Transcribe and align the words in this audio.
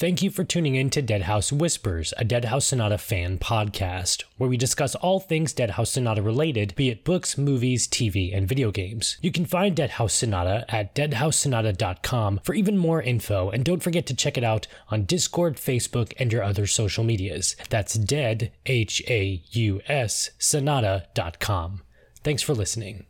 Thank 0.00 0.22
you 0.22 0.30
for 0.30 0.44
tuning 0.44 0.76
in 0.76 0.88
to 0.90 1.02
Deadhaus 1.02 1.52
Whispers, 1.52 2.14
a 2.16 2.24
Deadhaus 2.24 2.62
Sonata 2.62 2.96
fan 2.96 3.36
podcast, 3.36 4.24
where 4.38 4.48
we 4.48 4.56
discuss 4.56 4.94
all 4.94 5.20
things 5.20 5.52
Deadhaus 5.52 5.88
Sonata 5.88 6.22
related, 6.22 6.74
be 6.74 6.88
it 6.88 7.04
books, 7.04 7.36
movies, 7.36 7.86
TV, 7.86 8.34
and 8.34 8.48
video 8.48 8.70
games. 8.70 9.18
You 9.20 9.30
can 9.30 9.44
find 9.44 9.76
Deadhaus 9.76 10.12
Sonata 10.12 10.64
at 10.70 10.94
deadhaussonata.com 10.94 12.40
for 12.42 12.54
even 12.54 12.78
more 12.78 13.02
info, 13.02 13.50
and 13.50 13.62
don't 13.62 13.82
forget 13.82 14.06
to 14.06 14.16
check 14.16 14.38
it 14.38 14.42
out 14.42 14.66
on 14.88 15.04
Discord, 15.04 15.58
Facebook, 15.58 16.14
and 16.18 16.32
your 16.32 16.44
other 16.44 16.66
social 16.66 17.04
medias. 17.04 17.54
That's 17.68 17.92
dead, 17.92 18.52
H 18.64 19.02
A 19.06 19.42
U 19.50 19.82
S, 19.86 20.30
sonata.com. 20.38 21.82
Thanks 22.24 22.42
for 22.42 22.54
listening. 22.54 23.04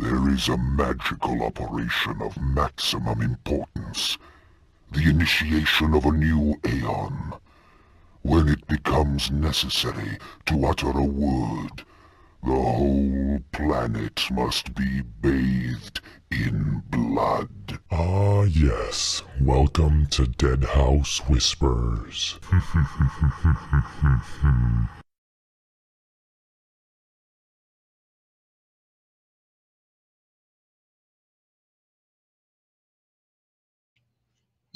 There 0.00 0.30
is 0.30 0.48
a 0.48 0.56
magical 0.56 1.42
operation 1.42 2.22
of 2.22 2.40
maximum 2.40 3.20
importance. 3.20 4.16
The 4.92 5.10
initiation 5.10 5.92
of 5.92 6.04
a 6.04 6.12
new 6.12 6.54
Aeon. 6.64 7.32
When 8.22 8.48
it 8.48 8.64
becomes 8.68 9.32
necessary 9.32 10.18
to 10.46 10.66
utter 10.66 10.90
a 10.90 11.02
word, 11.02 11.82
the 12.44 12.52
whole 12.52 13.40
planet 13.50 14.22
must 14.30 14.72
be 14.76 15.02
bathed 15.20 16.00
in 16.30 16.84
blood. 16.90 17.80
Ah, 17.90 18.42
yes. 18.42 19.24
Welcome 19.40 20.06
to 20.12 20.26
Deadhaus 20.26 21.28
Whispers. 21.28 22.38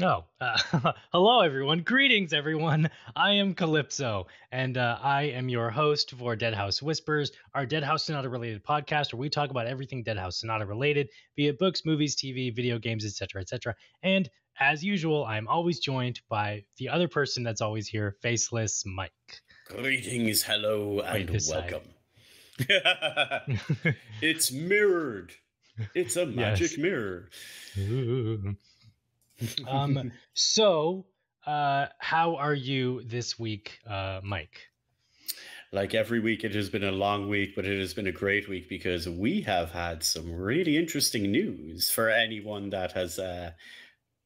Oh, 0.02 0.24
uh, 0.40 0.92
hello 1.12 1.42
everyone. 1.42 1.82
Greetings 1.82 2.32
everyone. 2.32 2.90
I 3.14 3.34
am 3.34 3.54
Calypso, 3.54 4.26
and 4.50 4.76
uh, 4.76 4.98
I 5.00 5.22
am 5.24 5.48
your 5.48 5.70
host 5.70 6.10
for 6.18 6.36
Deadhaus 6.36 6.82
Whispers, 6.82 7.30
our 7.54 7.64
Deadhaus 7.64 8.00
Sonata 8.00 8.28
related 8.28 8.64
podcast 8.64 9.12
where 9.12 9.20
we 9.20 9.30
talk 9.30 9.50
about 9.50 9.68
everything 9.68 10.02
Deadhaus 10.02 10.32
Sonata 10.40 10.66
related, 10.66 11.08
be 11.36 11.46
it 11.46 11.56
books, 11.56 11.82
movies, 11.84 12.16
TV, 12.16 12.52
video 12.52 12.80
games, 12.80 13.04
etc., 13.04 13.42
etc. 13.42 13.76
And 14.02 14.28
as 14.58 14.82
usual, 14.82 15.24
I 15.24 15.36
am 15.36 15.46
always 15.46 15.78
joined 15.78 16.20
by 16.28 16.64
the 16.78 16.88
other 16.88 17.06
person 17.06 17.44
that's 17.44 17.60
always 17.60 17.86
here, 17.86 18.16
Faceless 18.22 18.82
Mike. 18.84 19.12
Greetings, 19.68 20.42
hello, 20.42 20.98
and 20.98 21.30
welcome. 21.48 21.82
it's 24.20 24.50
mirrored. 24.50 25.32
It's 25.94 26.16
a 26.16 26.26
magic 26.26 26.72
Yes. 26.72 26.78
mirror. 26.78 27.28
Ooh. 27.78 28.56
um, 29.68 30.12
so, 30.34 31.06
uh, 31.46 31.86
how 31.98 32.36
are 32.36 32.54
you 32.54 33.02
this 33.04 33.38
week, 33.38 33.78
uh, 33.88 34.20
Mike? 34.22 34.68
Like 35.72 35.94
every 35.94 36.20
week, 36.20 36.44
it 36.44 36.54
has 36.54 36.68
been 36.68 36.84
a 36.84 36.92
long 36.92 37.28
week, 37.28 37.56
but 37.56 37.64
it 37.64 37.80
has 37.80 37.94
been 37.94 38.06
a 38.06 38.12
great 38.12 38.46
week 38.48 38.68
because 38.68 39.08
we 39.08 39.40
have 39.42 39.72
had 39.72 40.02
some 40.02 40.30
really 40.30 40.76
interesting 40.76 41.30
news 41.30 41.88
for 41.88 42.10
anyone 42.10 42.70
that 42.70 42.92
has 42.92 43.18
uh, 43.18 43.52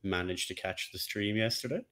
managed 0.02 0.48
to 0.48 0.54
catch 0.54 0.90
the 0.92 0.98
stream 0.98 1.36
yesterday. 1.36 1.82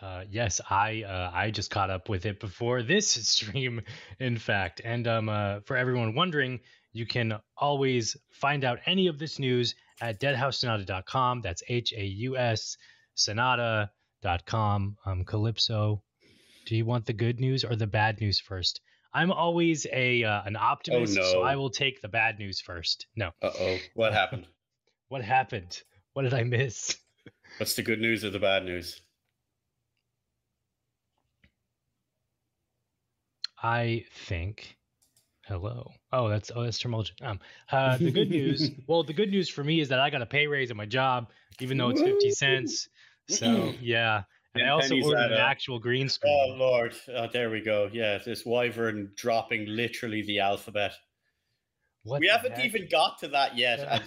Uh, 0.00 0.24
yes, 0.30 0.60
I 0.68 1.02
uh, 1.02 1.30
I 1.32 1.50
just 1.50 1.70
caught 1.70 1.90
up 1.90 2.08
with 2.08 2.26
it 2.26 2.40
before 2.40 2.82
this 2.82 3.08
stream, 3.28 3.82
in 4.18 4.36
fact. 4.36 4.80
And 4.84 5.06
um, 5.06 5.28
uh, 5.28 5.60
for 5.60 5.76
everyone 5.76 6.14
wondering, 6.14 6.60
you 6.92 7.06
can 7.06 7.38
always 7.56 8.16
find 8.30 8.64
out 8.64 8.80
any 8.86 9.06
of 9.06 9.18
this 9.18 9.38
news 9.38 9.74
at 10.00 10.20
deadhaussonata.com. 10.20 11.40
That's 11.42 11.62
H 11.68 11.92
A 11.96 12.04
U 12.04 12.36
S 12.36 12.76
sonata.com. 13.14 14.96
Um, 15.04 15.24
Calypso, 15.24 16.02
do 16.66 16.76
you 16.76 16.84
want 16.84 17.06
the 17.06 17.12
good 17.12 17.40
news 17.40 17.64
or 17.64 17.76
the 17.76 17.86
bad 17.86 18.20
news 18.20 18.40
first? 18.40 18.80
I'm 19.12 19.32
always 19.32 19.86
a 19.92 20.22
uh, 20.22 20.42
an 20.44 20.56
optimist, 20.56 21.14
so 21.14 21.40
no. 21.40 21.42
I 21.42 21.56
will 21.56 21.70
take 21.70 22.00
the 22.02 22.08
bad 22.08 22.38
news 22.38 22.60
first. 22.60 23.06
No, 23.16 23.30
Uh 23.42 23.50
oh, 23.58 23.78
what 23.94 24.12
happened? 24.12 24.46
what 25.08 25.22
happened? 25.24 25.82
What 26.12 26.22
did 26.22 26.34
I 26.34 26.44
miss? 26.44 26.96
What's 27.58 27.74
the 27.74 27.82
good 27.82 28.00
news 28.00 28.24
or 28.24 28.30
the 28.30 28.38
bad 28.38 28.64
news? 28.64 29.00
I 33.62 34.04
think. 34.12 34.77
Hello. 35.48 35.90
Oh, 36.12 36.28
that's 36.28 36.50
oh, 36.54 36.62
that's 36.62 36.78
Termulgin. 36.78 37.22
Um, 37.22 37.40
uh, 37.72 37.96
the 37.96 38.10
good 38.10 38.28
news. 38.28 38.70
well, 38.86 39.02
the 39.02 39.14
good 39.14 39.30
news 39.30 39.48
for 39.48 39.64
me 39.64 39.80
is 39.80 39.88
that 39.88 39.98
I 39.98 40.10
got 40.10 40.20
a 40.20 40.26
pay 40.26 40.46
raise 40.46 40.70
at 40.70 40.76
my 40.76 40.84
job, 40.84 41.30
even 41.58 41.78
though 41.78 41.88
it's 41.88 42.02
fifty 42.02 42.30
cents. 42.32 42.90
So 43.30 43.72
yeah, 43.80 44.24
and 44.54 44.66
I 44.66 44.68
also 44.68 44.94
ordered 45.00 45.32
an 45.32 45.32
up. 45.32 45.48
actual 45.48 45.78
green 45.78 46.10
screen. 46.10 46.34
Oh. 46.34 46.54
Lord, 46.54 46.94
oh, 47.16 47.28
there 47.32 47.48
we 47.48 47.62
go. 47.62 47.88
Yeah, 47.90 48.18
this 48.18 48.44
wyvern 48.44 49.12
dropping 49.16 49.64
literally 49.66 50.20
the 50.22 50.40
alphabet. 50.40 50.92
What 52.02 52.20
we 52.20 52.26
the 52.26 52.32
haven't 52.34 52.52
heck? 52.52 52.66
even 52.66 52.86
got 52.90 53.18
to 53.20 53.28
that 53.28 53.56
yet. 53.56 53.80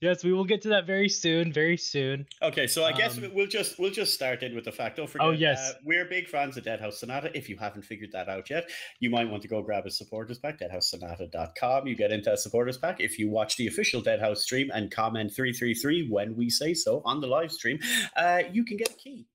yes, 0.00 0.24
we 0.24 0.32
will 0.32 0.44
get 0.44 0.62
to 0.62 0.68
that 0.70 0.86
very 0.86 1.08
soon. 1.08 1.52
Very 1.52 1.76
soon. 1.76 2.26
Okay, 2.42 2.66
so 2.66 2.84
I 2.84 2.92
guess 2.92 3.18
Um, 3.18 3.30
we'll 3.34 3.46
just 3.46 3.78
we'll 3.78 3.90
just 3.90 4.14
start 4.14 4.42
in 4.42 4.54
with 4.54 4.64
the 4.64 4.72
fact. 4.72 4.96
Don't 4.96 5.08
forget. 5.08 5.26
Oh, 5.26 5.30
yes. 5.30 5.58
uh, 5.58 5.78
we're 5.84 6.04
big 6.04 6.28
fans 6.28 6.56
of 6.56 6.64
Deadhaus 6.64 6.94
Sonata. 6.94 7.30
If 7.34 7.48
you 7.48 7.56
haven't 7.56 7.82
figured 7.82 8.12
that 8.12 8.28
out 8.28 8.50
yet, 8.50 8.68
you 9.00 9.10
might 9.10 9.28
want 9.28 9.42
to 9.42 9.48
go 9.48 9.62
grab 9.62 9.86
a 9.86 9.90
supporters 9.90 10.38
pack. 10.38 10.58
DeadhausSonata.com. 10.60 11.86
You 11.86 11.96
get 11.96 12.12
into 12.12 12.32
a 12.32 12.36
supporters 12.36 12.78
pack 12.78 13.00
if 13.00 13.18
you 13.18 13.30
watch 13.30 13.56
the 13.56 13.66
official 13.66 14.02
Deadhaus 14.02 14.38
stream 14.38 14.70
and 14.72 14.90
comment 14.90 15.32
three 15.34 15.52
three 15.52 15.74
three 15.74 16.08
when 16.08 16.36
we 16.36 16.50
say 16.50 16.74
so 16.74 17.02
on 17.04 17.20
the 17.20 17.26
live 17.26 17.52
stream. 17.52 17.78
Uh, 18.16 18.42
you 18.52 18.64
can 18.64 18.76
get 18.76 18.90
a 18.90 18.94
key. 18.94 19.26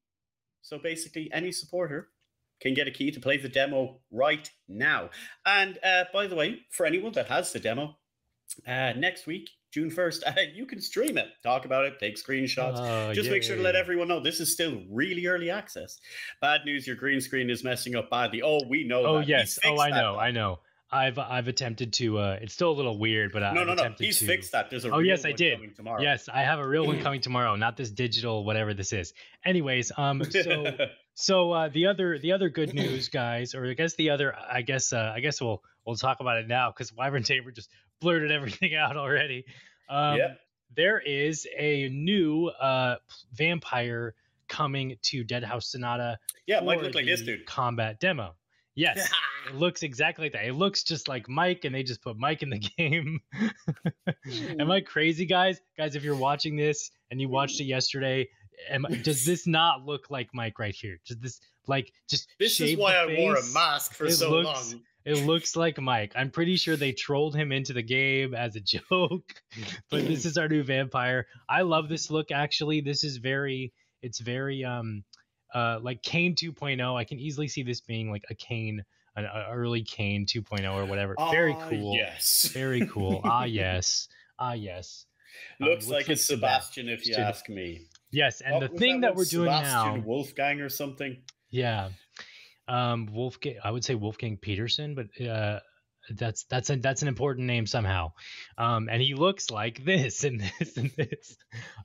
So 0.62 0.78
basically, 0.78 1.30
any 1.34 1.52
supporter 1.52 2.10
can 2.62 2.74
get 2.76 2.88
a 2.88 2.92
key 2.92 3.10
to 3.12 3.20
play 3.20 3.38
the 3.38 3.50
demo 3.50 4.00
right 4.12 4.50
now. 4.68 5.10
And 5.46 5.80
uh, 5.84 6.06
by 6.14 6.28
the 6.28 6.36
way, 6.36 6.60
for 6.70 6.86
anyone 6.86 7.12
that 7.14 7.28
has 7.28 7.52
the 7.52 7.60
demo, 7.60 7.98
uh, 8.68 8.94
next 8.96 9.26
week, 9.26 9.50
June 9.72 9.90
1st, 9.90 10.24
uh, 10.28 10.42
you 10.54 10.66
can 10.66 10.82
stream 10.82 11.18
it, 11.18 11.28
talk 11.44 11.66
about 11.66 11.86
it, 11.86 12.00
take 12.00 12.16
screenshots. 12.18 12.76
Oh, 12.78 13.14
Just 13.14 13.30
make 13.30 13.42
sure 13.44 13.56
to 13.56 13.62
let 13.62 13.76
everyone 13.76 14.08
know 14.08 14.20
this 14.20 14.40
is 14.40 14.52
still 14.52 14.82
really 14.90 15.28
early 15.28 15.50
access. 15.50 15.98
Bad 16.42 16.62
news, 16.66 16.86
your 16.86 16.96
green 16.98 17.22
screen 17.22 17.50
is 17.50 17.64
messing 17.64 17.96
up 17.96 18.10
badly. 18.10 18.42
Oh, 18.42 18.60
we 18.68 18.84
know 18.84 19.06
Oh 19.06 19.18
that. 19.20 19.28
Yes. 19.28 19.58
Oh, 19.66 19.80
I 19.80 19.90
know. 19.90 20.14
though. 20.14 20.20
I 20.20 20.32
know. 20.32 20.60
I've 20.94 21.18
I've 21.18 21.48
attempted 21.48 21.94
to. 21.94 22.18
uh 22.20 22.40
It's 22.42 22.54
still 22.54 22.70
a 22.70 22.74
little 22.74 22.98
weird, 23.00 23.32
but 23.32 23.44
I- 23.44 23.54
No, 23.54 23.62
I've 23.62 23.68
no, 23.68 23.74
no. 23.76 23.96
He's 23.98 24.20
to... 24.20 24.26
fixed 24.26 24.52
that. 24.52 24.70
There's 24.70 24.84
a 24.84 24.90
Oh, 24.92 24.98
real 24.98 25.08
yes, 25.08 25.24
I 25.24 25.32
did. 25.32 25.54
coming 25.56 25.74
tomorrow. 25.74 26.02
Yes, 26.02 26.28
I 26.28 26.42
have 26.42 26.60
a 26.60 26.68
real 26.68 26.86
one 26.86 27.00
coming 27.04 27.22
tomorrow, 27.22 27.56
not 27.56 27.78
this 27.78 27.90
digital 27.92 28.44
whatever 28.44 28.74
this 28.74 28.92
is. 28.92 29.14
Anyways, 29.46 29.94
um, 29.98 30.22
so 30.26 30.66
so 31.14 31.52
uh, 31.54 31.70
the 31.70 31.86
other 31.86 32.20
the 32.20 32.34
other 32.34 32.50
good 32.50 32.74
news, 32.74 33.08
guys, 33.08 33.56
or 33.56 33.66
I 33.70 33.74
guess 33.74 33.96
the 33.96 34.10
other, 34.10 34.36
I 34.36 34.64
guess 34.64 34.92
uh, 34.92 35.14
I 35.16 35.22
guess 35.22 35.40
we'll 35.40 35.64
we'll 35.86 35.96
talk 35.96 36.20
about 36.20 36.40
it 36.40 36.48
now 36.50 36.72
because 36.72 36.92
Wyvern 36.94 37.24
Tamer 37.24 37.52
just 37.52 37.70
blurted 38.02 38.32
everything 38.32 38.76
out 38.84 38.98
already. 38.98 39.46
Um, 39.90 40.18
Yep. 40.18 40.40
There 40.76 41.00
is 41.00 41.46
a 41.58 41.90
new 41.90 42.48
uh 42.48 42.96
vampire 43.34 44.14
coming 44.48 44.96
to 45.04 45.24
Deadhaus 45.26 45.64
Sonata. 45.64 46.18
yeah, 46.48 46.58
it 46.60 46.64
might 46.66 46.80
for 46.80 46.86
look 46.86 46.96
like 46.96 47.06
this 47.06 47.22
dude. 47.22 47.46
Combat 47.46 48.00
demo. 48.00 48.36
Yes. 48.76 49.10
It 49.50 49.56
looks 49.56 49.82
exactly 49.82 50.26
like 50.26 50.34
that. 50.34 50.46
It 50.46 50.54
looks 50.54 50.84
just 50.84 51.08
like 51.08 51.28
Mike, 51.28 51.66
and 51.66 51.74
they 51.74 51.82
just 51.82 52.04
put 52.04 52.16
Mike 52.16 52.44
in 52.44 52.52
the 52.52 52.60
game. 52.78 53.20
Am 54.60 54.70
I 54.70 54.82
crazy, 54.82 55.26
guys? 55.26 55.60
Guys, 55.78 55.96
if 55.96 56.04
you're 56.04 56.16
watching 56.16 56.56
this 56.56 56.92
and 57.10 57.20
you 57.20 57.28
watched 57.28 57.60
it 57.60 57.64
yesterday, 57.64 58.30
am, 58.70 58.86
does 59.02 59.26
this 59.26 59.48
not 59.48 59.84
look 59.84 60.12
like 60.12 60.30
Mike 60.36 60.60
right 60.60 60.76
here? 60.76 61.00
Does 61.08 61.18
this 61.18 61.42
like 61.66 61.92
just 62.08 62.28
This 62.40 62.62
is 62.62 62.78
why 62.78 62.94
the 63.08 63.18
I 63.18 63.20
wore 63.20 63.36
a 63.36 63.44
mask 63.52 63.94
for 63.96 64.06
It 64.06 64.12
so 64.12 64.30
looks- 64.30 64.74
long. 64.74 64.82
It 65.06 65.26
looks 65.26 65.56
like 65.56 65.80
Mike. 65.80 66.14
I'm 66.16 66.30
pretty 66.30 66.56
sure 66.58 66.76
they 66.76 66.92
trolled 66.92 67.36
him 67.36 67.52
into 67.52 67.74
the 67.74 67.82
game 67.82 68.34
as 68.36 68.56
a 68.56 68.60
joke, 68.62 69.34
but 69.90 70.06
this 70.08 70.26
is 70.26 70.38
our 70.38 70.48
new 70.48 70.64
vampire. 70.64 71.28
I 71.50 71.62
love 71.64 71.90
this 71.90 72.12
look. 72.12 72.32
Actually, 72.32 72.82
this 72.82 73.04
is 73.04 73.18
very. 73.18 73.74
It's 74.02 74.20
very 74.20 74.64
um, 74.64 75.04
uh, 75.54 75.80
like 75.82 76.02
Kain 76.02 76.36
2.0. 76.36 76.96
I 76.96 77.04
can 77.04 77.20
easily 77.20 77.48
see 77.48 77.64
this 77.64 77.82
being 77.82 78.10
like 78.12 78.24
a 78.30 78.36
Kain, 78.36 78.84
an 79.16 79.26
early 79.52 79.84
Kain 79.84 80.26
2.0 80.26 80.74
or 80.74 80.86
whatever. 80.86 81.16
very 81.32 81.54
Ah, 81.54 81.70
cool. 81.70 81.96
Yes. 81.96 82.50
Very 82.54 82.88
cool. 82.88 83.22
ah 83.26 83.44
yes. 83.44 84.08
Ah 84.40 84.54
yes. 84.54 85.06
Um, 85.62 85.70
Looks 85.70 85.88
like 85.88 86.10
it's. 86.10 86.26
Sebastian, 86.26 86.90
if 86.90 87.08
you 87.08 87.16
ask 87.16 87.48
me. 87.50 87.88
Yes, 88.12 88.42
and 88.42 88.56
What 88.56 88.72
the 88.72 88.78
thing 88.78 89.02
that, 89.02 89.12
one? 89.12 89.18
we're 89.20 89.26
doing 89.26 89.46
Sebastian 89.52 90.00
now. 90.02 90.04
Wolfgang 90.06 90.60
or 90.62 90.70
something. 90.70 91.18
Yeah. 91.50 91.90
Um 92.68 93.08
Wolfgang 93.12 93.56
I 93.64 93.72
would 93.72 93.84
say 93.84 93.96
Wolfgang 93.96 94.38
Petersen, 94.38 94.96
but 94.96 95.26
uh 95.26 95.60
that's 96.10 96.44
that's 96.46 96.70
an 96.70 96.82
that's 96.82 97.02
an 97.02 97.08
important 97.08 97.48
name 97.48 97.66
somehow. 97.66 98.12
Um 98.58 98.90
and 98.90 99.02
he 99.02 99.14
looks 99.14 99.52
like 99.52 99.84
this 99.86 100.24
and 100.24 100.42
this 100.60 100.78
and 100.78 100.92
this. 100.92 101.38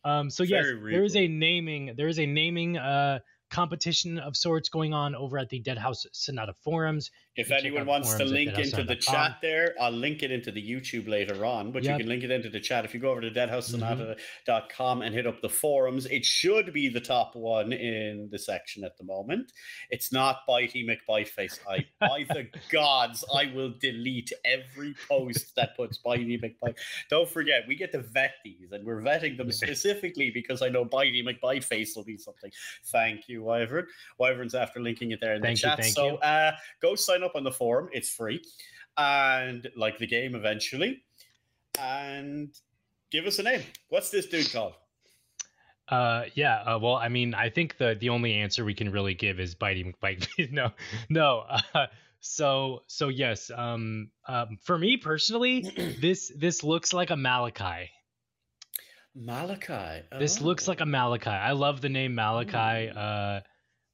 Um 0.04 0.30
so 0.30 0.42
yes, 0.42 0.64
there 0.90 1.04
is 1.04 1.16
a 1.16 1.28
naming 1.28 1.94
there 1.96 2.08
is 2.08 2.18
a 2.18 2.26
naming 2.26 2.76
uh 2.76 3.20
competition 3.50 4.18
of 4.18 4.36
sorts 4.36 4.68
going 4.68 4.92
on 4.92 5.14
over 5.14 5.38
at 5.38 5.48
the 5.48 5.62
Deadhaus 5.62 6.06
Sonata 6.12 6.54
forums. 6.64 7.10
If 7.36 7.50
anyone 7.50 7.84
wants 7.86 8.14
to 8.14 8.24
link 8.24 8.58
into 8.58 8.82
the 8.82 8.96
chat 8.96 9.38
there, 9.42 9.74
I'll 9.80 9.90
link 9.92 10.22
it 10.22 10.30
into 10.30 10.50
the 10.50 10.62
YouTube 10.62 11.06
later 11.08 11.44
on, 11.44 11.70
but 11.72 11.82
Yep. 11.84 11.92
you 11.92 11.98
can 12.04 12.08
link 12.08 12.24
it 12.24 12.30
into 12.30 12.48
the 12.48 12.60
chat. 12.60 12.84
If 12.84 12.94
you 12.94 13.00
go 13.00 13.10
over 13.10 13.20
to 13.20 13.30
Mm-hmm. 13.30 13.36
deadhaussonata.com 14.46 15.02
and 15.02 15.14
hit 15.14 15.26
up 15.26 15.40
the 15.42 15.48
forums, 15.48 16.06
it 16.06 16.24
should 16.24 16.72
be 16.72 16.88
the 16.88 17.00
top 17.00 17.34
one 17.36 17.72
in 17.72 18.28
the 18.30 18.38
section 18.38 18.84
at 18.84 18.96
the 18.96 19.04
moment. 19.04 19.52
It's 19.90 20.12
not 20.12 20.46
Bitey 20.48 20.86
McBiteface. 20.88 21.58
I, 21.68 21.84
by 22.00 22.24
the 22.30 22.46
gods, 22.70 23.24
I 23.34 23.52
will 23.54 23.74
delete 23.80 24.32
every 24.44 24.94
post 25.08 25.54
that 25.56 25.76
puts 25.76 25.98
Bitey 25.98 26.40
McBite. 26.42 26.76
Don't 27.10 27.28
forget, 27.28 27.64
we 27.68 27.74
get 27.76 27.92
to 27.92 28.00
vet 28.02 28.34
these, 28.44 28.72
and 28.72 28.84
we're 28.84 29.02
vetting 29.02 29.36
them 29.36 29.50
specifically 29.62 30.30
because 30.30 30.62
I 30.62 30.68
know 30.68 30.84
Bitey 30.84 31.22
McBiteface 31.24 31.96
will 31.96 32.04
be 32.04 32.16
something. 32.16 32.50
Thank 32.86 33.28
you, 33.28 33.42
Wyvern. 33.42 33.86
Wyvern's 34.18 34.54
after 34.54 34.80
linking 34.80 35.10
it 35.10 35.20
there 35.20 35.34
in 35.34 35.42
Thank 35.42 35.60
the 35.60 35.68
you, 35.68 35.70
chat. 35.76 35.80
thank 35.80 35.94
so. 35.94 36.16
Uh, 36.18 36.52
go 36.80 36.94
sign 36.94 37.22
up 37.22 37.25
on 37.34 37.42
the 37.44 37.50
forum. 37.52 37.88
It's 37.92 38.08
free. 38.10 38.42
And 38.96 39.68
like 39.76 39.98
the 39.98 40.06
game 40.06 40.34
eventually. 40.34 41.02
And 41.78 42.54
give 43.10 43.26
us 43.26 43.38
a 43.38 43.42
name. 43.42 43.62
What's 43.88 44.10
this 44.10 44.26
dude 44.26 44.52
called? 44.52 44.74
Uh, 45.88 46.24
yeah. 46.34 46.62
Uh, 46.62 46.78
well, 46.78 46.96
I 46.96 47.08
mean, 47.08 47.34
I 47.34 47.48
think 47.50 47.76
the 47.78 47.96
the 47.98 48.08
only 48.08 48.34
answer 48.34 48.64
we 48.64 48.74
can 48.74 48.90
really 48.90 49.14
give 49.14 49.38
is 49.40 49.54
Bitey 49.54 49.84
McBite. 49.94 50.50
no, 50.52 50.72
no. 51.08 51.44
Uh, 51.74 51.86
so 52.20 52.82
so 52.88 53.08
yes. 53.08 53.50
Um, 53.54 54.10
um, 54.26 54.58
for 54.62 54.76
me 54.78 54.96
personally, 54.96 55.60
this 56.00 56.32
this 56.36 56.64
looks 56.64 56.92
like 56.92 57.10
a 57.10 57.16
Malachi. 57.16 57.90
Malachi. 59.14 60.02
This 60.18 60.40
looks 60.40 60.68
Oh. 60.68 60.72
like 60.72 60.80
a 60.80 60.86
Malachi. 60.86 61.30
I 61.30 61.52
love 61.52 61.80
the 61.80 61.88
name 61.88 62.14
Malachi. 62.14 62.90
Uh, 62.94 63.40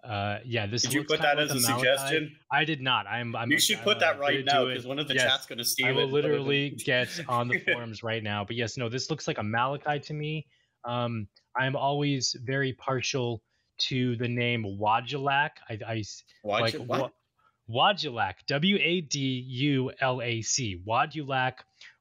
uh, 0.05 0.39
yeah. 0.45 0.67
This 0.67 0.83
Did 0.83 0.95
you 0.95 1.05
put 1.05 1.21
that 1.23 1.39
as 1.39 1.51
a 1.53 1.61
suggestion? 1.61 2.37
I 2.51 2.65
did 2.65 2.81
not. 2.81 3.07
I'm. 3.07 3.37
I'm 3.37 3.51
you 3.51 3.59
should 3.59 3.79
I'm, 3.79 3.85
put 3.85 4.01
that 4.01 4.19
right 4.19 4.45
now 4.45 4.65
because 4.67 4.87
one 4.87 4.99
of 4.99 5.09
the 5.09 5.15
Yes. 5.15 5.25
chat's 5.25 5.47
going 5.47 5.59
to 5.59 5.65
steal 5.65 5.87
I 5.87 5.93
will 5.93 6.03
it 6.09 6.13
literally 6.13 6.71
get 6.85 7.09
on 7.29 7.49
the 7.49 7.59
forums 7.73 8.03
right 8.03 8.23
now. 8.23 8.45
But 8.45 8.57
yes, 8.57 8.77
no, 8.77 8.89
this 8.89 9.11
looks 9.11 9.27
like 9.29 9.39
a 9.39 9.43
Malachi 9.43 10.01
to 10.01 10.13
me. 10.15 10.47
Um, 10.85 11.29
I'm 11.57 11.77
always 11.77 12.35
very 12.45 12.73
partial 12.73 13.43
to 13.89 14.17
the 14.17 14.29
name 14.29 14.65
Wadulak. 14.81 15.51
I, 15.69 15.79
I 15.87 16.03
Why'd 16.43 16.63
like 16.63 16.73
you- 16.75 16.83
what? 16.83 17.01
Wa- 17.01 17.11
Wadulak, 17.93 18.35
W 18.49 18.79
A 18.81 19.01
D 19.03 19.19
U 19.49 19.93
L 20.01 20.21
A 20.21 20.43
C. 20.43 20.81
Wadulak 20.87 21.55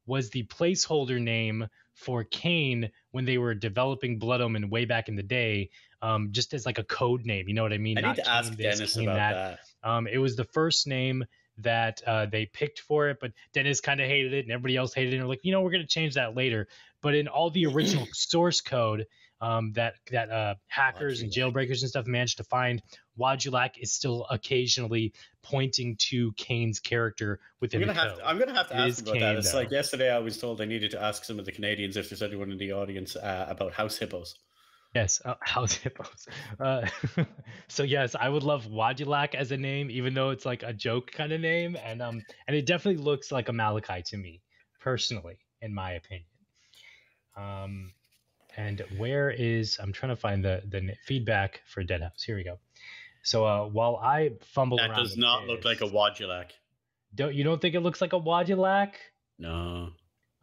was 0.07 0.29
the 0.31 0.43
placeholder 0.47 1.21
name 1.21 1.67
for 1.93 2.23
Kain 2.23 2.89
when 3.11 3.25
they 3.25 3.37
were 3.37 3.53
developing 3.53 4.17
Blood 4.17 4.41
Omen 4.41 4.69
way 4.69 4.85
back 4.85 5.09
in 5.09 5.15
the 5.15 5.23
day, 5.23 5.69
um, 6.01 6.29
just 6.31 6.53
as 6.53 6.65
like 6.65 6.79
a 6.79 6.83
code 6.83 7.25
name. 7.25 7.47
You 7.47 7.53
know 7.53 7.63
what 7.63 7.73
I 7.73 7.77
mean? 7.77 7.97
I 7.97 8.01
Not 8.01 8.17
need 8.17 8.23
to 8.23 8.29
ask 8.29 8.55
this, 8.55 8.77
Denis 8.77 8.97
about 8.97 9.15
that. 9.15 9.59
that. 9.83 9.89
Um, 9.89 10.07
it 10.07 10.17
was 10.17 10.35
the 10.35 10.45
first 10.45 10.87
name 10.87 11.23
that 11.57 12.01
uh, 12.07 12.25
they 12.25 12.45
picked 12.47 12.79
for 12.79 13.09
it, 13.09 13.17
but 13.19 13.31
Denis 13.53 13.81
kind 13.81 13.99
of 13.99 14.07
hated 14.07 14.33
it, 14.33 14.45
and 14.45 14.51
everybody 14.51 14.77
else 14.77 14.93
hated 14.93 15.13
it. 15.13 15.17
And 15.17 15.21
they're 15.21 15.29
like, 15.29 15.43
you 15.43 15.51
know, 15.51 15.61
we're 15.61 15.71
going 15.71 15.83
to 15.83 15.87
change 15.87 16.15
that 16.15 16.35
later. 16.35 16.67
But 17.01 17.15
in 17.15 17.27
all 17.27 17.49
the 17.49 17.65
original 17.65 18.07
source 18.13 18.61
code 18.61 19.05
um, 19.41 19.73
that 19.73 19.95
that 20.11 20.29
uh, 20.29 20.55
hackers 20.67 21.21
and 21.21 21.31
jailbreakers 21.31 21.81
and 21.81 21.89
stuff 21.89 22.05
managed 22.05 22.37
to 22.37 22.43
find, 22.43 22.81
Wadulak 23.19 23.71
is 23.79 23.91
still 23.91 24.25
occasionally 24.29 25.13
pointing 25.41 25.95
to 26.09 26.31
Kain's 26.33 26.79
character 26.79 27.39
I'm 27.41 27.57
within 27.59 27.79
gonna 27.81 27.93
the 27.93 27.99
have 27.99 28.17
to, 28.17 28.25
I'm 28.25 28.39
gonna 28.39 28.53
have 28.53 28.69
to 28.69 28.75
It 28.75 28.89
ask 28.89 29.03
about 29.03 29.19
that. 29.19 29.35
It's 29.37 29.51
though. 29.51 29.57
like 29.57 29.71
yesterday 29.71 30.11
I 30.13 30.19
was 30.19 30.37
told 30.37 30.61
I 30.61 30.65
needed 30.65 30.91
to 30.91 31.01
ask 31.01 31.25
some 31.25 31.39
of 31.39 31.45
the 31.45 31.51
Canadians 31.51 31.97
if 31.97 32.09
there's 32.09 32.21
anyone 32.21 32.51
in 32.51 32.57
the 32.57 32.71
audience 32.71 33.15
uh, 33.15 33.47
about 33.49 33.73
house 33.73 33.97
hippos. 33.97 34.35
Yes, 34.93 35.21
uh, 35.25 35.35
house 35.41 35.73
hippos. 35.73 36.27
Uh, 36.59 36.87
so 37.67 37.83
yes, 37.83 38.15
I 38.19 38.29
would 38.29 38.43
love 38.43 38.65
Wadulak 38.67 39.33
as 39.35 39.51
a 39.51 39.57
name, 39.57 39.89
even 39.89 40.13
though 40.13 40.29
it's 40.29 40.45
like 40.45 40.63
a 40.63 40.73
joke 40.73 41.11
kind 41.11 41.31
of 41.31 41.41
name, 41.41 41.77
and 41.83 42.01
um, 42.01 42.21
and 42.47 42.55
it 42.55 42.65
definitely 42.65 43.03
looks 43.03 43.31
like 43.31 43.49
a 43.49 43.53
Malachi 43.53 44.03
to 44.07 44.17
me, 44.17 44.41
personally, 44.79 45.37
in 45.61 45.73
my 45.73 45.93
opinion. 45.93 46.25
Um, 47.35 47.93
and 48.57 48.83
where 48.97 49.29
is 49.29 49.79
I'm 49.81 49.93
trying 49.93 50.11
to 50.11 50.15
find 50.15 50.43
the 50.43 50.61
the 50.67 50.93
feedback 51.05 51.61
for 51.65 51.83
Deadhaus. 51.83 52.23
Here 52.25 52.35
we 52.35 52.43
go. 52.43 52.59
So 53.23 53.45
uh, 53.45 53.65
while 53.67 53.97
I 53.97 54.31
fumble 54.53 54.77
That 54.77 54.95
does 54.95 55.17
not 55.17 55.45
look 55.45 55.63
like 55.63 55.81
a 55.81 55.85
Wadulak. 55.85 56.51
Don't 57.13 57.35
you 57.35 57.43
don't 57.43 57.61
think 57.61 57.75
it 57.75 57.81
looks 57.81 58.01
like 58.01 58.13
a 58.13 58.19
Wadulak? 58.19 58.93
No. 59.37 59.89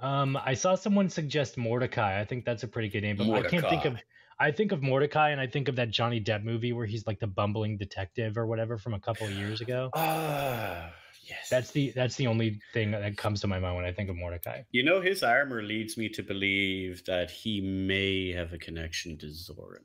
Um, 0.00 0.36
I 0.36 0.54
saw 0.54 0.76
someone 0.76 1.08
suggest 1.08 1.56
Mordecai. 1.56 2.20
I 2.20 2.24
think 2.24 2.44
that's 2.44 2.62
a 2.62 2.68
pretty 2.68 2.88
good 2.88 3.02
name, 3.02 3.16
but 3.16 3.28
I 3.30 3.42
can't 3.42 3.68
think 3.68 3.84
of. 3.84 3.96
I 4.40 4.52
think 4.52 4.70
of 4.70 4.80
Mordecai, 4.82 5.30
and 5.30 5.40
I 5.40 5.48
think 5.48 5.66
of 5.66 5.76
that 5.76 5.90
Johnny 5.90 6.20
Depp 6.20 6.44
movie 6.44 6.72
where 6.72 6.86
he's 6.86 7.04
like 7.06 7.18
the 7.18 7.26
bumbling 7.26 7.76
detective 7.76 8.38
or 8.38 8.46
whatever 8.46 8.78
from 8.78 8.94
a 8.94 9.00
couple 9.00 9.26
of 9.26 9.32
years 9.32 9.60
ago. 9.60 9.90
Ah, 9.94 10.92
yes. 11.28 11.48
That's 11.48 11.70
the 11.70 11.92
that's 11.94 12.16
the 12.16 12.26
only 12.26 12.60
thing 12.72 12.90
that 12.92 13.16
comes 13.16 13.40
to 13.42 13.46
my 13.46 13.58
mind 13.58 13.76
when 13.76 13.84
I 13.84 13.92
think 13.92 14.10
of 14.10 14.16
Mordecai. 14.16 14.62
You 14.70 14.82
know, 14.82 15.00
his 15.00 15.22
armor 15.22 15.62
leads 15.62 15.96
me 15.96 16.08
to 16.10 16.22
believe 16.22 17.04
that 17.06 17.30
he 17.30 17.60
may 17.60 18.32
have 18.32 18.52
a 18.52 18.58
connection 18.58 19.18
to 19.18 19.30
Zoran. 19.30 19.84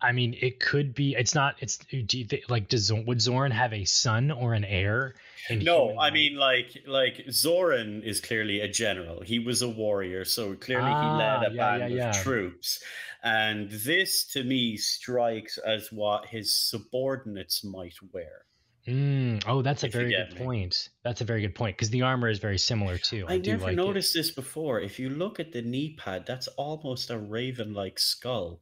I 0.00 0.12
mean, 0.12 0.36
it 0.40 0.60
could 0.60 0.94
be. 0.94 1.14
It's 1.16 1.34
not. 1.34 1.56
It's 1.60 1.78
do 1.78 2.18
you 2.18 2.24
think, 2.24 2.44
like 2.48 2.68
does 2.68 2.92
would 2.92 3.20
Zoran 3.20 3.50
have 3.50 3.72
a 3.72 3.84
son 3.84 4.30
or 4.30 4.54
an 4.54 4.64
heir? 4.64 5.14
No, 5.50 5.98
I 5.98 6.10
life? 6.10 6.12
mean 6.12 6.36
like 6.36 6.82
like 6.86 7.24
Zoran 7.30 8.02
is 8.02 8.20
clearly 8.20 8.60
a 8.60 8.68
general. 8.68 9.22
He 9.22 9.38
was 9.40 9.62
a 9.62 9.68
warrior, 9.68 10.24
so 10.24 10.54
clearly 10.54 10.94
he 10.94 11.10
led 11.10 11.42
Ah, 11.42 11.46
a 11.46 11.50
yeah, 11.50 11.78
band 11.78 11.94
yeah, 11.94 12.10
of 12.10 12.16
troops. 12.16 12.80
And 13.24 13.70
this 13.70 14.24
to 14.32 14.44
me 14.44 14.76
strikes 14.76 15.58
as 15.58 15.90
what 15.90 16.26
his 16.26 16.54
subordinates 16.54 17.64
might 17.64 17.96
wear. 18.12 18.44
Mm, 18.88 19.44
oh, 19.46 19.60
that's 19.60 19.82
a 19.82 19.86
if 19.86 19.92
very 19.92 20.10
good 20.10 20.38
me. 20.38 20.46
point. 20.46 20.88
That's 21.04 21.20
a 21.20 21.24
very 21.24 21.42
good 21.42 21.54
point 21.54 21.76
because 21.76 21.90
the 21.90 22.02
armor 22.02 22.28
is 22.28 22.38
very 22.38 22.56
similar 22.56 22.96
too. 22.96 23.26
I, 23.28 23.34
I, 23.34 23.38
never 23.38 23.64
like 23.64 23.72
it. 23.74 23.76
noticed 23.76 24.14
this 24.14 24.30
before. 24.30 24.80
If 24.80 24.98
you 24.98 25.10
look 25.10 25.38
at 25.38 25.52
the 25.52 25.60
knee 25.60 25.94
pad, 25.98 26.24
that's 26.26 26.48
almost 26.48 27.10
a 27.10 27.18
raven-like 27.18 27.98
skull. 27.98 28.60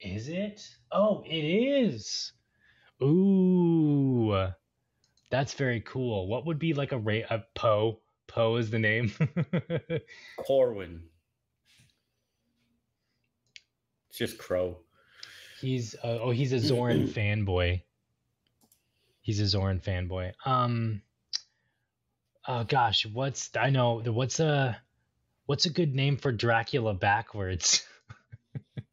Is 0.00 0.28
it? 0.28 0.62
Oh, 0.90 1.22
it 1.26 1.44
is. 1.44 2.32
Ooh, 3.02 4.48
that's 5.30 5.54
very 5.54 5.80
cool. 5.80 6.28
What 6.28 6.46
would 6.46 6.58
be 6.58 6.72
like 6.72 6.92
a 6.92 6.98
ra- 6.98 7.28
a 7.28 7.44
Poe? 7.54 8.00
Poe 8.28 8.56
is 8.56 8.70
the 8.70 8.78
name. 8.78 9.12
Corwin. 10.38 11.02
It's 14.08 14.18
just 14.18 14.38
Crow. 14.38 14.78
he's 15.60 15.94
uh, 16.02 16.18
oh, 16.22 16.30
he's 16.30 16.52
a 16.52 16.58
Zoran 16.58 17.06
fanboy. 17.08 17.82
He's 19.22 19.40
a 19.40 19.46
Zoran 19.46 19.80
fanboy. 19.80 20.32
Um. 20.44 21.02
Oh 22.46 22.64
gosh, 22.64 23.06
what's 23.06 23.50
I 23.56 23.70
know 23.70 24.02
the 24.02 24.12
what's 24.12 24.40
a 24.40 24.76
what's 25.46 25.66
a 25.66 25.70
good 25.70 25.94
name 25.94 26.16
for 26.16 26.32
Dracula 26.32 26.92
backwards? 26.92 27.86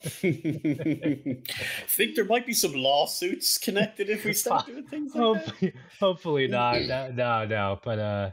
I 0.02 0.08
Think 1.88 2.16
there 2.16 2.26
might 2.26 2.46
be 2.46 2.54
some 2.54 2.74
lawsuits 2.74 3.58
connected 3.58 4.10
if 4.10 4.24
we 4.24 4.34
start 4.34 4.68
doing 4.68 4.86
things 4.86 5.14
like 5.14 5.44
that? 5.44 5.48
hopefully, 5.50 5.74
hopefully 6.00 6.48
not. 6.48 6.82
No, 6.84 7.12
no, 7.12 7.46
no. 7.46 7.80
But 7.84 8.00
uh, 8.00 8.32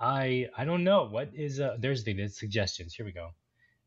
I 0.00 0.48
I 0.56 0.64
don't 0.64 0.82
know 0.82 1.04
what 1.04 1.30
is 1.34 1.60
uh. 1.60 1.76
There's 1.78 2.04
the, 2.04 2.14
the 2.14 2.28
suggestions. 2.28 2.94
Here 2.94 3.06
we 3.06 3.12
go. 3.12 3.30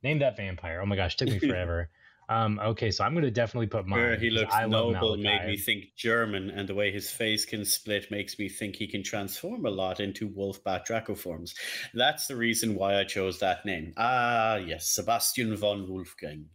Name 0.04 0.20
that 0.20 0.38
vampire. 0.38 0.80
Oh 0.80 0.86
my 0.86 0.96
gosh, 0.96 1.18
took 1.18 1.28
me 1.28 1.40
forever. 1.50 1.90
Um. 2.30 2.60
Okay, 2.60 2.92
so 2.92 3.04
I'm 3.04 3.14
gonna 3.14 3.32
definitely 3.32 3.68
put 3.68 3.86
mine. 3.86 4.00
Where 4.00 4.18
he 4.18 4.30
looks 4.30 4.54
I 4.54 4.66
noble 4.66 5.18
made 5.18 5.46
me 5.46 5.58
think 5.58 5.96
German, 5.96 6.50
and 6.50 6.68
the 6.68 6.74
way 6.74 6.92
his 6.92 7.12
face 7.12 7.46
can 7.46 7.66
split 7.66 8.10
makes 8.12 8.40
me 8.40 8.50
think 8.50 8.76
he 8.76 8.88
can 8.88 9.04
transform 9.04 9.66
a 9.66 9.70
lot 9.70 10.00
into 10.00 10.30
Wolfbat 10.30 10.86
Draco 10.86 11.16
forms. 11.16 11.54
That's 11.94 12.28
the 12.28 12.36
reason 12.36 12.76
why 12.76 13.00
I 13.00 13.04
chose 13.04 13.40
that 13.40 13.66
name. 13.66 13.94
Ah, 13.98 14.56
yes, 14.56 14.90
Sebastian 14.90 15.56
von 15.56 15.88
Wolfgang. 15.90 16.46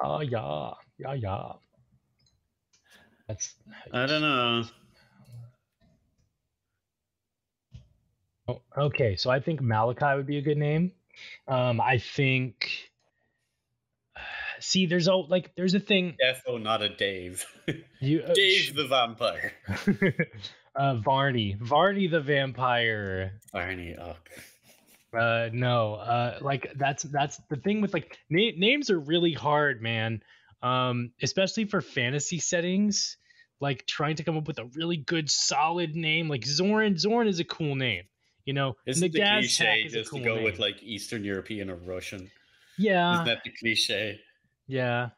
Oh 0.00 0.20
yeah, 0.20 0.72
yeah, 0.98 1.14
yeah. 1.14 1.52
That's. 3.26 3.54
I 3.92 4.06
don't 4.06 4.22
know. 4.22 4.64
Oh, 8.48 8.62
okay, 8.78 9.14
so 9.16 9.30
I 9.30 9.40
think 9.40 9.60
Malachi 9.60 10.16
would 10.16 10.26
be 10.26 10.38
a 10.38 10.42
good 10.42 10.56
name. 10.56 10.92
Um, 11.46 11.80
I 11.80 11.98
think. 11.98 12.87
See, 14.60 14.86
there's 14.86 15.08
a 15.08 15.14
like, 15.14 15.54
there's 15.56 15.74
a 15.74 15.80
thing. 15.80 16.16
Defo, 16.22 16.60
not 16.62 16.82
a 16.82 16.88
Dave. 16.88 17.44
You, 18.00 18.22
uh, 18.22 18.32
Dave 18.32 18.76
the 18.76 18.86
vampire. 18.86 19.52
uh, 20.76 20.94
Varney, 20.96 21.56
Varney 21.60 22.06
the 22.06 22.20
vampire. 22.20 23.32
Varney, 23.52 23.96
oh. 24.00 24.14
Uh, 25.18 25.48
no, 25.52 25.94
uh, 25.94 26.38
like 26.40 26.72
that's 26.76 27.02
that's 27.04 27.40
the 27.50 27.56
thing 27.56 27.80
with 27.80 27.92
like 27.92 28.16
na- 28.30 28.52
names 28.56 28.90
are 28.90 28.98
really 29.00 29.32
hard, 29.32 29.82
man. 29.82 30.22
Um, 30.62 31.10
especially 31.22 31.64
for 31.64 31.80
fantasy 31.80 32.38
settings. 32.38 33.16
Like 33.60 33.86
trying 33.86 34.16
to 34.16 34.22
come 34.22 34.36
up 34.36 34.46
with 34.46 34.58
a 34.60 34.66
really 34.76 34.96
good, 34.96 35.28
solid 35.28 35.96
name. 35.96 36.28
Like 36.28 36.44
Zoran, 36.46 36.96
Zoran 36.96 37.26
is 37.26 37.40
a 37.40 37.44
cool 37.44 37.74
name. 37.74 38.04
You 38.44 38.52
know, 38.54 38.76
Isn't 38.86 39.12
the 39.12 39.18
Nagaztak 39.18 39.38
cliche 39.40 39.82
is 39.86 39.92
just 39.92 40.10
cool 40.10 40.20
to 40.20 40.24
go 40.24 40.34
name. 40.36 40.44
with 40.44 40.58
like 40.60 40.80
Eastern 40.82 41.24
European 41.24 41.68
or 41.68 41.76
Russian? 41.76 42.30
yeah, 42.78 43.14
Isn't 43.14 43.26
that 43.26 43.42
the 43.44 43.50
cliche? 43.50 44.20
Yeah. 44.68 45.08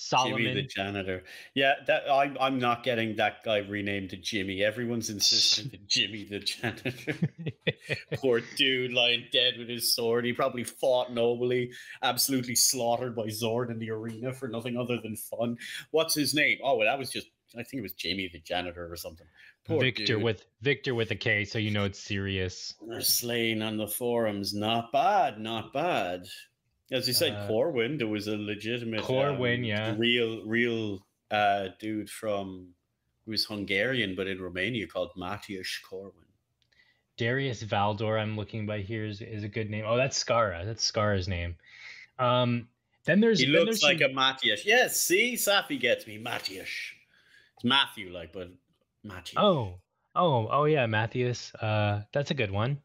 Solomon. 0.00 0.38
Jimmy 0.38 0.54
the 0.54 0.62
janitor. 0.62 1.24
Yeah, 1.54 1.74
that 1.86 2.04
I'm 2.10 2.36
I'm 2.40 2.58
not 2.58 2.84
getting 2.84 3.16
that 3.16 3.44
guy 3.44 3.58
renamed 3.58 4.10
to 4.10 4.16
Jimmy. 4.16 4.64
Everyone's 4.64 5.10
insisting 5.10 5.70
to 5.70 5.76
Jimmy 5.86 6.24
the 6.24 6.38
janitor. 6.38 7.14
Poor 8.14 8.40
dude 8.56 8.94
lying 8.94 9.24
dead 9.30 9.58
with 9.58 9.68
his 9.68 9.94
sword. 9.94 10.24
He 10.24 10.32
probably 10.32 10.64
fought 10.64 11.12
nobly, 11.12 11.72
absolutely 12.02 12.54
slaughtered 12.54 13.14
by 13.14 13.26
Zord 13.26 13.70
in 13.70 13.78
the 13.78 13.90
arena 13.90 14.32
for 14.32 14.48
nothing 14.48 14.78
other 14.78 14.98
than 15.02 15.16
fun. 15.16 15.58
What's 15.90 16.14
his 16.14 16.32
name? 16.32 16.58
Oh, 16.64 16.76
well, 16.76 16.86
that 16.86 16.98
was 16.98 17.10
just 17.10 17.26
I 17.54 17.62
think 17.62 17.80
it 17.80 17.82
was 17.82 17.92
Jamie 17.92 18.30
the 18.32 18.40
janitor 18.40 18.90
or 18.90 18.96
something. 18.96 19.26
Poor 19.66 19.80
Victor 19.80 20.04
dude. 20.04 20.22
with 20.22 20.46
Victor 20.62 20.94
with 20.94 21.10
a 21.10 21.16
K, 21.16 21.44
so 21.44 21.58
you 21.58 21.70
know 21.70 21.84
it's 21.84 21.98
serious. 21.98 22.74
Slain 23.00 23.60
on 23.60 23.76
the 23.76 23.88
forums. 23.88 24.54
Not 24.54 24.92
bad, 24.92 25.38
not 25.38 25.74
bad. 25.74 26.26
As 26.92 27.06
you 27.06 27.14
said, 27.14 27.32
Uh, 27.34 27.46
Corwin, 27.46 27.98
there 27.98 28.08
was 28.08 28.26
a 28.26 28.36
legitimate 28.36 29.02
Corwin, 29.02 29.62
yeah. 29.64 29.94
real, 29.96 30.44
real 30.44 31.06
uh, 31.30 31.68
dude 31.78 32.10
from 32.10 32.74
who 33.24 33.30
was 33.30 33.44
Hungarian, 33.44 34.14
but 34.16 34.26
in 34.26 34.40
Romania 34.40 34.86
called 34.86 35.12
Matthias 35.16 35.78
Corwin. 35.88 36.26
Darius 37.16 37.62
Valdor, 37.62 38.18
I'm 38.20 38.36
looking 38.36 38.66
by 38.66 38.80
here 38.80 39.04
is, 39.04 39.20
is 39.20 39.44
a 39.44 39.48
good 39.48 39.70
name. 39.70 39.84
Oh, 39.86 39.96
that's 39.96 40.22
Skara. 40.22 40.64
That's 40.64 40.90
Skara's 40.90 41.28
name. 41.28 41.56
Um, 42.18 42.68
then 43.04 43.20
there's 43.20 43.38
He 43.40 43.46
then 43.46 43.54
looks 43.66 43.66
there's 43.66 43.82
like 43.82 44.00
some- 44.00 44.10
a 44.10 44.14
Matthias. 44.14 44.64
Yes, 44.66 45.00
see, 45.00 45.34
Safi 45.34 45.78
gets 45.78 46.06
me. 46.06 46.18
Matthias. 46.18 46.68
It's 47.56 47.64
Matthew, 47.64 48.10
like, 48.10 48.32
but 48.32 48.48
Matthias. 49.04 49.36
oh 49.36 49.80
oh 50.16 50.48
oh 50.50 50.64
yeah 50.64 50.86
Matthias. 50.86 51.54
Uh, 51.54 52.02
that's 52.12 52.30
a 52.30 52.34
good 52.34 52.50
one. 52.50 52.80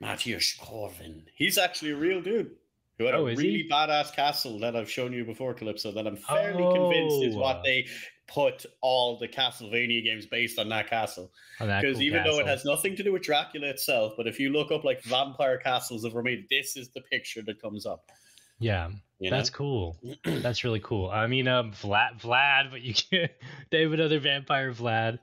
Matthias 0.00 0.54
Corwin. 0.54 1.24
He's 1.34 1.56
actually 1.56 1.92
a 1.92 1.96
real 1.96 2.20
dude 2.20 2.50
who 2.98 3.04
had 3.06 3.14
Oh, 3.14 3.26
a 3.26 3.34
really 3.34 3.62
he? 3.62 3.68
badass 3.68 4.14
castle 4.14 4.58
that 4.60 4.76
I've 4.76 4.90
shown 4.90 5.12
you 5.12 5.24
before, 5.24 5.54
Calypso, 5.54 5.92
that 5.92 6.06
I'm 6.06 6.16
fairly 6.16 6.62
convinced 6.74 7.24
is 7.24 7.34
Oh. 7.36 7.40
what 7.40 7.62
they 7.64 7.86
put 8.26 8.64
all 8.80 9.18
the 9.18 9.28
Castlevania 9.28 10.02
games 10.02 10.26
based 10.26 10.58
on 10.58 10.68
that 10.70 10.88
castle. 10.88 11.30
That 11.58 11.82
Because 11.82 11.96
cool 11.96 12.02
even 12.04 12.24
though 12.24 12.38
it 12.38 12.46
has 12.46 12.64
nothing 12.64 12.96
to 12.96 13.02
do 13.02 13.12
with 13.12 13.22
Dracula 13.22 13.66
itself, 13.68 14.14
but 14.16 14.26
if 14.26 14.40
you 14.40 14.50
look 14.50 14.70
up 14.72 14.82
like 14.84 15.02
vampire 15.02 15.58
castles 15.58 16.04
of 16.04 16.14
Romania, 16.14 16.44
this 16.50 16.76
is 16.76 16.88
the 16.90 17.02
picture 17.02 17.42
that 17.42 17.60
comes 17.60 17.84
up. 17.84 18.10
yeah, 18.58 18.88
You 19.18 19.28
that's 19.30 19.50
know? 19.50 19.56
cool. 19.56 19.98
That's 20.24 20.64
really 20.64 20.80
cool. 20.80 21.10
I 21.10 21.26
mean, 21.26 21.48
um, 21.48 21.72
Vlad, 21.72 22.20
Vlad, 22.20 22.70
but 22.70 22.80
you 22.82 22.94
can't 22.94 23.30
They 23.70 23.82
have 23.82 23.92
another 23.92 24.20
vampire 24.20 24.72
Vlad 24.72 25.18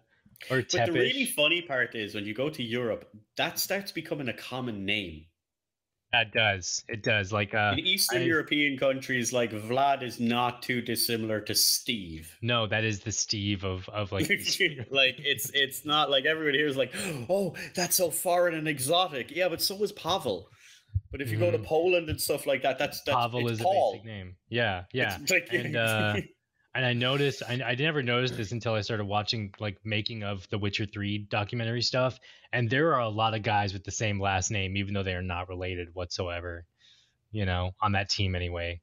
or 0.49 0.61
But 0.61 0.85
the 0.87 0.91
really 0.91 1.25
funny 1.25 1.61
part 1.61 1.95
is 1.95 2.13
when 2.13 2.25
you 2.25 2.33
go 2.35 2.49
to 2.49 2.61
Europe, 2.63 3.09
that 3.37 3.57
starts 3.57 3.91
becoming 3.91 4.27
a 4.29 4.33
common 4.33 4.85
name. 4.85 5.25
That 6.13 6.33
does 6.33 6.83
it 6.89 7.03
does 7.03 7.31
like 7.31 7.53
uh 7.53 7.73
In 7.77 7.79
Eastern 7.79 8.21
I- 8.23 8.25
European 8.25 8.77
countries, 8.77 9.31
like 9.31 9.51
Vlad 9.51 10.03
is 10.03 10.19
not 10.19 10.61
too 10.61 10.81
dissimilar 10.81 11.39
to 11.41 11.55
Steve. 11.55 12.35
no 12.41 12.67
that 12.67 12.83
is 12.83 12.99
the 12.99 13.11
Steve 13.13 13.63
of 13.63 13.87
of 13.89 14.11
like 14.11 14.29
like 14.91 15.15
it's 15.19 15.49
it's 15.53 15.85
not 15.85 16.09
like 16.09 16.25
everybody 16.25 16.57
here 16.57 16.67
is 16.67 16.75
like, 16.75 16.93
oh, 17.29 17.55
that's 17.75 17.95
so 17.95 18.11
foreign 18.11 18.55
and 18.55 18.67
exotic. 18.67 19.31
Yeah, 19.31 19.47
but 19.47 19.61
so 19.61 19.75
was 19.75 19.93
Pavel. 19.93 20.49
But 21.11 21.21
if 21.21 21.31
you 21.31 21.37
go 21.37 21.49
to 21.51 21.57
Mhm. 21.57 21.65
Poland 21.65 22.09
and 22.09 22.19
stuff 22.19 22.45
like 22.45 22.61
that, 22.63 22.77
that's 22.77 23.01
that's 23.03 23.15
Pavel 23.15 23.47
is 23.47 23.61
Paul. 23.61 23.91
a 23.91 23.93
basic 23.95 24.05
name. 24.05 24.35
Yeah, 24.49 24.83
yeah. 24.93 25.17
Like- 25.29 25.47
and 25.53 25.75
uh 25.77 26.15
and 26.73 26.85
I 26.85 26.93
noticed 26.93 27.43
I, 27.47 27.61
I 27.65 27.75
never 27.75 28.01
noticed 28.01 28.37
this 28.37 28.51
until 28.51 28.73
I 28.73 28.81
started 28.81 29.05
watching 29.05 29.53
like 29.59 29.77
making 29.83 30.23
of 30.23 30.47
the 30.49 30.57
Witcher 30.57 30.85
3 30.85 31.19
documentary 31.29 31.81
stuff. 31.81 32.19
And 32.53 32.69
there 32.69 32.93
are 32.93 33.01
a 33.01 33.09
lot 33.09 33.33
of 33.33 33.43
guys 33.43 33.73
with 33.73 33.83
the 33.83 33.91
same 33.91 34.19
last 34.21 34.51
name 34.51 34.77
even 34.77 34.93
though 34.93 35.03
they 35.03 35.15
are 35.15 35.21
not 35.21 35.49
related 35.49 35.89
whatsoever 35.93 36.65
you 37.31 37.45
know 37.45 37.71
on 37.81 37.93
that 37.93 38.09
team 38.09 38.35
anyway. 38.35 38.81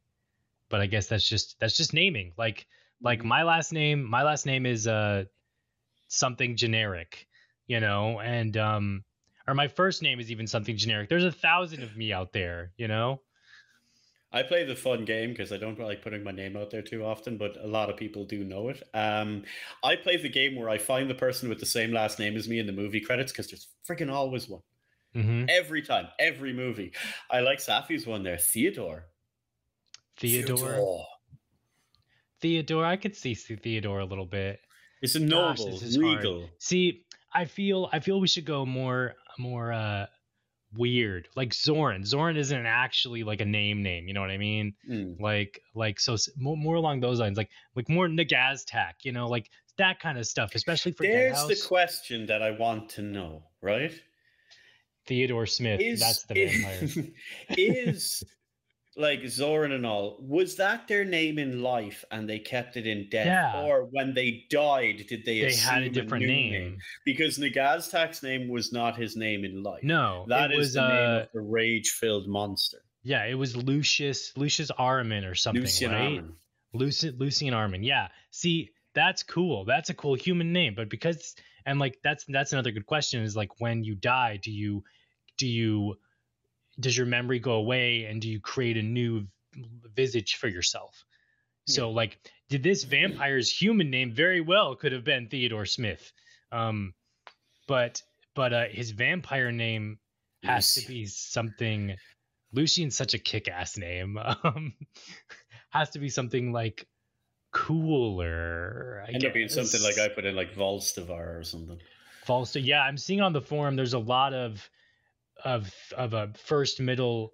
But 0.71 0.81
I 0.81 0.87
guess 0.87 1.07
that's 1.09 1.29
just 1.29 1.59
that's 1.61 1.77
just 1.77 1.95
naming. 1.95 2.33
Like 2.39 2.67
like 3.03 3.21
Mm-hmm. 3.21 3.29
my 3.29 3.43
last 3.45 3.73
name 3.73 4.05
my 4.05 4.23
last 4.23 4.47
name 4.47 4.67
is 4.67 4.87
uh 4.87 5.25
something 6.09 6.57
generic 6.57 7.27
you 7.67 7.81
know? 7.81 8.21
And 8.21 8.57
um 8.57 9.05
or 9.47 9.55
my 9.55 9.69
first 9.69 10.03
name 10.03 10.21
is 10.21 10.31
even 10.31 10.47
something 10.47 10.77
generic. 10.77 11.09
There's 11.09 11.25
a 11.25 11.33
thousand 11.33 11.83
of 11.83 11.97
me 11.97 12.13
out 12.13 12.33
there 12.33 12.73
you 12.77 12.89
know 12.89 13.21
I 14.31 14.43
play 14.43 14.65
the 14.65 14.77
fun 14.77 15.05
game 15.07 15.31
because 15.31 15.53
I 15.53 15.57
don't 15.57 15.79
like 15.79 16.03
putting 16.03 16.23
my 16.23 16.33
name 16.33 16.57
out 16.57 16.71
there 16.71 16.83
too 16.83 17.03
often, 17.05 17.39
but 17.39 17.57
a 17.57 17.67
lot 17.67 17.89
of 17.89 17.97
people 17.97 18.27
do 18.27 18.45
know 18.45 18.69
it. 18.69 18.83
Um, 18.93 19.45
I 19.83 19.97
play 19.97 20.19
the 20.19 20.29
game 20.29 20.55
where 20.55 20.69
I 20.69 20.77
find 20.77 21.09
the 21.09 21.15
person 21.15 21.49
with 21.49 21.61
the 21.61 21.67
same 21.67 21.93
last 21.93 22.19
name 22.19 22.37
as 22.37 22.47
me 22.49 22.59
in 22.59 22.67
the 22.67 22.73
movie 22.73 23.01
credits 23.01 23.33
because 23.33 23.49
there's 23.49 23.69
freaking 23.89 24.13
always 24.13 24.49
one. 24.49 24.61
hmm 25.15 25.45
Every 25.49 25.81
time, 25.81 26.09
every 26.19 26.53
movie. 26.53 26.93
I 27.31 27.41
like 27.41 27.59
Safi's 27.59 28.07
one 28.07 28.23
there, 28.23 28.39
Theodore. 28.39 29.07
Theodore. 30.19 31.07
Theodore, 32.41 32.85
I 32.85 32.97
could 32.97 33.17
see 33.17 33.35
Theodore 33.35 34.01
a 34.01 34.05
little 34.05 34.27
bit. 34.27 34.61
It's 35.01 35.15
a 35.15 35.21
Gosh, 35.21 35.59
noble, 35.59 35.81
is 35.81 35.97
hard. 35.97 36.27
See, 36.59 37.05
I 37.33 37.45
feel 37.45 37.89
I 37.93 38.01
feel 38.01 38.21
we 38.21 38.29
should 38.29 38.45
go 38.45 38.67
more 38.67 39.15
more 39.39 39.73
uh 39.73 40.07
weird. 40.77 41.29
Like 41.37 41.55
Zoran. 41.55 42.05
Zoran 42.05 42.37
isn't 42.37 42.67
actually 42.67 43.25
like 43.25 43.41
a 43.41 43.45
name 43.45 43.83
name, 43.83 44.09
you 44.09 44.15
know 44.15 44.21
what 44.21 44.31
I 44.31 44.39
mean? 44.39 44.75
Mm. 44.89 45.21
Like 45.21 45.61
like 45.75 46.01
so 46.01 46.17
more, 46.37 46.57
more 46.57 46.77
along 46.77 47.01
those 47.01 47.21
lines. 47.21 47.37
Like 47.37 47.51
like 47.75 47.89
more 47.89 48.09
Nagaztak, 48.09 48.95
you 49.03 49.13
know, 49.13 49.29
like 49.29 49.51
that 49.79 50.01
kind 50.01 50.19
of 50.19 50.27
stuff, 50.27 50.55
especially 50.55 50.93
for 50.93 51.05
There's 51.05 51.47
the 51.47 51.67
question 51.67 52.27
that 52.27 52.43
I 52.43 52.51
want 52.51 52.91
to 52.91 53.03
know, 53.03 53.45
right? 53.63 53.93
Theodore 55.07 55.47
Smith, 55.47 55.81
Is 55.81 56.01
that's 56.01 56.25
the 56.25 56.35
vampire. 56.35 57.07
is 57.57 58.23
like 58.99 59.27
Zoran 59.29 59.73
and 59.73 59.87
all, 59.87 60.19
was 60.21 60.57
that 60.57 60.89
their 60.89 61.05
name 61.05 61.39
in 61.39 61.63
life 61.63 62.05
and 62.11 62.29
they 62.29 62.39
kept 62.41 62.77
it 62.77 62.87
in 62.87 63.09
death? 63.09 63.27
Yeah. 63.27 63.63
Or 63.63 63.89
when 63.91 64.13
they 64.13 64.45
died, 64.51 65.07
did 65.09 65.25
they 65.25 65.41
they 65.41 65.55
had 65.55 65.85
a 65.85 65.89
different 65.89 66.27
new 66.27 66.33
name. 66.33 66.79
Because 67.05 67.39
Nagaztak's 67.39 68.23
name 68.23 68.49
was 68.49 68.73
not 68.73 68.97
his 68.97 69.17
name 69.17 69.45
in 69.45 69.63
life. 69.63 69.85
No, 69.85 70.27
that 70.29 70.51
is 70.51 70.59
was 70.59 70.73
the 70.75 70.83
uh 70.83 70.89
name 70.89 71.23
of 71.23 71.29
the 71.33 71.41
rage-filled 71.41 72.29
monster. 72.29 72.79
yeah, 73.03 73.25
it 73.25 73.35
was 73.35 73.57
Lucius 73.57 74.33
Lucius 74.37 74.71
Armin 74.73 75.25
or 75.25 75.35
something, 75.35 75.63
Lucian 75.63 75.93
right? 75.93 76.03
Armin. 76.03 76.33
Lucy 76.75 77.11
Lucian 77.11 77.55
Armin. 77.55 77.83
Yeah. 77.83 78.09
See, 78.31 78.71
that's 78.95 79.23
cool. 79.23 79.65
That's 79.65 79.91
a 79.91 79.95
cool 79.95 80.15
human 80.15 80.53
name. 80.53 80.75
But 80.75 80.91
because 80.91 81.35
and 81.65 81.79
like 81.79 81.99
that's 82.03 82.25
that's 82.29 82.53
another 82.53 82.73
good 82.73 82.87
question 82.87 83.23
is 83.23 83.37
like 83.37 83.61
when 83.61 83.85
you 83.85 83.95
die, 83.95 84.39
do 84.43 84.51
you 84.51 84.83
do 85.37 85.47
you 85.47 85.95
does 86.81 86.97
your 86.97 87.07
memory 87.07 87.39
go 87.39 87.53
away 87.53 88.05
and 88.05 88.21
do 88.21 88.29
you 88.29 88.41
create 88.41 88.77
a 88.77 88.83
new 88.83 89.27
visage 89.95 90.37
for 90.37 90.49
yourself? 90.49 91.05
So 91.67 91.91
like 91.91 92.19
did 92.49 92.63
this 92.63 92.85
vampire's 92.85 93.51
human 93.51 93.91
name 93.91 94.13
very 94.13 94.41
well 94.41 94.75
could 94.75 94.93
have 94.93 95.05
been 95.05 95.29
Theodore 95.29 95.67
Smith. 95.67 96.13
Um 96.51 96.95
but 97.67 98.03
but 98.35 98.53
uh 98.53 98.65
his 98.71 98.93
vampire 98.93 99.53
name 99.53 99.99
has 100.45 100.75
to 100.75 100.87
be 100.89 101.05
something 101.05 101.95
Lucian's 102.53 102.97
such 102.97 103.13
a 103.13 103.19
kick-ass 103.19 103.77
name. 103.77 104.19
Um 104.45 104.73
has 105.71 105.91
to 105.91 105.99
be 105.99 106.09
something 106.09 106.53
like 106.53 106.87
cooler. 107.53 109.05
I 109.07 109.13
End 109.13 109.25
up 109.25 109.35
being 109.35 109.49
something 109.49 109.83
like. 109.83 109.99
I 109.99 110.09
put 110.09 110.25
in 110.25 110.37
like 110.37 110.55
Volstivar 110.55 111.39
or 111.39 111.43
something. 111.43 111.79
False. 112.25 112.55
Yeah, 112.57 112.83
I'm 112.83 112.97
seeing 112.99 113.21
on 113.21 113.33
the 113.33 113.41
forum. 113.41 113.77
There's 113.77 113.95
a 113.95 113.99
lot 113.99 114.35
of 114.35 114.69
of 115.45 115.73
of 115.97 116.15
a 116.15 116.33
first 116.37 116.81
middle, 116.81 117.33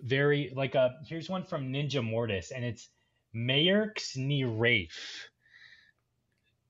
very 0.00 0.52
like 0.54 0.74
a. 0.74 0.96
Here's 1.06 1.28
one 1.28 1.44
from 1.44 1.72
Ninja 1.72 2.02
Mortis, 2.02 2.50
and 2.50 2.64
it's 2.64 2.88
Mayerx 3.34 4.16
ni 4.16 4.44
Rafe. 4.44 5.28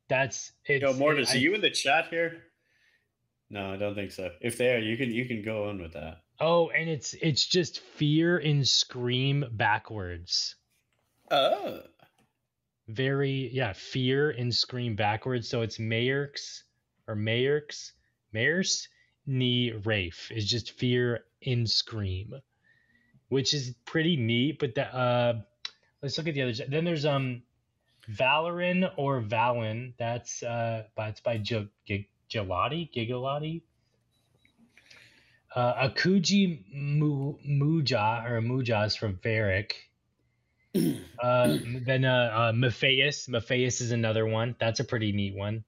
That's 0.09 0.52
it's. 0.64 0.83
Yo, 0.83 0.93
Mortis, 0.95 1.31
I- 1.31 1.35
are 1.35 1.38
you 1.38 1.55
in 1.55 1.61
the 1.61 1.71
chat 1.71 2.09
here? 2.09 2.45
No, 3.49 3.73
I 3.73 3.76
don't 3.76 3.95
think 3.95 4.11
so. 4.11 4.31
If 4.40 4.59
they 4.59 4.75
are, 4.75 4.78
you 4.78 4.97
can 4.97 5.12
you 5.12 5.26
can 5.26 5.43
go 5.43 5.69
on 5.69 5.81
with 5.81 5.93
that. 5.93 6.23
Oh, 6.40 6.69
and 6.71 6.88
it's 6.88 7.14
it's 7.14 7.47
just 7.47 7.81
fear 7.81 8.38
and 8.38 8.66
scream 8.66 9.45
backwards. 9.52 10.57
Oh, 11.31 11.81
very 12.88 13.50
yeah 13.52 13.73
fear 13.73 14.31
and 14.31 14.55
scream 14.55 14.95
backwards 14.95 15.49
so 15.49 15.62
it's 15.62 15.78
mayerx 15.78 16.62
or 17.09 17.16
mayerx 17.16 17.90
mayers 18.33 18.87
ni 19.26 19.73
rafe 19.85 20.30
is 20.30 20.49
just 20.49 20.73
fear 20.73 21.25
in 21.42 21.66
scream 21.66 22.35
which 23.28 23.52
is 23.54 23.75
pretty 23.85 24.16
neat 24.16 24.59
but 24.59 24.75
that 24.75 24.95
uh 24.95 25.35
let's 26.02 26.16
look 26.18 26.28
at 26.28 26.35
the 26.35 26.42
others 26.42 26.61
then 26.68 26.85
there's 26.85 27.04
um 27.04 27.42
valorin 28.11 28.90
or 28.97 29.21
valin 29.21 29.92
that's 29.99 30.42
uh 30.42 30.85
by 30.95 31.09
it's 31.09 31.21
by 31.21 31.37
Gig- 31.38 32.09
gelati 32.30 32.90
gigalotti 32.92 33.62
uh 35.54 35.88
akuji 35.88 36.64
Mu- 36.73 37.38
muja 37.49 38.25
or 38.30 38.40
muja 38.40 38.87
is 38.87 38.95
from 38.97 39.16
Varric. 39.16 39.73
Uh, 41.18 41.56
then 41.87 42.04
uh, 42.04 42.50
uh. 42.50 42.52
Matthias 42.52 43.80
is 43.80 43.90
another 43.90 44.26
one. 44.26 44.54
That's 44.61 44.80
a 44.80 44.85
pretty 44.85 45.12
neat 45.12 45.35
one. 45.35 45.64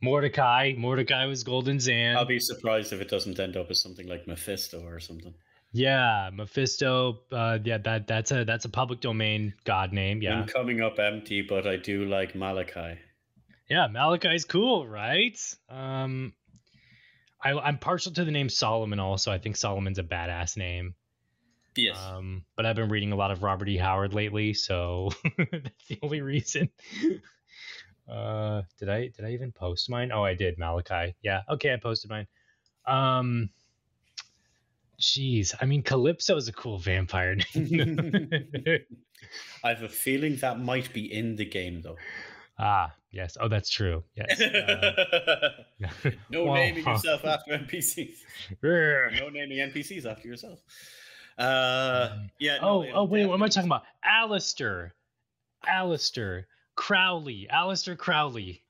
Mordecai. 0.00 0.74
Mordecai 0.76 1.26
was 1.26 1.42
Golden 1.42 1.80
Zan. 1.80 2.16
I'll 2.16 2.24
be 2.24 2.38
surprised 2.38 2.92
if 2.92 3.00
it 3.00 3.08
doesn't 3.08 3.38
end 3.40 3.56
up 3.56 3.70
as 3.70 3.80
something 3.80 4.06
like 4.06 4.26
Mephisto 4.26 4.84
or 4.84 5.00
something. 5.00 5.34
Yeah, 5.72 6.30
Mephisto. 6.32 7.20
Uh, 7.30 7.58
yeah, 7.64 7.78
that 7.78 8.06
that's 8.06 8.30
a 8.30 8.44
that's 8.44 8.64
a 8.64 8.68
public 8.68 9.00
domain 9.00 9.54
god 9.64 9.92
name. 9.92 10.22
Yeah, 10.22 10.40
I'm 10.40 10.46
coming 10.46 10.80
up 10.80 10.98
empty, 10.98 11.42
but 11.42 11.66
I 11.66 11.76
do 11.76 12.04
like 12.04 12.34
Malachi. 12.34 12.98
yeah. 13.68 13.86
Malachi's 13.88 14.44
cool, 14.44 14.86
right? 14.86 15.38
Um, 15.68 16.32
I, 17.42 17.52
I'm 17.52 17.78
partial 17.78 18.12
to 18.12 18.24
the 18.24 18.30
name 18.30 18.48
Solomon. 18.48 19.00
Also, 19.00 19.30
I 19.30 19.38
think 19.38 19.56
Solomon's 19.56 19.98
a 19.98 20.02
badass 20.02 20.56
name. 20.56 20.94
Yes. 21.76 21.98
Um, 21.98 22.44
but 22.56 22.64
I've 22.64 22.76
been 22.76 22.88
reading 22.88 23.12
a 23.12 23.16
lot 23.16 23.30
of 23.30 23.42
Robert 23.42 23.68
E. 23.68 23.76
Howard 23.76 24.14
lately, 24.14 24.54
so 24.54 25.10
that's 25.38 25.86
the 25.88 25.98
only 26.02 26.22
reason. 26.22 26.70
Uh, 28.10 28.62
did 28.78 28.88
I 28.88 29.08
did 29.08 29.24
I 29.24 29.30
even 29.30 29.52
post 29.52 29.90
mine? 29.90 30.10
Oh, 30.12 30.22
I 30.24 30.34
did. 30.34 30.58
Malachi. 30.58 31.14
Yeah. 31.22 31.42
Okay, 31.50 31.72
I 31.72 31.76
posted 31.76 32.10
mine. 32.10 32.26
Um, 32.86 33.50
jeez, 35.00 35.54
I 35.60 35.64
mean, 35.64 35.82
Calypso 35.82 36.36
is 36.36 36.48
a 36.48 36.52
cool 36.52 36.78
vampire 36.78 37.36
name. 37.54 38.78
I 39.64 39.68
have 39.70 39.82
a 39.82 39.88
feeling 39.88 40.36
that 40.36 40.60
might 40.60 40.92
be 40.92 41.12
in 41.12 41.36
the 41.36 41.44
game 41.44 41.80
though. 41.82 41.96
ah, 42.58 42.94
yes. 43.10 43.36
Oh, 43.40 43.48
that's 43.48 43.70
true. 43.70 44.04
Yes. 44.14 44.40
Uh, 44.40 45.50
no 46.30 46.44
Well, 46.44 46.54
naming 46.54 46.84
huh. 46.84 46.92
yourself 46.92 47.24
after 47.24 47.52
NPCs. 47.52 48.18
No 48.62 49.28
naming 49.30 49.58
NPCs 49.58 50.06
after 50.06 50.28
yourself. 50.28 50.60
Uh, 51.38 52.18
yeah. 52.38 52.58
no, 52.62 52.84
Oh, 52.84 52.86
oh, 52.94 53.04
wait, 53.04 53.26
what 53.26 53.34
am 53.34 53.42
I 53.42 53.48
talking 53.48 53.68
about? 53.68 53.82
Alistair. 54.04 54.94
Alistair. 55.66 56.46
Crowley. 56.76 57.48
Aleister 57.52 57.96
Crowley. 57.98 58.62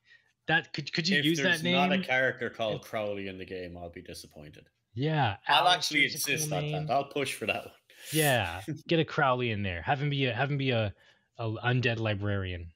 That 0.48 0.72
could 0.72 0.92
could 0.92 1.08
you 1.08 1.18
If 1.18 1.24
use 1.24 1.38
that 1.38 1.62
name? 1.62 1.74
If 1.74 1.88
there's 1.90 1.90
not 1.90 1.92
a 1.92 2.02
character 2.02 2.48
called 2.50 2.82
Crowley 2.82 3.28
in 3.28 3.36
the 3.38 3.44
game, 3.44 3.76
I'll 3.76 3.90
be 3.90 4.02
disappointed. 4.02 4.66
yeah. 4.94 5.36
I'll 5.48 5.68
actually 5.68 6.04
insist 6.04 6.52
on 6.52 6.70
that. 6.72 6.86
I'll 6.90 7.04
push 7.04 7.34
for 7.34 7.46
that 7.46 7.64
one. 7.66 7.74
Yeah. 8.12 8.62
Get 8.88 9.00
a 9.00 9.04
Crowley 9.04 9.50
in 9.50 9.62
there. 9.62 9.82
Have 9.82 10.00
him 10.00 10.08
be 10.10 10.26
a 10.26 10.32
have 10.32 10.50
him 10.50 10.56
be 10.56 10.70
a, 10.70 10.94
a 11.38 11.44
undead 11.50 11.98
librarian 11.98 12.70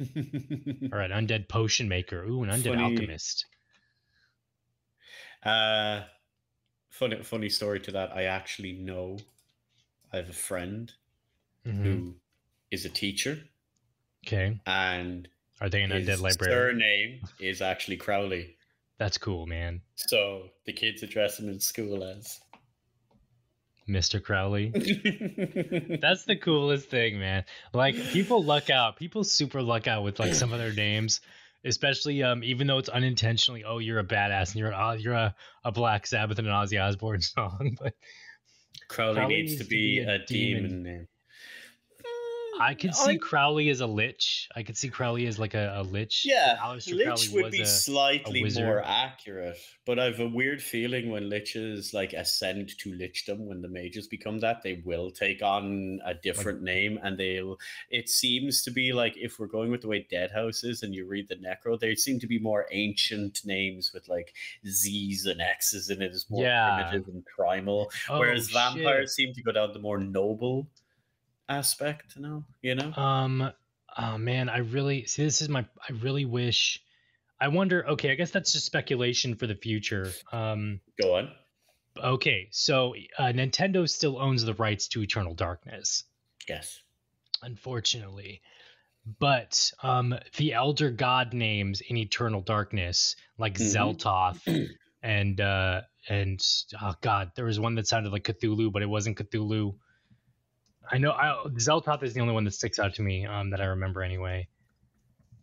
or 0.92 1.00
an 1.00 1.10
undead 1.10 1.48
potion 1.48 1.88
maker. 1.88 2.24
Ooh, 2.24 2.42
an 2.44 2.50
undead 2.50 2.70
Funny- 2.70 2.82
alchemist. 2.82 3.44
uh, 5.44 6.02
funny, 6.88 7.22
funny 7.22 7.48
story 7.48 7.80
to 7.80 7.90
that. 7.92 8.12
I 8.16 8.24
actually 8.24 8.72
know. 8.72 9.18
I 10.12 10.16
have 10.18 10.28
a 10.28 10.32
friend 10.34 10.92
Mhm. 11.66 11.82
who 11.84 12.14
is 12.70 12.84
a 12.84 12.88
teacher, 12.90 13.44
Okay. 14.26 14.60
and 14.66 15.28
Are 15.60 15.68
they 15.68 15.82
an 15.82 15.90
his 15.90 16.06
undead 16.08 16.20
librarian? 16.20 16.78
surname 16.78 17.20
is 17.40 17.60
actually 17.62 17.96
Crowley. 17.96 18.56
That's 18.98 19.18
cool, 19.18 19.46
man. 19.46 19.80
So 19.96 20.50
the 20.64 20.72
kids 20.72 21.02
address 21.02 21.38
him 21.40 21.48
in 21.48 21.58
school 21.60 22.04
as. 22.04 22.38
Mr. 23.88 24.22
Crowley. 24.22 24.68
That's 26.00 26.24
the 26.24 26.36
coolest 26.36 26.88
thing, 26.88 27.18
man. 27.18 27.44
Like 27.74 27.96
people 27.96 28.44
luck 28.44 28.70
out. 28.70 28.96
People 28.96 29.24
super 29.24 29.60
luck 29.60 29.88
out 29.88 30.04
with 30.04 30.20
like 30.20 30.34
some 30.34 30.52
of 30.52 30.60
their 30.60 30.72
names, 30.72 31.20
especially 31.64 32.22
um 32.22 32.44
even 32.44 32.68
though 32.68 32.78
it's 32.78 32.88
unintentionally. 32.88 33.64
Oh, 33.64 33.78
you're 33.78 33.98
a 33.98 34.04
badass 34.04 34.50
and 34.52 34.56
you're 34.60 34.70
a, 34.70 34.96
you're 34.96 35.14
a, 35.14 35.34
a 35.64 35.72
Black 35.72 36.06
Sabbath 36.06 36.38
and 36.38 36.46
an 36.46 36.54
Ozzy 36.54 36.80
Osbourne 36.80 37.20
song. 37.22 37.76
But 37.82 37.94
Crowley, 38.88 39.14
Crowley 39.16 39.42
needs, 39.42 39.56
to 39.56 39.64
be, 39.64 39.98
a, 39.98 40.18
demon. 40.26 40.82
name. 40.84 41.08
I 42.62 42.74
could 42.74 42.94
see 42.94 43.18
Crowley 43.18 43.68
as 43.70 43.80
a 43.80 43.86
lich. 43.86 44.48
I 44.56 44.62
could 44.62 44.76
see 44.76 44.88
Crowley 44.88 45.26
as 45.26 45.38
like 45.38 45.54
a, 45.54 45.74
a 45.76 45.82
lich. 45.82 46.22
Yeah, 46.24 46.56
Aleister 46.62 46.94
Lich 46.94 47.06
Crowley 47.06 47.28
would 47.42 47.52
be 47.52 47.62
a- 47.62 47.66
slightly 47.66 48.42
wizard. 48.42 48.64
more 48.64 48.82
accurate, 48.84 49.58
but 49.84 49.98
I've 49.98 50.20
a 50.20 50.28
weird 50.28 50.62
feeling 50.62 51.10
when 51.10 51.24
liches 51.30 51.92
like 51.92 52.12
ascend 52.12 52.70
to 52.78 52.92
lichdom, 52.92 53.40
when 53.46 53.62
the 53.62 53.68
mages 53.68 54.06
become 54.06 54.38
that, 54.40 54.62
they 54.62 54.82
will 54.84 55.10
take 55.10 55.42
on 55.42 56.00
a 56.04 56.14
different 56.14 56.62
name, 56.62 56.98
and 57.02 57.18
they'll. 57.18 57.58
It 57.90 58.08
seems 58.08 58.62
to 58.62 58.70
be 58.70 58.92
like 58.92 59.14
if 59.16 59.38
we're 59.38 59.46
going 59.46 59.70
with 59.70 59.80
the 59.82 59.88
way 59.88 60.06
Deadhaus 60.10 60.64
is, 60.64 60.82
and 60.82 60.94
you 60.94 61.06
read 61.06 61.28
the 61.28 61.36
Necro, 61.36 61.78
they 61.78 61.94
seem 61.94 62.20
to 62.20 62.26
be 62.26 62.38
more 62.38 62.66
ancient 62.70 63.44
names 63.44 63.92
with 63.92 64.08
like 64.08 64.34
Z's 64.66 65.26
and 65.26 65.40
X's 65.40 65.90
in 65.90 66.00
it, 66.02 66.12
is 66.12 66.26
more 66.30 66.44
Yeah. 66.44 66.82
primitive 66.90 67.08
and 67.14 67.24
primal, 67.26 67.90
Oh, 68.08 68.18
whereas 68.18 68.46
shit. 68.48 68.54
vampires 68.54 69.14
seem 69.14 69.34
to 69.34 69.42
go 69.42 69.52
down 69.52 69.72
the 69.72 69.78
more 69.78 69.98
noble 69.98 70.68
aspect. 71.52 72.16
No, 72.18 72.44
you 72.62 72.74
know. 72.74 72.92
Um. 72.94 73.52
Oh 73.96 74.18
man, 74.18 74.48
I 74.48 74.58
really 74.58 75.06
see. 75.06 75.24
This 75.24 75.42
is 75.42 75.48
my. 75.48 75.60
I 75.88 75.92
really 76.00 76.24
wish. 76.24 76.80
I 77.40 77.48
wonder. 77.48 77.86
Okay, 77.90 78.10
I 78.10 78.14
guess 78.14 78.30
that's 78.30 78.52
just 78.52 78.66
speculation 78.66 79.34
for 79.36 79.46
the 79.46 79.54
future. 79.54 80.10
Um. 80.32 80.80
Go 81.00 81.16
on. 81.16 81.30
Okay, 82.02 82.48
so 82.50 82.94
uh, 83.18 83.24
Nintendo 83.24 83.86
still 83.88 84.18
owns 84.18 84.44
the 84.44 84.54
rights 84.54 84.88
to 84.88 85.02
Eternal 85.02 85.34
Darkness, 85.34 86.04
Yes. 86.48 86.80
unfortunately. 87.42 88.40
But 89.18 89.70
um, 89.82 90.14
the 90.38 90.54
Elder 90.54 90.90
God 90.90 91.34
names 91.34 91.82
in 91.82 91.98
Eternal 91.98 92.40
Darkness, 92.40 93.14
like 93.36 93.58
Mhm. 93.58 93.74
Zeltoth 94.00 94.68
and 95.02 95.38
uh, 95.40 95.82
and 96.08 96.40
oh 96.80 96.94
god, 97.02 97.32
there 97.36 97.44
was 97.44 97.60
one 97.60 97.74
that 97.74 97.86
sounded 97.88 98.10
like 98.12 98.24
Cthulhu, 98.24 98.72
but 98.72 98.80
it 98.82 98.86
wasn't 98.88 99.18
Cthulhu. 99.18 99.74
I 100.90 100.98
know 100.98 101.12
I, 101.12 101.44
Zeltoth 101.58 102.02
is 102.02 102.14
the 102.14 102.20
only 102.20 102.34
one 102.34 102.44
that 102.44 102.52
sticks 102.52 102.78
out 102.78 102.94
to 102.94 103.02
me 103.02 103.26
um, 103.26 103.50
that 103.50 103.60
I 103.60 103.66
remember 103.66 104.02
anyway. 104.02 104.48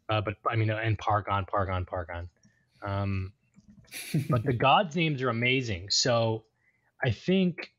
Uh, 0.09 0.21
but 0.21 0.35
I 0.49 0.55
mean, 0.55 0.69
uh, 0.69 0.77
and 0.77 0.97
Pargon, 0.97 1.45
Pargon, 1.45 1.85
Pargon. 1.85 2.29
Um, 2.81 3.33
but 4.29 4.43
the 4.43 4.53
gods' 4.67 4.95
names 4.95 5.21
are 5.21 5.29
amazing. 5.29 5.89
So 5.89 6.43
I 7.03 7.11
think 7.11 7.71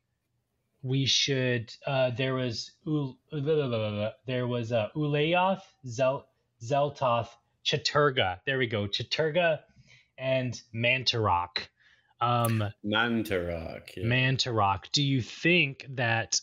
we 0.81 1.05
should. 1.05 1.73
Uh, 1.85 2.11
there 2.11 2.35
was 2.35 2.71
Ul- 2.87 3.17
there 3.31 4.47
was 4.47 4.71
uh, 4.71 4.87
Ulyaoth, 4.95 5.61
Zel- 5.87 6.27
Zeltoth, 6.63 7.29
Chattur'gha. 7.65 8.39
There 8.45 8.57
we 8.57 8.67
go, 8.67 8.87
Chattur'gha, 8.87 9.59
and 10.17 10.59
Mantorok. 10.73 11.67
Um, 12.21 12.63
Mantorok. 12.85 13.81
yeah. 13.97 14.03
Mantorok. 14.03 14.91
Do 14.91 15.03
you 15.03 15.21
think 15.21 15.85
that 15.89 16.39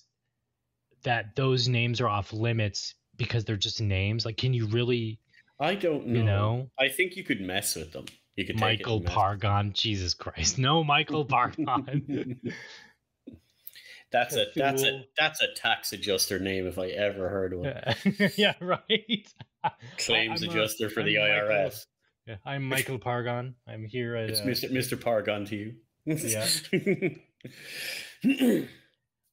that 1.03 1.35
those 1.37 1.69
names 1.69 2.01
are 2.01 2.09
off 2.09 2.33
limits 2.33 2.95
because 3.17 3.45
they're 3.45 3.57
just 3.57 3.81
names? 3.81 4.25
Like, 4.25 4.37
can 4.37 4.53
you 4.55 4.67
really, 4.67 5.19
I 5.61 5.75
don't 5.75 6.07
know. 6.07 6.19
you 6.19 6.25
know, 6.25 6.71
I 6.79 6.89
think 6.89 7.17
you 7.17 7.25
could 7.25 7.41
mess 7.41 7.75
with 7.77 7.93
them. 7.93 8.07
You 8.37 8.45
could 8.47 8.61
Michael 8.61 9.01
Pargon? 9.01 9.73
Jesus 9.73 10.15
Christ, 10.15 10.59
no, 10.59 10.85
Michael 10.85 11.25
Pargon. 11.27 12.41
that's 14.13 14.37
a 14.37 14.47
that's 14.55 14.83
a 14.85 15.05
that's 15.19 15.43
a 15.43 15.49
tax 15.55 15.93
adjuster 15.93 16.39
name 16.39 16.67
if 16.67 16.79
I 16.79 16.89
ever 16.89 17.29
heard 17.29 17.55
one. 17.55 17.75
yeah, 18.37 18.55
right. 18.61 19.27
Claims 19.99 20.43
I'm, 20.43 20.49
adjuster 20.51 20.89
for 20.89 21.03
the 21.03 21.19
I'm 21.19 21.29
Michael- 21.31 21.49
IRS. 21.71 21.87
Yeah, 22.27 22.37
I'm 22.45 22.63
Michael 22.63 22.99
Pargon. 22.99 23.55
I'm 23.67 23.85
here 23.85 24.15
at. 24.15 24.29
It's 24.31 24.41
uh, 24.41 24.45
Mr. 24.45 24.71
Mr. 24.71 25.01
Pargon 25.01 25.47
to 25.47 25.57
you. 25.57 25.75
Yeah. 26.05 26.47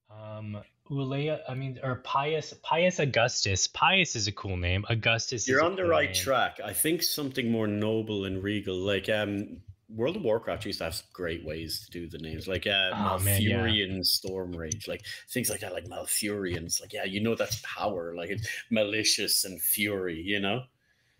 Um, 0.09 0.57
Ulea, 0.89 1.39
I 1.49 1.55
mean, 1.55 1.79
or 1.81 1.95
Pius, 1.95 2.53
Pius 2.61 2.99
Augustus. 2.99 3.67
Pius 3.67 4.15
is 4.15 4.27
a 4.27 4.31
cool 4.31 4.55
name. 4.57 4.85
Augustus. 4.89 5.47
You're 5.47 5.63
on 5.63 5.75
the 5.75 5.81
cool 5.81 5.89
right 5.91 6.11
name. 6.11 6.15
track. 6.15 6.59
I 6.63 6.73
think 6.73 7.01
something 7.01 7.49
more 7.51 7.65
noble 7.67 8.25
and 8.25 8.43
regal, 8.43 8.77
like 8.77 9.09
um, 9.09 9.61
World 9.89 10.15
of 10.17 10.21
Warcraft 10.21 10.65
used 10.65 10.77
to 10.79 10.85
have 10.85 10.95
some 10.95 11.07
great 11.11 11.43
ways 11.43 11.85
to 11.85 11.91
do 11.91 12.07
the 12.07 12.19
names, 12.19 12.47
like 12.47 12.67
uh, 12.67 12.91
Oh, 12.93 13.19
man, 13.19 13.41
yeah. 13.41 13.57
Malfurion, 13.57 13.99
Stormrage, 14.01 14.87
like 14.87 15.03
things 15.29 15.49
like 15.49 15.61
that, 15.61 15.73
like 15.73 15.85
Malfurion. 15.85 16.65
It's 16.65 16.79
like, 16.81 16.93
yeah, 16.93 17.03
you 17.05 17.21
know 17.21 17.33
that's 17.35 17.61
power, 17.63 18.13
like 18.15 18.29
it's 18.29 18.47
malicious 18.69 19.43
and 19.43 19.59
fury, 19.59 20.21
you 20.21 20.39
know. 20.39 20.63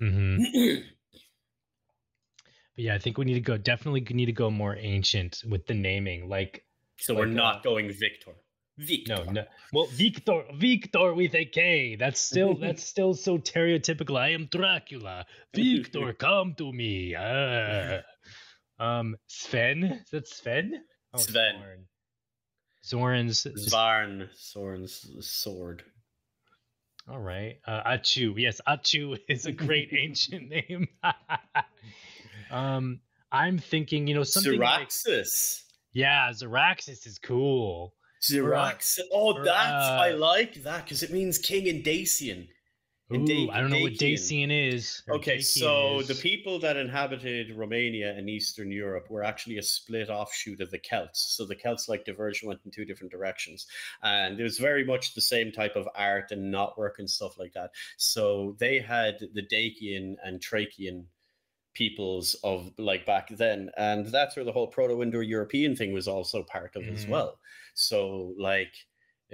Mhm. 0.02 0.84
But 2.76 2.84
yeah, 2.84 2.96
I 2.96 2.98
think 2.98 3.18
we 3.18 3.24
need 3.24 3.36
to 3.36 3.40
go. 3.40 3.56
Definitely 3.56 4.02
need 4.14 4.26
to 4.26 4.34
go 4.34 4.52
more 4.52 4.76
ancient 4.76 5.44
with 5.50 5.66
the 5.66 5.74
naming. 5.74 6.28
Like, 6.28 6.66
So 6.98 7.16
we're 7.16 7.26
not 7.26 7.60
uh, 7.60 7.62
going 7.62 7.90
Victor. 7.90 8.34
Victor. 8.78 9.24
no, 9.26 9.32
no. 9.32 9.44
Well, 9.72 9.86
Victor, 9.88 10.44
Victor 10.56 11.14
with 11.14 11.34
a 11.34 11.46
K. 11.46 11.96
That's 11.96 12.20
still 12.20 12.56
that's 12.60 12.84
still 12.84 13.14
so 13.14 13.38
stereotypical. 13.38 14.18
I 14.20 14.30
am 14.30 14.48
Dracula. 14.52 15.26
Victor, 15.54 16.14
come 16.20 16.56
to 16.56 16.72
me. 16.74 17.16
Ah. 17.16 18.00
Um, 18.80 19.16
Sven. 19.28 19.84
Is 20.04 20.10
that 20.12 20.28
Sven? 20.28 20.84
Oh, 21.14 21.18
Sven. 21.20 21.56
Zorn. 21.56 21.86
Zoran's. 22.86 23.44
just- 23.44 23.72
Varn, 23.72 24.30
Soren's 24.36 25.10
sword. 25.26 25.84
All 27.10 27.20
right. 27.20 27.60
Uh, 27.66 27.84
Achu. 27.84 28.34
Yes, 28.38 28.60
Achu 28.68 29.18
is 29.30 29.46
a 29.46 29.52
great 29.52 29.94
ancient 29.98 30.50
name. 30.50 30.88
um, 32.52 33.00
I'm 33.32 33.58
thinking, 33.58 34.08
you 34.08 34.16
know, 34.16 34.24
something 34.24 34.60
like 34.60 34.90
Syraxis. 34.90 35.64
yeah, 35.94 36.30
Zaraxis 36.32 37.08
is 37.08 37.18
cool. 37.20 37.94
Syraxis. 38.22 39.00
Oh, 39.12 39.44
that 39.44 39.74
I 39.74 40.12
uh, 40.14 40.18
like 40.18 40.56
that 40.64 40.86
because 40.86 41.04
it 41.04 41.12
means 41.12 41.38
king 41.38 41.68
in 41.68 41.82
Dacian. 41.82 42.48
Ooh, 43.14 43.24
Da- 43.24 43.50
I 43.52 43.62
don't 43.62 43.70
know 43.70 43.82
what 43.82 43.98
Dacian. 44.00 44.50
Is. 44.50 45.04
Okay, 45.08 45.38
Dacian 45.38 45.62
so 45.62 46.02
the 46.02 46.16
people 46.16 46.58
that 46.60 46.76
inhabited 46.76 47.56
Romania 47.56 48.16
and 48.18 48.28
Eastern 48.28 48.72
Europe 48.72 49.12
were 49.12 49.24
actually 49.24 49.60
a 49.60 49.62
split 49.62 50.10
offshoot 50.10 50.60
of 50.60 50.72
the 50.72 50.80
Celts. 50.80 51.36
So 51.38 51.46
the 51.46 51.56
Celts 51.56 51.88
like 51.88 52.04
diverged 52.04 52.42
and 52.42 52.48
went 52.48 52.62
in 52.66 52.72
two 52.72 52.84
different 52.84 53.12
directions. 53.12 53.68
And 54.02 54.40
it 54.40 54.44
was 54.44 54.58
very 54.58 54.84
much 54.84 55.14
the 55.14 55.22
same 55.22 55.52
type 55.52 55.76
of 55.76 55.88
art 55.94 56.32
and 56.32 56.52
knotwork 56.52 56.98
and 56.98 57.08
stuff 57.08 57.38
like 57.38 57.54
that. 57.54 57.70
So 57.98 58.56
they 58.58 58.80
had 58.80 59.20
the 59.34 59.44
Dacian 59.44 60.18
and 60.24 60.40
Trachean 60.42 61.06
peoples 61.76 62.36
of 62.44 62.72
like 62.80 63.06
back 63.06 63.28
then. 63.30 63.70
And 63.78 64.08
that's 64.08 64.36
where 64.36 64.46
the 64.46 64.52
whole 64.52 64.68
Proto 64.68 65.04
Indo 65.04 65.20
European 65.20 65.76
thing 65.76 65.94
was 65.94 66.08
also 66.08 66.42
part 66.42 66.76
of 66.76 66.84
as 66.88 67.06
Mhm. 67.06 67.10
well. 67.10 67.40
So 67.76 68.34
like 68.40 68.72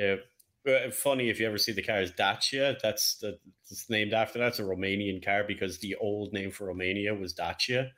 uh, 0.01 0.17
funny 0.91 1.30
if 1.30 1.39
you 1.39 1.47
ever 1.47 1.58
see 1.58 1.71
the 1.71 1.82
cars 1.82 2.12
Dacia, 2.12 2.77
that's 2.84 3.15
the 3.15 3.38
it's 3.69 3.89
named 3.89 4.13
after 4.13 4.39
that. 4.39 4.49
It's 4.49 4.60
a 4.60 4.63
Romanian 4.63 5.23
car 5.23 5.43
because 5.47 5.80
the 5.80 5.95
old 5.95 6.34
name 6.34 6.51
for 6.51 6.65
Romania 6.65 7.13
was 7.15 7.34
Dacia, 7.34 7.89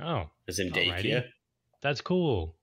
Oh, 0.00 0.30
as 0.48 0.58
in 0.58 0.70
Alrighty. 0.70 1.02
Dacia. 1.02 1.24
that's 1.82 2.00
cool. 2.00 2.54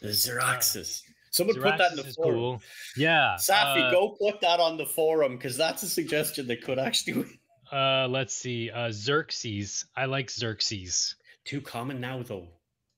The 0.00 0.08
Xeroxes. 0.08 1.00
Someone 1.30 1.56
put 1.56 1.78
that 1.78 1.90
in 1.92 1.96
the 1.98 2.04
forum. 2.14 2.34
cool. 2.34 2.62
Yeah. 2.96 3.36
Safi, 3.38 3.88
uh, 3.88 3.90
go 3.90 4.16
put 4.20 4.40
that 4.40 4.58
on 4.60 4.76
the 4.76 4.86
forum 4.86 5.36
because 5.36 5.56
that's 5.56 5.82
a 5.82 5.88
suggestion 5.88 6.46
that 6.48 6.62
could 6.62 6.78
actually 6.78 7.12
win. 7.14 7.38
Uh, 7.72 8.06
let's 8.08 8.34
see. 8.34 8.70
Uh, 8.70 8.90
Xerxes. 8.92 9.84
I 9.96 10.04
like 10.06 10.30
Xerxes. 10.30 11.14
Too 11.44 11.60
common 11.60 12.00
now 12.00 12.22
though. 12.22 12.48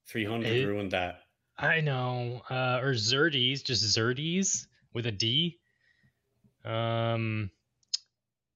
300 0.06 0.46
It- 0.46 0.66
ruined 0.66 0.90
that. 0.92 1.20
I 1.58 1.80
know. 1.80 2.42
Uh, 2.48 2.78
or 2.82 2.92
Xerdes, 2.92 3.64
just 3.64 3.82
Xerdes 3.84 4.66
with 4.94 5.06
a 5.06 5.12
D. 5.12 5.58
Um. 6.64 7.50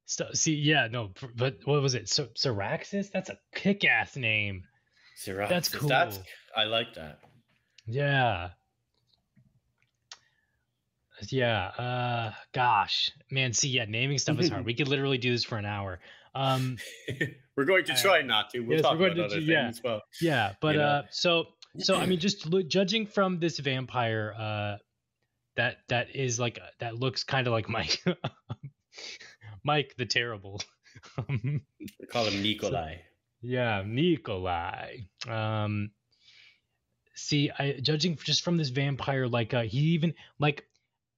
So, 0.04 0.26
see, 0.34 0.54
yeah, 0.54 0.88
no, 0.90 1.10
but 1.36 1.58
what 1.64 1.80
was 1.80 1.94
it? 1.94 2.06
So, 2.08 2.26
Xeraxis? 2.36 3.10
That's 3.10 3.30
a 3.30 3.38
kick-ass 3.54 4.14
name. 4.16 4.64
Xeroxes. 5.24 5.48
That's 5.48 5.68
cool. 5.70 5.88
That's 5.88 6.18
I 6.54 6.64
like 6.64 6.94
that. 6.94 7.20
Yeah. 7.86 8.50
Yeah. 11.28 11.66
Uh. 11.68 12.32
Gosh, 12.52 13.10
man. 13.30 13.52
See, 13.52 13.68
yeah, 13.68 13.84
naming 13.88 14.18
stuff 14.18 14.38
is 14.40 14.48
hard. 14.48 14.64
we 14.66 14.74
could 14.74 14.88
literally 14.88 15.18
do 15.18 15.30
this 15.30 15.44
for 15.44 15.56
an 15.56 15.64
hour. 15.64 16.00
Um. 16.34 16.78
we're 17.56 17.64
going 17.64 17.84
to 17.86 17.92
Uh, 17.92 17.96
try 17.96 18.22
not 18.22 18.50
to. 18.50 18.60
We'll 18.60 18.78
yes, 18.78 18.82
talk 18.82 18.96
about 18.96 19.14
to 19.14 19.24
other 19.24 19.40
do- 19.40 19.46
things 19.46 19.48
yeah. 19.48 19.68
as 19.68 19.82
well. 19.82 20.02
Yeah, 20.20 20.52
but 20.60 20.76
know? 20.76 20.82
uh, 20.82 21.02
so 21.10 21.46
so 21.78 21.96
I 21.96 22.06
mean, 22.06 22.18
just 22.18 22.46
lo- 22.46 22.62
judging 22.62 23.06
from 23.06 23.38
this 23.38 23.58
vampire, 23.58 24.34
uh, 24.38 24.76
that 25.56 25.78
that 25.88 26.14
is 26.14 26.38
like 26.40 26.58
that 26.80 26.94
looks 26.98 27.24
kind 27.24 27.46
of 27.46 27.52
like 27.52 27.68
Mike, 27.68 28.02
Mike 29.64 29.94
the 29.96 30.06
Terrible. 30.06 30.60
Call 31.16 32.24
him 32.26 32.42
Nikolai. 32.42 32.96
yeah, 33.40 33.82
Nikolai. 33.86 34.98
Um, 35.28 35.90
see, 37.14 37.50
I 37.58 37.78
judging 37.82 38.16
just 38.16 38.42
from 38.42 38.56
this 38.56 38.68
vampire, 38.68 39.26
like 39.26 39.54
uh, 39.54 39.62
he 39.62 39.78
even 39.94 40.14
like 40.38 40.64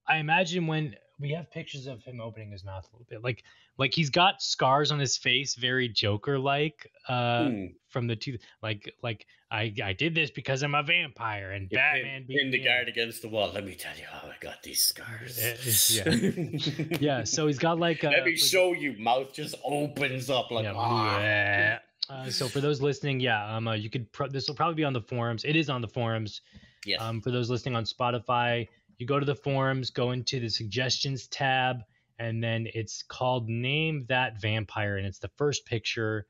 I 0.06 0.18
imagine 0.18 0.66
when 0.66 0.96
we 1.20 1.30
have 1.32 1.50
pictures 1.50 1.86
of 1.86 2.02
him 2.02 2.20
opening 2.20 2.50
his 2.50 2.64
mouth 2.64 2.84
a 2.90 2.96
little 2.96 3.06
bit, 3.08 3.22
like 3.22 3.44
like 3.78 3.94
he's 3.94 4.10
got 4.10 4.42
scars 4.42 4.90
on 4.92 4.98
his 4.98 5.16
face, 5.16 5.54
very 5.54 5.88
Joker 5.88 6.38
like. 6.38 6.90
Uh, 7.08 7.44
Hmm. 7.48 7.64
from 7.88 8.06
the 8.08 8.16
two 8.16 8.38
like 8.62 8.92
like 9.02 9.26
I 9.50 9.72
I 9.84 9.92
did 9.92 10.14
this 10.14 10.30
because 10.30 10.62
I'm 10.64 10.74
a 10.74 10.82
vampire 10.82 11.52
and 11.52 11.70
You 11.70 11.76
Batman 11.78 12.24
pin 12.28 12.50
the 12.50 12.58
guard 12.58 12.88
against 12.88 13.22
the 13.22 13.28
wall. 13.28 13.50
Let 13.54 13.64
me 13.64 13.74
tell 13.74 13.96
you 13.96 14.04
how 14.10 14.26
I 14.28 14.34
got 14.40 14.62
these 14.62 14.82
scars. 14.82 15.38
Uh, 15.38 16.96
Yeah, 17.00 17.24
so 17.24 17.46
he's 17.46 17.58
got 17.58 17.78
like 17.78 18.02
a 18.04 18.08
Let 18.10 18.24
me 18.24 18.36
for- 18.36 18.46
show 18.46 18.72
you. 18.72 18.94
Mouth 18.98 19.32
just 19.32 19.54
opens 19.64 20.30
up 20.30 20.50
like 20.50 20.64
yeah, 20.64 20.72
ah. 20.74 21.18
bleh. 21.20 21.78
Uh, 22.10 22.30
so 22.30 22.48
for 22.48 22.60
those 22.60 22.82
listening, 22.82 23.18
yeah, 23.20 23.54
um, 23.56 23.66
uh, 23.66 23.72
you 23.72 23.88
could 23.88 24.10
pro- 24.12 24.28
this 24.28 24.46
will 24.48 24.54
probably 24.54 24.74
be 24.74 24.84
on 24.84 24.92
the 24.92 25.00
forums. 25.00 25.44
It 25.44 25.56
is 25.56 25.70
on 25.70 25.80
the 25.80 25.88
forums. 25.88 26.42
Yes. 26.84 27.00
Um, 27.00 27.22
for 27.22 27.30
those 27.30 27.48
listening 27.48 27.76
on 27.76 27.84
Spotify, 27.84 28.68
you 28.98 29.06
go 29.06 29.18
to 29.18 29.26
the 29.26 29.34
forums, 29.34 29.90
go 29.90 30.10
into 30.12 30.40
the 30.40 30.48
suggestions 30.48 31.26
tab, 31.26 31.78
and 32.18 32.42
then 32.42 32.66
it's 32.72 33.02
called 33.02 33.48
"Name 33.48 34.06
That 34.08 34.40
Vampire," 34.40 34.96
and 34.96 35.06
it's 35.06 35.18
the 35.18 35.30
first 35.36 35.66
picture 35.66 36.26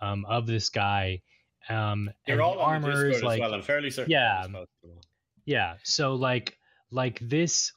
um, 0.00 0.24
of 0.24 0.46
this 0.46 0.70
guy. 0.70 1.22
Um, 1.68 2.10
They're 2.26 2.40
all 2.40 2.54
the 2.54 2.60
armor 2.60 3.08
is 3.08 3.22
like 3.22 3.40
as 3.40 3.40
well. 3.40 3.54
I'm 3.54 3.62
fairly 3.62 3.90
certain. 3.90 4.10
Yeah. 4.10 4.42
that 4.42 4.52
was 4.52 4.68
possible. 4.82 5.02
Yeah. 5.44 5.74
So 5.82 6.14
like 6.14 6.56
like 6.90 7.18
this 7.20 7.72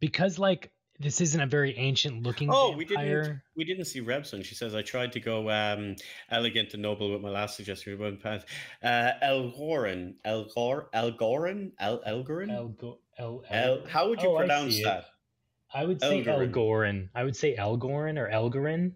because 0.00 0.38
like 0.38 0.70
this 1.00 1.20
isn't 1.20 1.40
a 1.40 1.46
very 1.46 1.76
ancient 1.78 2.22
looking 2.24 2.48
Oh, 2.52 2.72
we 2.76 2.84
didn't. 2.84 3.40
We 3.56 3.64
didn't 3.64 3.84
see 3.86 4.00
Rebson. 4.00 4.44
She 4.44 4.54
says 4.54 4.74
I 4.74 4.82
tried 4.82 5.12
to 5.12 5.20
go 5.20 5.48
um, 5.50 5.94
elegant 6.30 6.74
and 6.74 6.82
noble 6.82 7.12
with 7.12 7.20
my 7.20 7.28
last 7.30 7.56
suggestion. 7.56 7.96
We 7.98 8.04
went 8.04 8.22
past 8.22 8.46
uh, 8.82 9.12
Elgoran, 9.22 10.14
Elgor, 10.26 10.86
Elgoran, 10.94 11.72
El 11.78 11.98
Elgoran. 12.00 12.50
Elgo- 12.50 12.98
El, 13.18 13.42
El, 13.50 13.86
how 13.86 14.08
would 14.08 14.22
you 14.22 14.28
Oh, 14.30 14.36
I 14.36 14.40
pronounce 14.40 14.78
it. 14.78 14.84
that? 14.84 15.04
I 15.74 15.84
would 15.84 16.00
say 16.00 16.24
Elgoran. 16.24 16.50
Elgoran. 16.52 17.08
I 17.14 17.24
would 17.24 17.36
say 17.36 17.56
Elgoran 17.56 18.18
or 18.18 18.28
Elgoran. 18.30 18.92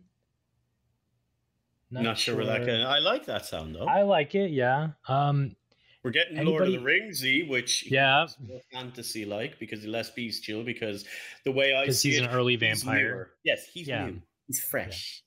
Not, 1.91 2.17
sure 2.17 2.37
where 2.37 2.47
that. 2.47 2.65
Can, 2.65 2.81
I 2.81 3.01
like 3.01 3.27
that 3.27 3.45
sound 3.45 3.75
though. 3.75 3.85
I 3.85 4.03
like 4.03 4.35
it, 4.35 4.51
yeah. 4.51 4.91
Um 5.09 5.55
We're 6.03 6.11
getting 6.11 6.45
Lord 6.45 6.63
of 6.63 6.69
the 6.69 6.75
Anybody- 6.79 7.01
Ringsy, 7.01 7.49
which 7.49 7.87
Yeah. 7.91 8.27
fantasy 8.73 9.25
like 9.25 9.59
because 9.61 9.85
less 9.87 10.11
bestial. 10.11 10.65
Because 10.65 11.07
the 11.45 11.53
way 11.53 11.75
I 11.75 11.89
see 11.91 12.11
he's 12.11 12.19
it, 12.19 12.25
an 12.25 12.31
early 12.31 12.57
vampire. 12.57 13.11
newer. 13.15 13.37
Yes, 13.45 13.67
he's 13.73 13.87
Yeah. 13.89 14.07
new. 14.07 14.23
He's 14.49 14.63
fresh. 14.63 15.23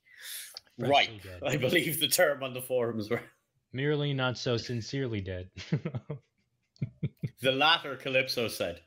Freshly 0.78 1.22
Right. 1.42 1.54
I 1.54 1.56
believe 1.58 2.00
the 2.02 2.10
term 2.10 2.44
on 2.44 2.54
the 2.54 2.62
forums 2.62 3.10
were 3.10 3.22
Merely 3.72 4.14
not 4.14 4.38
so 4.38 4.58
sincerely 4.58 5.22
dead. 5.22 5.50
the 7.42 7.52
latter. 7.52 7.96
Calypso 7.96 8.48
said. 8.50 8.82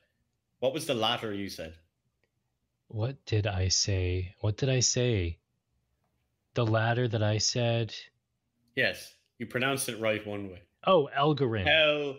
What 0.60 0.72
was 0.74 0.86
the 0.86 0.94
latter 0.94 1.32
you 1.32 1.48
said? 1.48 1.74
what 2.90 3.22
did 3.26 3.46
I 3.46 3.68
say? 3.68 4.34
What 4.40 4.56
did 4.56 4.68
I 4.70 4.80
say? 4.80 5.38
The 6.54 6.64
latter 6.66 7.06
that 7.06 7.22
I 7.22 7.36
said. 7.38 7.94
Yes, 8.74 9.14
you 9.38 9.46
pronounced 9.46 9.88
it 9.90 9.98
right 10.00 10.26
one 10.26 10.48
way. 10.50 10.62
Oh, 10.86 11.08
Elgorin. 11.16 11.66
El 11.66 12.16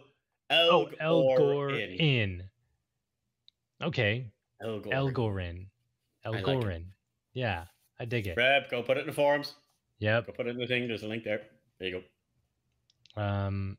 oh, 0.51 0.89
Elgor 0.99 0.99
Elgor 1.01 1.69
in. 1.71 1.99
in. 1.99 2.43
Okay. 3.81 4.31
Elgor. 4.61 4.91
Elgorin. 4.91 5.65
like 6.25 6.83
yeah, 7.33 7.65
I 7.99 8.05
dig 8.05 8.27
it. 8.27 8.35
Reb, 8.35 8.69
go 8.69 8.81
put 8.83 8.97
it 8.97 9.01
in 9.01 9.07
the 9.07 9.13
forums. 9.13 9.55
Yep. 9.99 10.27
Go 10.27 10.33
put 10.33 10.47
it 10.47 10.51
in 10.51 10.57
the 10.57 10.67
thing. 10.67 10.87
There's 10.87 11.03
a 11.03 11.07
link 11.07 11.23
there. 11.23 11.41
There 11.79 11.89
you 11.89 12.01
go. 13.15 13.21
Um, 13.21 13.77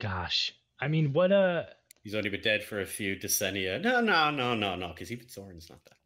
gosh, 0.00 0.54
I 0.80 0.88
mean, 0.88 1.12
what 1.12 1.32
a 1.32 1.68
He's 2.02 2.14
only 2.14 2.30
been 2.30 2.40
dead 2.40 2.64
for 2.64 2.80
a 2.80 2.86
few 2.86 3.16
decennia. 3.16 3.80
No, 3.80 4.00
no, 4.00 4.30
no, 4.30 4.54
no, 4.54 4.74
no, 4.74 4.88
because 4.88 5.12
even 5.12 5.26
Zoran's 5.26 5.70
not 5.70 5.84
that. 5.84 5.96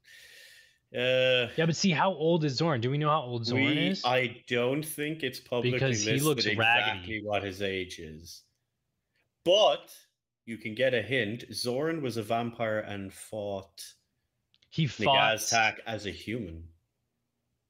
Uh, 0.94 1.48
yeah. 1.56 1.66
But 1.66 1.76
see, 1.76 1.90
how 1.90 2.12
old 2.12 2.44
is 2.44 2.54
Zorn? 2.54 2.80
Do 2.80 2.90
we 2.90 2.98
know 2.98 3.10
how 3.10 3.22
old 3.22 3.44
Zorn 3.44 3.62
we, 3.62 3.88
is? 3.88 4.04
I 4.04 4.42
don't 4.48 4.84
think 4.84 5.22
it's 5.22 5.40
publicly 5.40 5.72
Because 5.72 6.04
he 6.04 6.20
looks 6.20 6.46
exactly 6.46 7.22
what 7.22 7.42
his 7.42 7.60
age 7.62 7.98
is. 7.98 8.42
But 9.44 9.94
you 10.44 10.56
can 10.58 10.74
get 10.74 10.94
a 10.94 11.02
hint. 11.02 11.44
Zorn 11.52 12.02
was 12.02 12.16
a 12.16 12.22
vampire 12.22 12.80
and 12.80 13.12
fought 13.12 13.82
he 14.76 14.86
fought. 14.86 15.38
Nagaztak 15.38 15.76
as 15.86 16.04
a 16.04 16.10
human. 16.10 16.64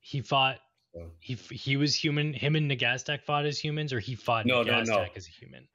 He 0.00 0.20
fought. 0.22 0.58
So. 0.92 1.12
He 1.20 1.34
he 1.34 1.76
was 1.76 1.94
human. 1.94 2.32
Him 2.32 2.56
and 2.56 2.68
Nagaztak 2.68 3.22
fought 3.22 3.46
as 3.46 3.60
humans, 3.60 3.92
or 3.92 4.00
he 4.00 4.16
fought 4.16 4.44
No, 4.44 4.64
no, 4.64 4.72
Nagaztak 4.72 4.86
no. 4.86 5.06
as 5.14 5.28
a 5.28 5.30
human. 5.30 5.68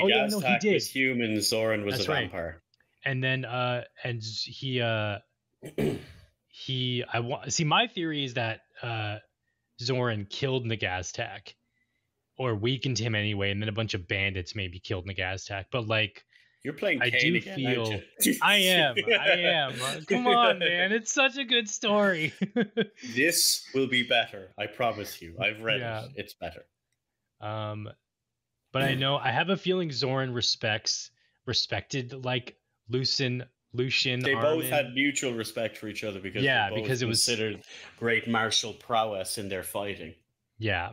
Oh, 0.00 0.06
yeah, 0.06 0.26
no, 0.26 0.38
he 0.38 0.46
Nagaztak 0.46 0.60
did. 0.60 0.74
was 0.74 0.88
human. 0.88 1.40
Zoran 1.42 1.84
was 1.84 1.96
That's 1.96 2.08
a 2.08 2.10
right. 2.12 2.20
vampire. 2.22 2.62
And 3.04 3.22
then 3.22 3.44
uh, 3.44 3.84
and 4.02 4.22
he 4.22 4.80
uh, 4.80 5.18
he 6.54 7.02
I 7.12 7.18
want 7.20 7.52
see. 7.52 7.64
My 7.64 7.86
theory 7.88 8.24
is 8.24 8.34
that 8.34 8.60
uh, 8.82 9.16
Zoran 9.80 10.26
killed 10.28 10.66
Nagaztak, 10.66 11.54
or 12.38 12.54
weakened 12.54 12.98
him 12.98 13.14
anyway, 13.14 13.50
and 13.50 13.60
then 13.60 13.68
a 13.68 13.72
bunch 13.72 13.94
of 13.94 14.06
bandits 14.06 14.54
maybe 14.54 14.78
killed 14.78 15.06
Nagaztak. 15.08 15.64
But 15.72 15.88
like. 15.88 16.24
You're 16.64 16.74
playing 16.74 17.02
I 17.02 17.10
Kain 17.10 17.32
do 17.32 17.38
again, 17.38 17.56
feel- 17.56 18.00
I 18.42 18.56
am. 18.58 18.94
I 19.20 19.30
am. 19.30 19.72
Uh, 19.82 19.96
Come 20.08 20.28
on, 20.28 20.60
man. 20.60 20.92
It's 20.92 21.12
such 21.12 21.36
a 21.36 21.42
good 21.44 21.68
story. 21.68 22.32
This 23.16 23.66
will 23.74 23.88
be 23.88 24.04
better. 24.04 24.50
I 24.56 24.66
promise 24.68 25.20
you. 25.20 25.34
I've 25.42 25.60
read 25.60 25.80
Yeah. 25.80 26.04
it. 26.04 26.10
It's 26.14 26.34
better. 26.34 26.64
um, 27.40 27.88
but 28.72 28.82
I 28.82 28.94
know 28.94 29.16
I 29.16 29.32
have 29.32 29.48
a 29.50 29.56
feeling 29.56 29.90
Zoran 29.90 30.32
respects 30.32 31.10
respected 31.46 32.24
like 32.24 32.54
Lucian 32.88 33.42
Lucian. 33.74 34.20
They 34.20 34.34
both 34.34 34.64
had 34.66 34.92
mutual 34.94 35.32
respect 35.32 35.78
for 35.78 35.88
each 35.88 36.04
other 36.04 36.20
because 36.20 36.42
Yeah, 36.42 36.70
because 36.74 37.02
it 37.02 37.06
was- 37.06 37.24
considered 37.24 37.62
great 37.98 38.28
martial 38.28 38.72
prowess 38.74 39.38
in 39.38 39.48
their 39.48 39.62
fighting. 39.62 40.14
yeah. 40.58 40.92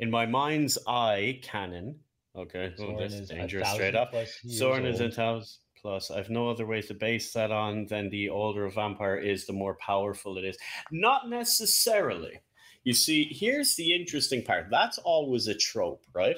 In 0.00 0.10
my 0.12 0.26
mind's 0.26 0.78
eye, 0.86 1.40
canon. 1.42 1.98
Okay, 2.36 2.72
oh, 2.78 2.96
that's 3.00 3.20
dangerous. 3.28 3.68
Straight 3.72 3.96
up. 3.96 4.14
Zorn 4.48 4.86
is 4.86 5.00
a 5.00 5.04
old. 5.06 5.14
thousand 5.14 5.58
plus. 5.80 6.10
I've 6.12 6.30
no 6.30 6.48
other 6.48 6.66
way 6.66 6.82
to 6.82 6.94
base 6.94 7.32
that 7.32 7.50
on 7.50 7.86
than 7.86 8.08
the 8.10 8.28
older 8.28 8.66
a 8.66 8.70
vampire 8.70 9.16
is, 9.16 9.46
the 9.46 9.52
more 9.52 9.74
powerful 9.76 10.38
it 10.38 10.44
is. 10.44 10.56
Not 10.92 11.28
necessarily. 11.28 12.38
You 12.84 12.92
see, 12.92 13.24
here's 13.32 13.74
the 13.74 13.92
interesting 13.92 14.44
part. 14.44 14.68
That's 14.70 14.98
always 14.98 15.48
a 15.48 15.54
trope, 15.56 16.04
right? 16.14 16.36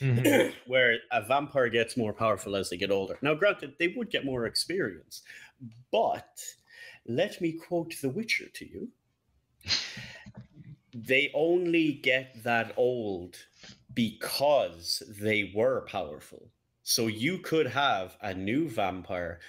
Mhm. 0.00 0.54
Where 0.66 0.98
a 1.12 1.22
vampire 1.22 1.68
gets 1.68 1.96
more 1.96 2.12
powerful 2.12 2.56
as 2.56 2.70
they 2.70 2.76
get 2.76 2.90
older. 2.90 3.18
Now, 3.22 3.34
granted, 3.34 3.74
they 3.78 3.88
would 3.88 4.10
get 4.10 4.24
more 4.24 4.46
experience, 4.46 5.22
but 5.92 6.42
let 7.06 7.40
me 7.40 7.52
quote 7.52 7.94
The 8.00 8.08
Witcher 8.10 8.48
to 8.48 8.68
you. 8.68 8.92
They 10.92 11.30
only 11.34 11.92
get 11.92 12.42
that 12.42 12.72
old 12.76 13.36
because 13.94 15.02
they 15.08 15.52
were 15.54 15.82
powerful. 15.82 16.50
So 16.82 17.06
you 17.06 17.38
could 17.38 17.66
have 17.68 18.16
a 18.20 18.34
new 18.34 18.68
vampire 18.68 19.40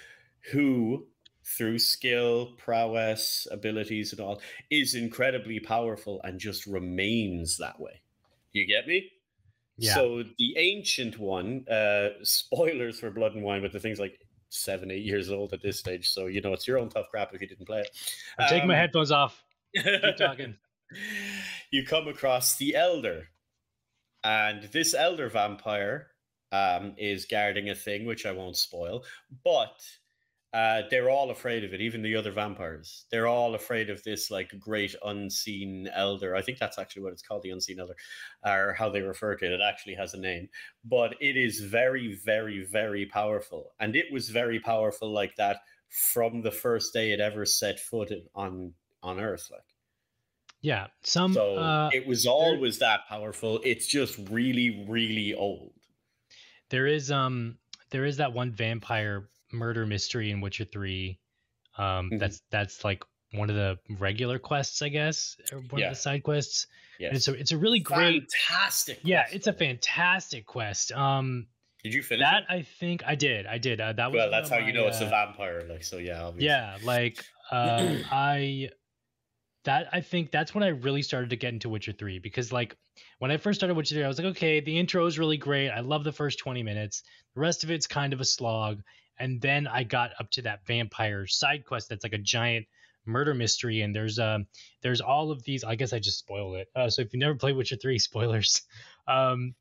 who, 0.52 1.08
through 1.44 1.78
skill, 1.80 2.54
prowess, 2.58 3.48
abilities, 3.50 4.12
and 4.12 4.20
all, 4.20 4.40
is 4.70 4.94
incredibly 4.94 5.58
powerful 5.58 6.20
and 6.22 6.38
just 6.38 6.66
remains 6.66 7.56
that 7.58 7.80
way. 7.80 8.02
You 8.52 8.66
get 8.66 8.86
me? 8.86 9.10
Yeah. 9.78 9.94
So 9.94 10.22
the 10.38 10.54
ancient 10.56 11.18
one, 11.18 11.66
uh, 11.68 12.10
spoilers 12.22 13.00
for 13.00 13.10
Blood 13.10 13.34
and 13.34 13.42
Wine, 13.42 13.62
but 13.62 13.72
the 13.72 13.80
thing's 13.80 13.98
like 14.00 14.18
seven, 14.50 14.90
eight 14.90 15.02
years 15.04 15.30
old 15.30 15.52
at 15.54 15.62
this 15.62 15.78
stage. 15.78 16.10
So 16.10 16.26
you 16.26 16.40
know 16.40 16.52
it's 16.52 16.68
your 16.68 16.78
own 16.78 16.88
tough 16.90 17.06
crap 17.10 17.32
if 17.34 17.40
you 17.40 17.46
didn't 17.48 17.66
play 17.66 17.80
it. 17.80 17.90
I'm 18.38 18.48
taking 18.48 18.68
my 18.68 18.74
Um, 18.74 18.80
headphones 18.80 19.10
off. 19.10 19.42
Keep 19.76 20.16
talking. 20.16 20.56
you 21.70 21.84
come 21.86 22.06
across 22.08 22.56
the 22.56 22.76
elder 22.76 23.28
and 24.24 24.64
this 24.64 24.92
elder 24.94 25.28
vampire 25.30 26.08
um, 26.52 26.94
is 26.98 27.24
guarding 27.24 27.70
a 27.70 27.74
thing 27.74 28.04
which 28.04 28.26
i 28.26 28.30
won't 28.32 28.58
spoil 28.58 29.02
but 29.42 29.80
uh, 30.54 30.82
they're 30.90 31.08
all 31.08 31.30
afraid 31.30 31.64
of 31.64 31.72
it 31.72 31.80
even 31.80 32.02
the 32.02 32.14
other 32.14 32.30
vampires 32.30 33.06
they're 33.10 33.26
all 33.26 33.54
afraid 33.54 33.88
of 33.88 34.02
this 34.02 34.30
like 34.30 34.50
great 34.58 34.94
unseen 35.04 35.88
elder 35.94 36.34
i 36.34 36.42
think 36.42 36.58
that's 36.58 36.78
actually 36.78 37.02
what 37.02 37.12
it's 37.12 37.22
called 37.22 37.42
the 37.42 37.50
unseen 37.50 37.80
elder 37.80 37.96
or 38.44 38.74
how 38.78 38.88
they 38.90 39.00
refer 39.00 39.34
to 39.34 39.46
it 39.46 39.52
it 39.52 39.60
actually 39.66 39.94
has 39.94 40.14
a 40.14 40.18
name 40.18 40.48
but 40.84 41.14
it 41.20 41.36
is 41.36 41.60
very 41.60 42.14
very 42.24 42.64
very 42.64 43.06
powerful 43.06 43.72
and 43.80 43.96
it 43.96 44.06
was 44.12 44.28
very 44.28 44.60
powerful 44.60 45.10
like 45.10 45.34
that 45.36 45.58
from 45.88 46.42
the 46.42 46.50
first 46.50 46.92
day 46.92 47.12
it 47.12 47.20
ever 47.20 47.44
set 47.44 47.78
foot 47.78 48.12
on 48.34 48.72
on 49.02 49.20
earth 49.20 49.48
like 49.50 49.62
Yeah. 50.62 50.86
Some 51.02 51.32
so 51.34 51.56
uh, 51.56 51.90
it 51.92 52.06
was 52.06 52.24
always 52.26 52.78
that 52.78 53.00
powerful. 53.08 53.60
It's 53.64 53.86
just 53.86 54.16
really, 54.30 54.84
really 54.88 55.34
old. 55.34 55.72
there 56.70 56.86
is 56.86 57.10
um 57.10 57.58
there 57.90 58.04
is 58.04 58.16
that 58.16 58.32
one 58.32 58.52
vampire 58.52 59.28
murder 59.52 59.86
mystery 59.86 60.30
in 60.30 60.40
Witcher 60.40 60.64
3. 60.64 61.18
Um 61.78 62.10
Mhm. 62.10 62.18
that's 62.20 62.42
that's 62.50 62.84
like 62.84 63.02
one 63.34 63.48
of 63.48 63.56
the 63.56 63.78
regular 63.98 64.38
quests, 64.38 64.82
I 64.82 64.88
guess, 64.90 65.36
or 65.52 65.60
one 65.60 65.80
Yeah. 65.80 65.88
of 65.88 65.94
the 65.94 66.00
side 66.00 66.22
quests. 66.22 66.66
And 66.98 67.12
Yes. 67.12 67.16
it's 67.16 67.28
a 67.28 67.32
it's 67.40 67.52
a 67.52 67.56
really 67.58 67.80
great 67.80 68.24
fantastic. 68.30 69.00
Yeah, 69.02 69.22
quest, 69.22 69.34
it's 69.34 69.46
a 69.46 69.52
fantastic 69.52 70.46
quest. 70.46 70.92
Um 70.92 71.46
Did 71.82 71.94
you 71.94 72.02
finish 72.02 72.24
that 72.24 72.42
it? 72.42 72.46
I 72.50 72.62
think 72.62 73.02
I 73.06 73.14
did. 73.14 73.46
I 73.46 73.58
did. 73.58 73.80
Uh, 73.80 73.92
that 73.94 74.10
was 74.12 74.16
Well, 74.18 74.30
that's 74.30 74.50
of 74.50 74.52
how 74.52 74.58
you 74.66 74.72
my, 74.72 74.80
know 74.80 74.86
it's 74.88 75.00
a 75.00 75.06
uh, 75.06 75.10
vampire. 75.10 75.62
Like 75.68 75.82
so, 75.82 75.96
yeah. 75.98 76.22
Obviously. 76.24 76.46
Yeah, 76.46 76.78
like 76.84 77.24
uh, 77.50 77.96
I 78.12 78.70
that 79.64 79.88
I 79.92 80.00
think 80.00 80.30
that's 80.30 80.54
when 80.54 80.64
I 80.64 80.68
really 80.68 81.02
started 81.02 81.30
to 81.30 81.36
get 81.36 81.52
into 81.54 81.68
Witcher 81.68 81.92
3 81.92 82.18
because 82.18 82.52
like 82.52 82.76
when 83.18 83.30
I 83.30 83.36
first 83.36 83.60
started 83.60 83.74
Witcher 83.74 83.94
3 83.94 84.04
I 84.04 84.08
was 84.08 84.18
like 84.18 84.26
okay, 84.36 84.60
the 84.60 84.78
intro 84.78 85.06
is 85.06 85.18
really 85.18 85.36
great. 85.36 85.70
I 85.70 85.80
love 85.80 86.04
the 86.04 86.12
first 86.12 86.38
20 86.40 86.62
minutes. 86.62 87.02
The 87.34 87.40
rest 87.40 87.64
of 87.64 87.70
it's 87.70 87.86
kind 87.86 88.12
of 88.12 88.20
a 88.20 88.24
slog 88.24 88.82
and 89.22 89.40
then 89.40 89.66
I 89.66 89.84
got 89.84 90.10
up 90.20 90.30
to 90.32 90.42
that 90.42 90.66
vampire 90.66 91.26
side 91.26 91.64
quest 91.64 91.88
that's 91.88 92.04
like 92.04 92.12
a 92.12 92.18
giant 92.18 92.66
murder 93.06 93.34
mystery 93.34 93.80
and 93.82 93.94
there's 93.96 94.18
um 94.18 94.46
there's 94.82 95.00
all 95.00 95.30
of 95.30 95.42
these 95.44 95.64
I 95.64 95.74
guess 95.76 95.92
I 95.92 95.98
just 95.98 96.18
spoiled 96.18 96.56
it. 96.56 96.68
Uh, 96.76 96.88
so 96.90 97.02
if 97.02 97.12
you 97.12 97.18
never 97.18 97.34
played 97.34 97.56
Witcher 97.56 97.76
3 97.76 97.98
spoilers. 98.10 98.62
Um 99.08 99.54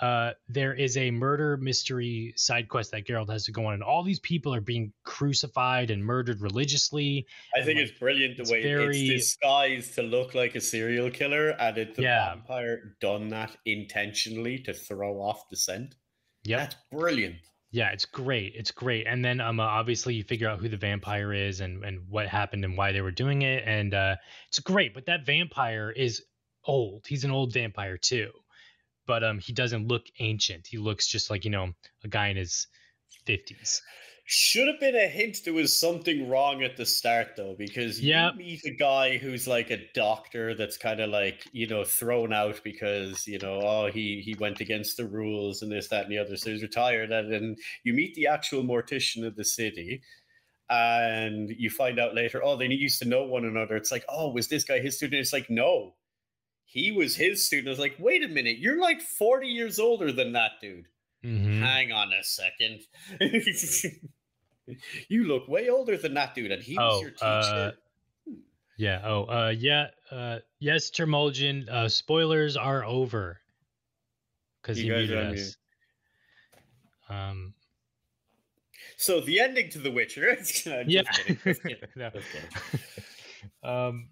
uh, 0.00 0.32
there 0.48 0.74
is 0.74 0.96
a 0.96 1.08
murder 1.12 1.56
mystery 1.56 2.32
side 2.36 2.68
quest 2.68 2.90
that 2.90 3.06
Geralt 3.06 3.30
has 3.30 3.44
to 3.44 3.52
go 3.52 3.66
on, 3.66 3.74
and 3.74 3.82
all 3.82 4.02
these 4.02 4.18
people 4.18 4.52
are 4.52 4.60
being 4.60 4.92
crucified 5.04 5.88
and 5.92 6.04
murdered 6.04 6.40
religiously. 6.40 7.24
I 7.56 7.62
think 7.64 7.78
like, 7.78 7.88
it's 7.90 7.98
brilliant 7.98 8.36
the 8.36 8.42
it's 8.42 8.50
way 8.50 8.62
very- 8.64 8.98
it's 8.98 9.36
disguised 9.36 9.94
to 9.94 10.02
look 10.02 10.34
like 10.34 10.56
a 10.56 10.60
serial 10.60 11.10
killer, 11.12 11.50
and 11.50 11.78
it 11.78 11.94
the 11.94 12.02
Yeah. 12.02 12.34
vampire 12.34 12.96
done 13.00 13.28
that 13.28 13.56
intentionally 13.66 14.58
to 14.66 14.74
throw 14.74 15.20
off 15.20 15.48
the 15.48 15.56
scent. 15.56 15.94
Yep. 16.42 16.58
That's 16.58 16.76
brilliant. 16.90 17.36
Yeah, 17.74 17.90
it's 17.90 18.06
great. 18.06 18.52
It's 18.54 18.70
great. 18.70 19.08
And 19.08 19.24
then 19.24 19.40
um, 19.40 19.58
uh, 19.58 19.64
obviously 19.64 20.14
you 20.14 20.22
figure 20.22 20.48
out 20.48 20.60
who 20.60 20.68
the 20.68 20.76
vampire 20.76 21.32
is 21.32 21.58
and 21.60 21.84
and 21.84 22.08
what 22.08 22.28
happened 22.28 22.64
and 22.64 22.76
why 22.76 22.92
they 22.92 23.00
were 23.00 23.10
doing 23.10 23.42
it, 23.42 23.64
and 23.66 23.92
uh, 23.92 24.14
it's 24.46 24.60
great. 24.60 24.94
But 24.94 25.06
that 25.06 25.26
vampire 25.26 25.90
is 25.90 26.22
old. 26.64 27.04
He's 27.08 27.24
an 27.24 27.32
old 27.32 27.52
vampire 27.52 27.98
too, 27.98 28.30
but 29.08 29.24
um, 29.24 29.40
he 29.40 29.52
doesn't 29.52 29.88
look 29.88 30.04
ancient. 30.20 30.68
He 30.68 30.78
looks 30.78 31.08
just 31.08 31.30
like 31.30 31.44
you 31.44 31.50
know 31.50 31.72
a 32.04 32.08
guy 32.08 32.28
in 32.28 32.36
his 32.36 32.68
fifties. 33.26 33.82
Should 34.26 34.68
have 34.68 34.80
been 34.80 34.96
a 34.96 35.06
hint 35.06 35.44
there 35.44 35.52
was 35.52 35.78
something 35.78 36.28
wrong 36.28 36.62
at 36.62 36.76
the 36.78 36.86
start 36.86 37.36
though, 37.36 37.54
because 37.58 38.00
Yep. 38.00 38.32
you 38.32 38.32
meet 38.32 38.64
a 38.64 38.70
guy 38.70 39.18
who's 39.18 39.46
like 39.46 39.70
a 39.70 39.86
doctor 39.92 40.54
that's 40.54 40.78
kind 40.78 41.00
of 41.00 41.10
like, 41.10 41.46
you 41.52 41.66
know, 41.66 41.84
thrown 41.84 42.32
out 42.32 42.62
because, 42.64 43.26
you 43.26 43.38
know, 43.38 43.60
oh 43.62 43.90
he 43.90 44.22
he 44.22 44.34
went 44.34 44.60
against 44.60 44.96
the 44.96 45.06
rules 45.06 45.60
and 45.62 45.70
this, 45.70 45.88
that, 45.88 46.04
and 46.04 46.12
the 46.12 46.18
other. 46.18 46.36
So 46.38 46.50
he's 46.50 46.62
retired. 46.62 47.12
And 47.12 47.30
then 47.30 47.56
you 47.84 47.92
meet 47.92 48.14
the 48.14 48.26
actual 48.26 48.62
mortician 48.64 49.26
of 49.26 49.36
the 49.36 49.44
city. 49.44 50.02
And 50.70 51.50
you 51.50 51.70
find 51.70 51.98
out 52.00 52.14
later, 52.14 52.42
oh, 52.44 52.56
they 52.56 52.66
used 52.68 53.00
to 53.02 53.08
know 53.08 53.24
one 53.24 53.44
another. 53.44 53.76
It's 53.76 53.92
like, 53.92 54.04
oh, 54.08 54.30
was 54.32 54.48
this 54.48 54.64
guy 54.64 54.80
his 54.80 54.96
student? 54.96 55.20
It's 55.20 55.32
like, 55.32 55.50
no, 55.50 55.96
he 56.64 56.92
was 56.92 57.16
his 57.16 57.46
student. 57.46 57.68
I 57.68 57.72
was 57.72 57.78
like, 57.80 57.96
wait 57.98 58.24
a 58.24 58.28
minute, 58.28 58.58
you're 58.58 58.80
like 58.80 59.00
40 59.02 59.48
years 59.48 59.78
older 59.78 60.12
than 60.12 60.32
that 60.32 60.52
dude. 60.62 60.88
Mm-hmm. 61.24 61.62
Hang 61.62 61.92
on 61.92 62.12
a 62.12 62.22
second. 62.22 62.80
you 65.08 65.24
look 65.24 65.48
way 65.48 65.68
older 65.68 65.96
than 65.96 66.14
that 66.14 66.34
dude, 66.34 66.52
and 66.52 66.62
he 66.62 66.76
was 66.76 66.92
Oh, 66.94 67.00
your 67.00 67.10
teacher. 67.10 67.24
uh, 67.24 67.70
Yeah. 68.76 69.00
Oh, 69.04 69.24
uh, 69.24 69.54
yeah. 69.56 69.86
Uh, 70.10 70.38
yes, 70.58 70.90
Termulgin. 70.90 71.68
Uh, 71.68 71.88
spoilers 71.88 72.56
are 72.56 72.84
over. 72.84 73.40
Because 74.62 74.78
he 74.78 74.88
muted 74.88 75.34
us. 75.38 75.56
Um. 77.08 77.52
so 78.96 79.20
the 79.20 79.40
ending 79.40 79.68
to 79.70 79.78
The 79.78 79.90
Witcher. 79.90 80.36
Yeah. 80.86 81.02
kidding, 81.02 81.38
just 81.44 81.62
kidding, 81.62 81.76
No. 81.96 82.10
um. 83.62 84.08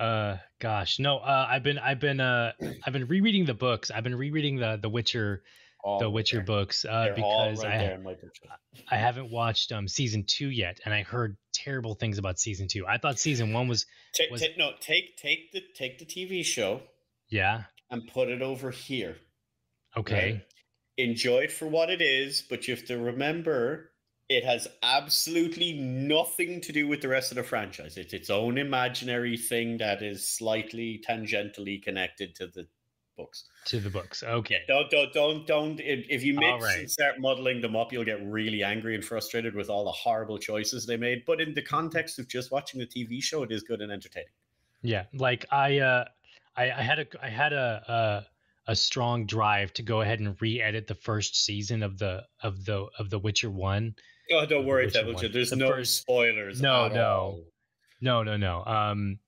Uh. 0.00 0.36
Gosh. 0.58 0.98
No. 0.98 1.18
Uh. 1.18 1.46
I've 1.50 1.62
been. 1.62 1.78
I've 1.78 2.00
been. 2.00 2.20
Uh. 2.20 2.52
I've 2.86 2.92
been 2.94 3.06
rereading 3.08 3.44
the 3.44 3.52
books. 3.54 3.90
I've 3.90 4.04
been 4.04 4.14
rereading 4.16 4.56
the 4.56 4.78
the 4.80 4.88
Witcher 4.88 5.42
All 5.84 5.98
the 6.00 6.10
Witcher 6.10 6.38
there. 6.38 6.44
books 6.44 6.84
uh, 6.84 7.12
because 7.14 7.64
right 7.64 7.74
I 7.74 7.78
there 7.78 7.94
in 7.94 8.02
my 8.02 8.14
picture. 8.14 8.46
I 8.90 8.96
haven't 8.96 9.30
watched 9.30 9.70
um 9.72 9.86
season 9.88 10.24
two 10.26 10.50
yet, 10.50 10.80
and 10.84 10.92
I 10.92 11.02
heard 11.02 11.36
terrible 11.52 11.94
things 11.94 12.18
about 12.18 12.38
season 12.38 12.66
two. 12.68 12.86
I 12.86 12.98
thought 12.98 13.18
season 13.18 13.52
one 13.52 13.68
was 13.68 13.86
Ta- 14.16 14.24
was- 14.30 14.40
ta- 14.40 14.48
no, 14.56 14.72
take 14.80 15.16
take 15.16 15.52
the 15.52 15.62
take 15.74 15.98
the 15.98 16.04
TV 16.04 16.44
show 16.44 16.80
yeah 17.28 17.64
and 17.90 18.06
put 18.12 18.28
it 18.28 18.42
over 18.42 18.70
here. 18.70 19.16
okay. 19.96 20.32
Right? 20.32 20.42
Enjoy 20.98 21.38
it 21.38 21.52
for 21.52 21.66
what 21.68 21.90
it 21.90 22.02
is, 22.02 22.42
but 22.50 22.66
you 22.66 22.74
have 22.74 22.84
to 22.86 22.98
remember 22.98 23.90
it 24.28 24.44
has 24.44 24.66
absolutely 24.82 25.72
nothing 25.74 26.60
to 26.60 26.72
do 26.72 26.86
with 26.88 27.00
the 27.00 27.08
rest 27.08 27.30
of 27.30 27.36
the 27.36 27.42
franchise. 27.44 27.96
It's 27.96 28.12
its 28.12 28.28
own 28.30 28.58
imaginary 28.58 29.36
thing 29.38 29.78
that 29.78 30.02
is 30.02 30.28
slightly 30.28 31.00
tangentially 31.08 31.80
connected 31.82 32.34
to 32.34 32.48
the 32.48 32.66
books. 33.18 33.44
To 33.66 33.80
the 33.80 33.90
books. 33.90 34.22
Okay. 34.22 34.60
Don't 34.66 34.90
don't 34.90 35.12
don't 35.12 35.46
don't. 35.46 35.80
If, 35.80 36.24
you 36.24 36.34
mix 36.34 36.64
right. 36.64 36.78
and 36.78 36.90
start 36.90 37.16
muddling 37.18 37.60
them 37.60 37.76
up, 37.76 37.92
you'll 37.92 38.04
get 38.04 38.24
really 38.24 38.62
angry 38.62 38.94
and 38.94 39.04
frustrated 39.04 39.54
with 39.54 39.68
all 39.68 39.84
the 39.84 39.92
horrible 39.92 40.38
choices 40.38 40.86
they 40.86 40.96
made. 40.96 41.24
But 41.26 41.40
in 41.42 41.52
the 41.52 41.60
context 41.60 42.18
of 42.18 42.28
just 42.28 42.50
watching 42.50 42.80
the 42.80 42.86
TV 42.86 43.22
show, 43.22 43.42
it 43.42 43.52
is 43.52 43.62
good 43.62 43.82
and 43.82 43.92
entertaining. 43.92 44.28
Yeah, 44.80 45.04
like 45.12 45.44
I, 45.50 45.80
uh, 45.80 46.04
I, 46.56 46.70
I 46.70 46.82
had 46.82 47.00
a, 47.00 47.06
I 47.20 47.28
had 47.28 47.52
a, 47.52 48.24
a, 48.66 48.72
a 48.72 48.76
strong 48.76 49.26
drive 49.26 49.72
to 49.74 49.82
go 49.82 50.00
ahead 50.00 50.20
and 50.20 50.40
re-edit 50.40 50.86
the 50.86 50.94
first 50.94 51.44
season 51.44 51.82
of 51.82 51.98
the, 51.98 52.24
of 52.42 52.64
the, 52.64 52.86
of 52.98 53.10
The 53.10 53.18
Witcher 53.18 53.50
One. 53.50 53.94
Oh, 54.30 54.46
don't 54.46 54.66
worry, 54.66 54.86
Witcher 54.86 55.04
Devil. 55.04 55.28
There's 55.32 55.50
The 55.50 55.56
no 55.56 55.68
first- 55.68 55.96
spoilers. 55.96 56.62
No, 56.62 56.88
no. 56.88 57.04
all. 57.04 57.44
No, 58.00 58.22
no, 58.22 58.36
no. 58.36 58.64
Um, 58.64 59.18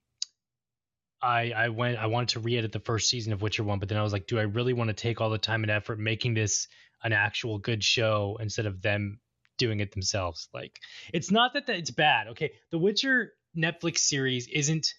I, 1.23 1.53
I 1.55 1.69
went, 1.69 1.99
I 1.99 2.07
wanted 2.07 2.31
to 2.31 2.41
re-edit 2.41 2.73
the 2.73 2.81
first 2.81 3.09
season 3.09 3.33
of 3.33 3.43
Witcher 3.43 3.65
One, 3.65 3.79
but 3.79 3.89
then 3.89 3.99
I 3.99 4.03
was 4.03 4.13
like, 4.13 4.27
do 4.27 4.39
I 4.39 4.43
really 4.43 4.73
want 4.73 4.89
to 4.89 4.95
take 4.95 5.21
all 5.21 5.31
the 5.31 5.39
time 5.39 5.63
and 5.63 5.71
effort 5.71 5.99
making 5.99 6.35
this 6.35 6.67
an 7.03 7.13
actual 7.13 7.59
good 7.59 7.85
show 7.85 8.39
instead 8.41 8.67
of 8.67 8.83
them 8.83 9.21
doing 9.59 9.81
it 9.81 9.93
themselves? 9.93 10.49
Like, 10.55 10.79
it's 11.13 11.31
not 11.31 11.55
that, 11.55 11.67
that 11.67 11.77
it's 11.77 11.91
bad. 11.91 12.29
Okay, 12.29 12.53
The 12.71 12.79
Witcher 12.79 13.33
Netflix 13.57 13.99
series 13.99 14.49
isn't 14.49 14.95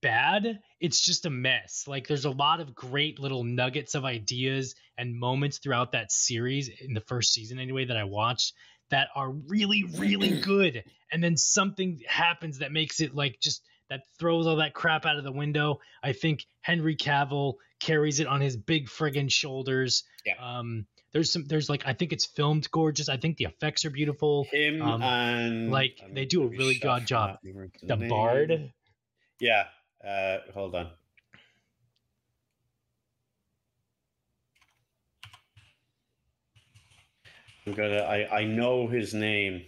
bad 0.00 0.60
it's 0.80 1.00
just 1.00 1.26
a 1.26 1.30
mess 1.30 1.84
like 1.88 2.06
there's 2.06 2.24
a 2.24 2.30
lot 2.30 2.60
of 2.60 2.74
great 2.74 3.18
little 3.18 3.42
nuggets 3.42 3.94
of 3.94 4.04
ideas 4.04 4.76
and 4.96 5.18
moments 5.18 5.58
throughout 5.58 5.92
that 5.92 6.12
series 6.12 6.68
in 6.68 6.94
the 6.94 7.00
first 7.00 7.32
season 7.32 7.58
anyway 7.58 7.84
that 7.84 7.96
i 7.96 8.04
watched 8.04 8.54
that 8.90 9.08
are 9.16 9.30
really 9.30 9.84
really 9.96 10.40
good 10.40 10.84
and 11.10 11.22
then 11.22 11.36
something 11.36 12.00
happens 12.06 12.58
that 12.58 12.70
makes 12.70 13.00
it 13.00 13.14
like 13.14 13.40
just 13.40 13.62
that 13.90 14.02
throws 14.18 14.46
all 14.46 14.56
that 14.56 14.74
crap 14.74 15.06
out 15.06 15.16
of 15.16 15.24
the 15.24 15.32
window. 15.32 15.80
I 16.02 16.12
think 16.12 16.46
Henry 16.60 16.96
Cavill 16.96 17.54
carries 17.80 18.20
it 18.20 18.26
on 18.26 18.40
his 18.40 18.56
big 18.56 18.88
friggin' 18.88 19.30
shoulders. 19.30 20.04
Yeah. 20.26 20.34
Um, 20.40 20.86
there's 21.12 21.32
some, 21.32 21.44
there's 21.46 21.70
like, 21.70 21.84
I 21.86 21.94
think 21.94 22.12
it's 22.12 22.26
filmed 22.26 22.70
gorgeous. 22.70 23.08
I 23.08 23.16
think 23.16 23.38
the 23.38 23.44
effects 23.46 23.84
are 23.86 23.90
beautiful. 23.90 24.46
Him 24.52 24.82
Um, 24.82 25.02
and 25.02 25.70
like, 25.70 25.98
they 26.12 26.26
do 26.26 26.42
a 26.42 26.46
really 26.48 26.78
good 26.78 27.06
job. 27.06 27.30
at 27.30 27.44
me 27.44 27.52
with 27.52 27.70
The 27.82 27.96
name. 27.96 28.08
Bard. 28.10 28.72
Yeah. 29.40 29.64
Uh, 30.06 30.38
hold 30.52 30.74
on. 30.74 30.90
I'm 37.66 37.74
gonna. 37.74 37.98
I 37.98 38.38
I 38.40 38.44
know 38.44 38.86
his 38.86 39.12
name. 39.14 39.62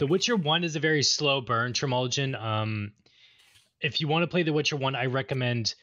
The 0.00 0.06
Witcher 0.06 0.34
One 0.34 0.64
is 0.64 0.76
a 0.76 0.80
very 0.80 1.02
slow 1.02 1.42
burn, 1.42 1.74
Temujin. 1.74 2.34
Um, 2.34 2.92
if 3.82 4.00
you 4.00 4.08
want 4.08 4.22
to 4.22 4.26
play 4.26 4.42
The 4.42 4.52
Witcher 4.52 4.76
One, 4.76 4.96
I 4.96 5.04
recommend 5.04 5.74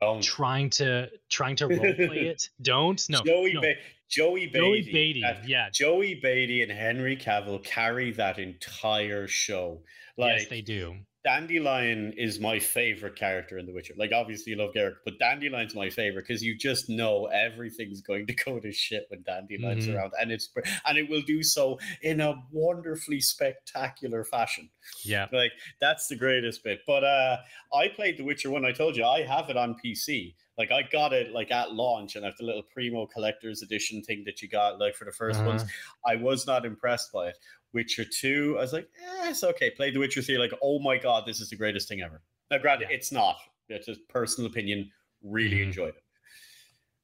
Don't. 0.00 0.22
trying 0.22 0.70
to 0.70 1.10
trying 1.28 1.56
to 1.56 1.66
role 1.68 1.78
play 1.78 2.28
it. 2.28 2.48
Don't 2.62 3.04
no 3.10 3.22
Joey 3.24 3.52
no. 3.54 3.60
Ba- 3.60 3.74
Joey 4.08 4.46
Batey. 4.46 4.52
Joey 4.52 4.82
Batey. 4.84 5.20
That- 5.22 5.48
Yeah, 5.48 5.68
Joey 5.70 6.20
Batey 6.24 6.62
and 6.62 6.70
Henry 6.70 7.16
Cavill 7.16 7.62
carry 7.64 8.12
that 8.12 8.38
entire 8.38 9.26
show. 9.26 9.82
Like 10.16 10.38
yes, 10.42 10.48
they 10.48 10.60
do. 10.62 10.98
Dandelion 11.22 12.14
is 12.16 12.40
my 12.40 12.58
favorite 12.58 13.14
character 13.14 13.58
in 13.58 13.66
The 13.66 13.74
Witcher. 13.74 13.92
Like, 13.98 14.10
obviously, 14.12 14.52
you 14.52 14.58
love 14.58 14.72
Geralt, 14.74 14.94
but 15.04 15.18
Dandelion's 15.18 15.74
my 15.74 15.90
favorite 15.90 16.26
because 16.26 16.42
you 16.42 16.56
just 16.56 16.88
know 16.88 17.26
everything's 17.26 18.00
going 18.00 18.26
to 18.26 18.32
go 18.34 18.58
to 18.58 18.72
shit 18.72 19.04
when 19.08 19.22
Dandelion's 19.24 19.86
Mhm. 19.86 19.94
around, 19.96 20.12
and 20.18 20.32
it's 20.32 20.50
and 20.86 20.96
it 20.96 21.10
will 21.10 21.20
do 21.20 21.42
so 21.42 21.78
in 22.02 22.20
a 22.22 22.34
wonderfully 22.50 23.20
spectacular 23.20 24.24
fashion. 24.24 24.70
Yeah, 25.04 25.26
Like, 25.30 25.52
that's 25.78 26.08
the 26.08 26.16
greatest 26.16 26.64
bit. 26.64 26.80
But 26.86 27.04
uh 27.04 27.38
I 27.74 27.88
played 27.88 28.16
The 28.16 28.24
Witcher 28.24 28.50
one. 28.50 28.64
I 28.64 28.72
told 28.72 28.96
you 28.96 29.04
I 29.04 29.22
have 29.22 29.50
it 29.50 29.56
on 29.58 29.76
PC. 29.84 30.36
Like, 30.58 30.72
I 30.72 30.82
got 30.82 31.12
it 31.14 31.30
like 31.32 31.50
at 31.50 31.72
launch, 31.72 32.16
and 32.16 32.24
I 32.24 32.28
have 32.28 32.36
the 32.38 32.44
little 32.44 32.62
primo 32.62 33.06
collector's 33.06 33.62
edition 33.62 34.02
thing 34.02 34.24
that 34.24 34.42
you 34.42 34.48
got 34.48 34.78
like 34.78 34.94
for 34.94 35.04
the 35.06 35.12
1st 35.12 35.44
ones. 35.44 35.62
Uh-huh. 35.62 36.12
I 36.12 36.16
was 36.16 36.46
not 36.46 36.66
impressed 36.66 37.12
by 37.12 37.28
it. 37.28 37.36
Witcher 37.72 38.04
2, 38.04 38.56
I 38.58 38.60
was 38.62 38.72
like, 38.72 38.88
eh, 39.00 39.30
it's 39.30 39.44
okay. 39.44 39.70
Played 39.70 39.94
The 39.94 40.00
Witcher 40.00 40.22
3, 40.22 40.38
like, 40.38 40.52
oh 40.62 40.78
my 40.80 40.96
god, 40.98 41.24
this 41.26 41.40
is 41.40 41.50
the 41.50 41.56
greatest 41.56 41.88
thing 41.88 42.00
ever. 42.02 42.22
Now, 42.50 42.58
granted, 42.58 42.88
Yeah. 42.90 42.96
it's 42.96 43.12
not. 43.12 43.36
It's 43.68 43.86
just 43.86 44.06
personal 44.08 44.50
opinion. 44.50 44.90
Really 45.22 45.58
Mhm. 45.58 45.64
enjoyed 45.66 45.94
it. 45.96 46.02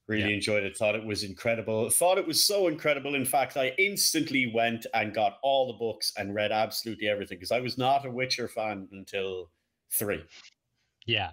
Really 0.08 0.30
Yeah. 0.30 0.36
enjoyed 0.36 0.62
it. 0.64 0.76
Thought 0.76 0.94
it 0.96 1.04
was 1.04 1.22
incredible. 1.24 1.90
Thought 1.90 2.18
it 2.18 2.26
was 2.26 2.44
so 2.44 2.68
incredible. 2.68 3.14
In 3.14 3.24
fact, 3.24 3.56
I 3.56 3.70
instantly 3.78 4.46
went 4.46 4.86
and 4.94 5.12
got 5.14 5.38
all 5.42 5.66
the 5.66 5.78
books 5.78 6.12
and 6.16 6.34
read 6.34 6.52
absolutely 6.52 7.08
everything 7.08 7.38
because 7.38 7.50
I 7.52 7.60
was 7.60 7.76
not 7.76 8.04
a 8.06 8.10
Witcher 8.10 8.48
fan 8.48 8.88
until 8.92 9.50
three. 9.90 10.24
Yeah, 11.06 11.32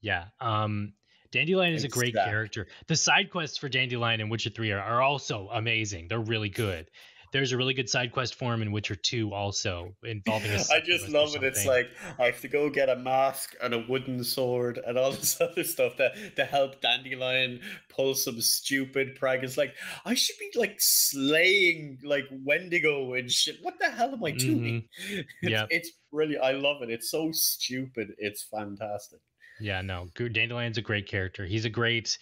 yeah. 0.00 0.28
Um, 0.40 0.94
Dandelion 1.30 1.74
is 1.74 1.84
a 1.84 1.88
great 1.88 2.14
character. 2.14 2.68
The 2.86 2.96
side 2.96 3.28
quests 3.30 3.58
for 3.58 3.68
Dandelion 3.68 4.20
and 4.20 4.30
Witcher 4.30 4.50
Three 4.50 4.70
are, 4.70 4.80
are 4.80 5.02
also 5.02 5.48
amazing. 5.48 6.06
They're 6.08 6.20
really 6.20 6.48
good. 6.50 6.90
There's 7.34 7.50
a 7.50 7.56
really 7.56 7.74
good 7.74 7.90
side 7.90 8.12
quest 8.12 8.36
for 8.36 8.54
him 8.54 8.62
in 8.62 8.70
Witcher 8.70 8.94
Two, 8.94 9.34
also 9.34 9.92
involving 10.04 10.52
a. 10.52 10.54
I 10.72 10.78
just 10.78 11.08
love 11.08 11.34
it. 11.34 11.42
It's 11.42 11.66
like 11.66 11.88
I 12.16 12.26
have 12.26 12.40
to 12.42 12.48
go 12.48 12.70
get 12.70 12.88
a 12.88 12.94
mask 12.94 13.56
and 13.60 13.74
a 13.74 13.84
wooden 13.88 14.22
sword 14.22 14.78
and 14.86 14.96
all 14.96 15.10
this 15.20 15.40
other 15.40 15.64
stuff 15.64 15.96
to, 15.96 16.12
to 16.36 16.44
help 16.44 16.80
Dandelion 16.80 17.58
pull 17.88 18.14
some 18.14 18.40
stupid 18.40 19.16
prank. 19.16 19.42
It's 19.42 19.56
like 19.56 19.74
I 20.04 20.14
should 20.14 20.36
be 20.38 20.52
like 20.56 20.76
slaying 20.78 21.98
like 22.04 22.26
Wendigo 22.30 23.14
and 23.14 23.28
shit. 23.28 23.56
What 23.62 23.80
the 23.80 23.90
hell 23.90 24.12
am 24.12 24.24
I 24.24 24.30
doing? 24.30 24.84
It's, 25.42 25.50
Yep. 25.50 25.66
it's 25.70 25.90
brilliant. 26.12 26.44
I 26.44 26.52
love 26.52 26.82
it. 26.82 26.90
It's 26.90 27.10
so 27.10 27.30
stupid. 27.32 28.12
It's 28.18 28.44
fantastic. 28.44 29.18
Yeah, 29.60 29.80
no, 29.82 30.06
Dandelion's 30.16 30.78
a 30.78 30.82
great 30.82 31.08
character. 31.08 31.44
He's 31.44 31.64
a 31.64 31.70
great, 31.70 32.16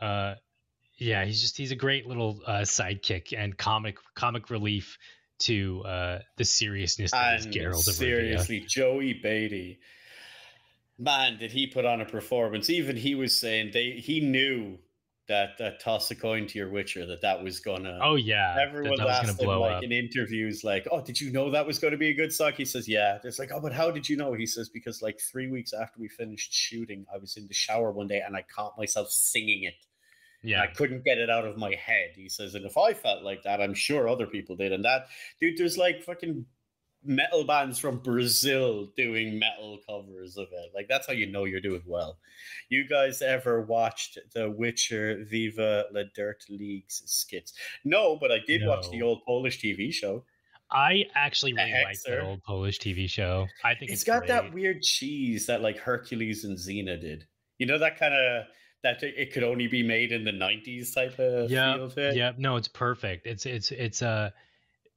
uh, 0.00 0.36
yeah, 0.98 1.24
he's 1.24 1.40
just 1.40 1.56
he's 1.56 1.70
a 1.70 1.76
great 1.76 2.06
little 2.06 2.40
uh, 2.46 2.60
sidekick 2.60 3.32
and 3.36 3.56
comic 3.56 3.98
comic 4.14 4.50
relief 4.50 4.98
to 5.40 5.82
uh, 5.84 6.18
the 6.36 6.44
seriousness 6.44 7.12
that 7.12 7.38
is 7.38 7.44
And 7.46 7.54
Geralt 7.54 7.88
of 7.88 7.94
Rivia. 7.94 7.96
seriously, 7.96 8.60
Joey 8.68 9.20
Batey, 9.24 9.78
man, 10.98 11.38
did 11.38 11.52
he 11.52 11.68
put 11.68 11.84
on 11.84 12.00
a 12.00 12.04
performance? 12.04 12.68
Even 12.68 12.96
he 12.96 13.14
was 13.14 13.38
saying 13.38 13.70
they 13.72 13.92
he 13.92 14.20
knew 14.20 14.78
that 15.28 15.58
that 15.58 15.78
toss 15.78 16.10
a 16.10 16.16
coin 16.16 16.46
to 16.46 16.58
your 16.58 16.70
Witcher 16.70 17.06
that 17.06 17.20
that 17.20 17.44
was 17.44 17.60
gonna. 17.60 17.98
Oh 18.02 18.16
yeah, 18.16 18.56
Everyone 18.60 18.96
that, 18.96 19.06
was 19.06 19.28
asked 19.28 19.40
him 19.40 19.46
like 19.46 19.76
up. 19.76 19.82
in 19.84 19.92
interviews, 19.92 20.64
like, 20.64 20.88
"Oh, 20.90 21.00
did 21.00 21.20
you 21.20 21.30
know 21.30 21.50
that 21.50 21.66
was 21.66 21.78
going 21.78 21.92
to 21.92 21.98
be 21.98 22.08
a 22.08 22.14
good 22.14 22.32
suck?" 22.32 22.54
He 22.54 22.64
says, 22.64 22.88
"Yeah." 22.88 23.18
It's 23.22 23.38
like, 23.38 23.50
"Oh, 23.54 23.60
but 23.60 23.72
how 23.72 23.90
did 23.90 24.08
you 24.08 24.16
know?" 24.16 24.32
He 24.32 24.46
says, 24.46 24.68
"Because 24.68 25.02
like 25.02 25.20
three 25.20 25.48
weeks 25.48 25.72
after 25.72 26.00
we 26.00 26.08
finished 26.08 26.52
shooting, 26.52 27.06
I 27.14 27.18
was 27.18 27.36
in 27.36 27.46
the 27.46 27.54
shower 27.54 27.92
one 27.92 28.08
day 28.08 28.22
and 28.26 28.34
I 28.34 28.42
caught 28.42 28.76
myself 28.76 29.10
singing 29.10 29.62
it. 29.64 29.74
Yeah, 30.48 30.62
I 30.62 30.66
couldn't 30.68 31.04
get 31.04 31.18
it 31.18 31.30
out 31.30 31.44
of 31.44 31.56
my 31.56 31.74
head." 31.74 32.12
He 32.14 32.28
says, 32.28 32.54
"And 32.54 32.64
if 32.64 32.76
I 32.76 32.94
felt 32.94 33.22
like 33.22 33.42
that, 33.42 33.60
I'm 33.60 33.74
sure 33.74 34.08
other 34.08 34.26
people 34.26 34.56
did." 34.56 34.72
And 34.72 34.84
that, 34.84 35.08
dude, 35.40 35.58
there's 35.58 35.78
like 35.78 36.02
fucking 36.02 36.46
metal 37.04 37.44
bands 37.44 37.78
from 37.78 37.98
Brazil 37.98 38.86
doing 38.96 39.38
metal 39.38 39.78
covers 39.88 40.36
of 40.36 40.48
it. 40.52 40.70
Like 40.74 40.88
that's 40.88 41.06
how 41.06 41.12
you 41.12 41.26
know 41.26 41.44
you're 41.44 41.60
doing 41.60 41.82
well. 41.86 42.18
You 42.68 42.88
guys 42.88 43.22
ever 43.22 43.62
watched 43.62 44.18
the 44.34 44.50
Witcher 44.50 45.24
Viva 45.24 45.86
La 45.92 46.02
Dirt 46.14 46.44
League's 46.48 47.02
skits? 47.06 47.52
No, 47.84 48.16
but 48.16 48.32
I 48.32 48.38
did 48.46 48.66
watch 48.66 48.90
the 48.90 49.02
old 49.02 49.24
Polish 49.24 49.60
TV 49.60 49.92
show. 49.92 50.24
I 50.70 51.04
actually 51.14 51.54
really 51.54 51.70
Heck, 51.70 51.84
like 51.84 52.02
that 52.02 52.20
old 52.20 52.42
Polish 52.42 52.78
TV 52.78 53.08
show. 53.08 53.46
I 53.64 53.74
think 53.74 53.90
it's 53.90 54.02
it's 54.02 54.04
got 54.04 54.26
that 54.26 54.52
weird 54.52 54.82
cheese 54.82 55.46
that 55.46 55.62
like 55.62 55.78
Hercules 55.78 56.44
and 56.44 56.58
Xena 56.58 57.00
did. 57.00 57.26
You 57.58 57.66
know 57.66 57.78
that 57.78 57.98
kind 57.98 58.14
of 58.14 58.44
that 58.82 59.02
it 59.02 59.32
could 59.32 59.42
only 59.44 59.66
be 59.66 59.82
made 59.82 60.12
in 60.12 60.24
the 60.24 60.30
'90s 60.32 60.94
type 60.94 61.18
of 61.18 61.50
Yeah. 61.50 61.88
Yeah, 61.96 62.32
no, 62.38 62.56
it's 62.56 62.68
perfect. 62.68 63.26
It's 63.26 63.46
it's 63.46 63.70
it's 63.72 64.02
uh 64.02 64.30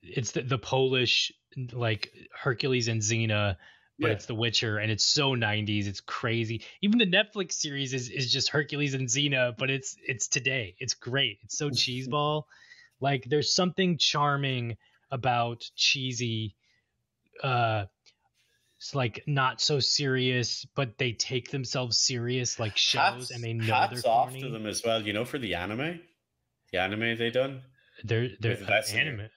it's 0.02 0.32
the, 0.32 0.42
the 0.42 0.58
Polish 0.58 1.32
like 1.74 2.12
Hercules 2.34 2.88
and 2.88 3.02
Xena, 3.02 3.56
but 4.00 4.08
Yeah. 4.08 4.14
it's 4.14 4.26
The 4.26 4.36
Witcher, 4.36 4.78
and 4.78 4.92
it's 4.92 5.04
so 5.06 5.36
'90s. 5.36 5.88
It's 5.88 6.02
crazy. 6.02 6.64
Even 6.82 6.98
the 7.00 7.06
Netflix 7.06 7.54
series 7.54 7.94
is 7.94 8.10
is 8.10 8.32
just 8.32 8.50
Hercules 8.50 8.94
and 8.94 9.08
Xena, 9.08 9.56
but 9.58 9.70
it's 9.70 9.96
it's 10.08 10.28
today. 10.28 10.76
It's 10.80 10.94
great. 10.94 11.40
It's 11.44 11.58
so 11.58 11.70
cheeseball. 11.82 12.44
Like 13.00 13.26
there's 13.30 13.54
something 13.54 13.98
charming 13.98 14.78
about 15.12 15.64
cheesy. 15.76 16.56
uh 17.44 17.86
it's 18.82 18.96
like 18.96 19.24
not 19.28 19.62
so 19.62 19.80
serious, 19.80 20.66
but 20.74 20.98
they 20.98 21.12
take 21.12 21.52
themselves 21.52 22.00
serious 22.00 22.60
like 22.60 22.76
shows, 22.76 23.30
and 23.30 23.44
they 23.44 23.54
know 23.54 23.72
hats 23.76 24.02
they're 24.02 24.12
off 24.12 24.30
corny. 24.30 24.42
to 24.42 24.50
them 24.50 24.66
as 24.66 24.84
well. 24.84 25.00
You 25.00 25.14
know, 25.14 25.24
for 25.24 25.38
the 25.38 25.54
anime, 25.54 26.00
the 26.72 26.80
anime 26.80 27.16
they 27.16 27.30
done. 27.30 27.62
They're 28.04 28.30
they're 28.40 28.58
uh, 28.68 28.82
anime. 28.92 29.30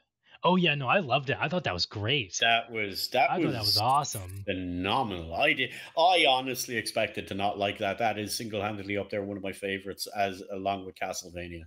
Oh 0.45 0.57
yeah, 0.57 0.75
no, 0.75 0.89
I 0.89 1.01
loved 1.01 1.29
it. 1.29 1.37
I 1.39 1.51
thought 1.51 1.65
that 1.65 1.75
was 1.75 1.85
great. 1.85 2.39
That 2.41 2.73
was 2.73 3.09
that 3.09 3.31
I 3.31 3.37
was 3.37 3.45
thought 3.45 3.53
that 3.53 3.61
was 3.61 3.77
awesome. 3.77 4.45
phenomenal. 4.47 5.35
I 5.35 5.53
did. 5.53 5.73
I 5.99 6.25
honestly 6.27 6.79
expected 6.79 7.29
to 7.29 7.35
not 7.35 7.59
like 7.59 7.77
that. 7.79 7.99
That 7.99 8.19
is 8.19 8.35
single 8.35 8.63
handedly 8.63 8.97
up 8.97 9.11
there, 9.11 9.23
one 9.23 9.37
of 9.37 9.43
my 9.43 9.53
favorites, 9.53 10.09
as 10.17 10.43
along 10.55 10.87
with 10.87 10.95
Castlevania. 10.95 11.65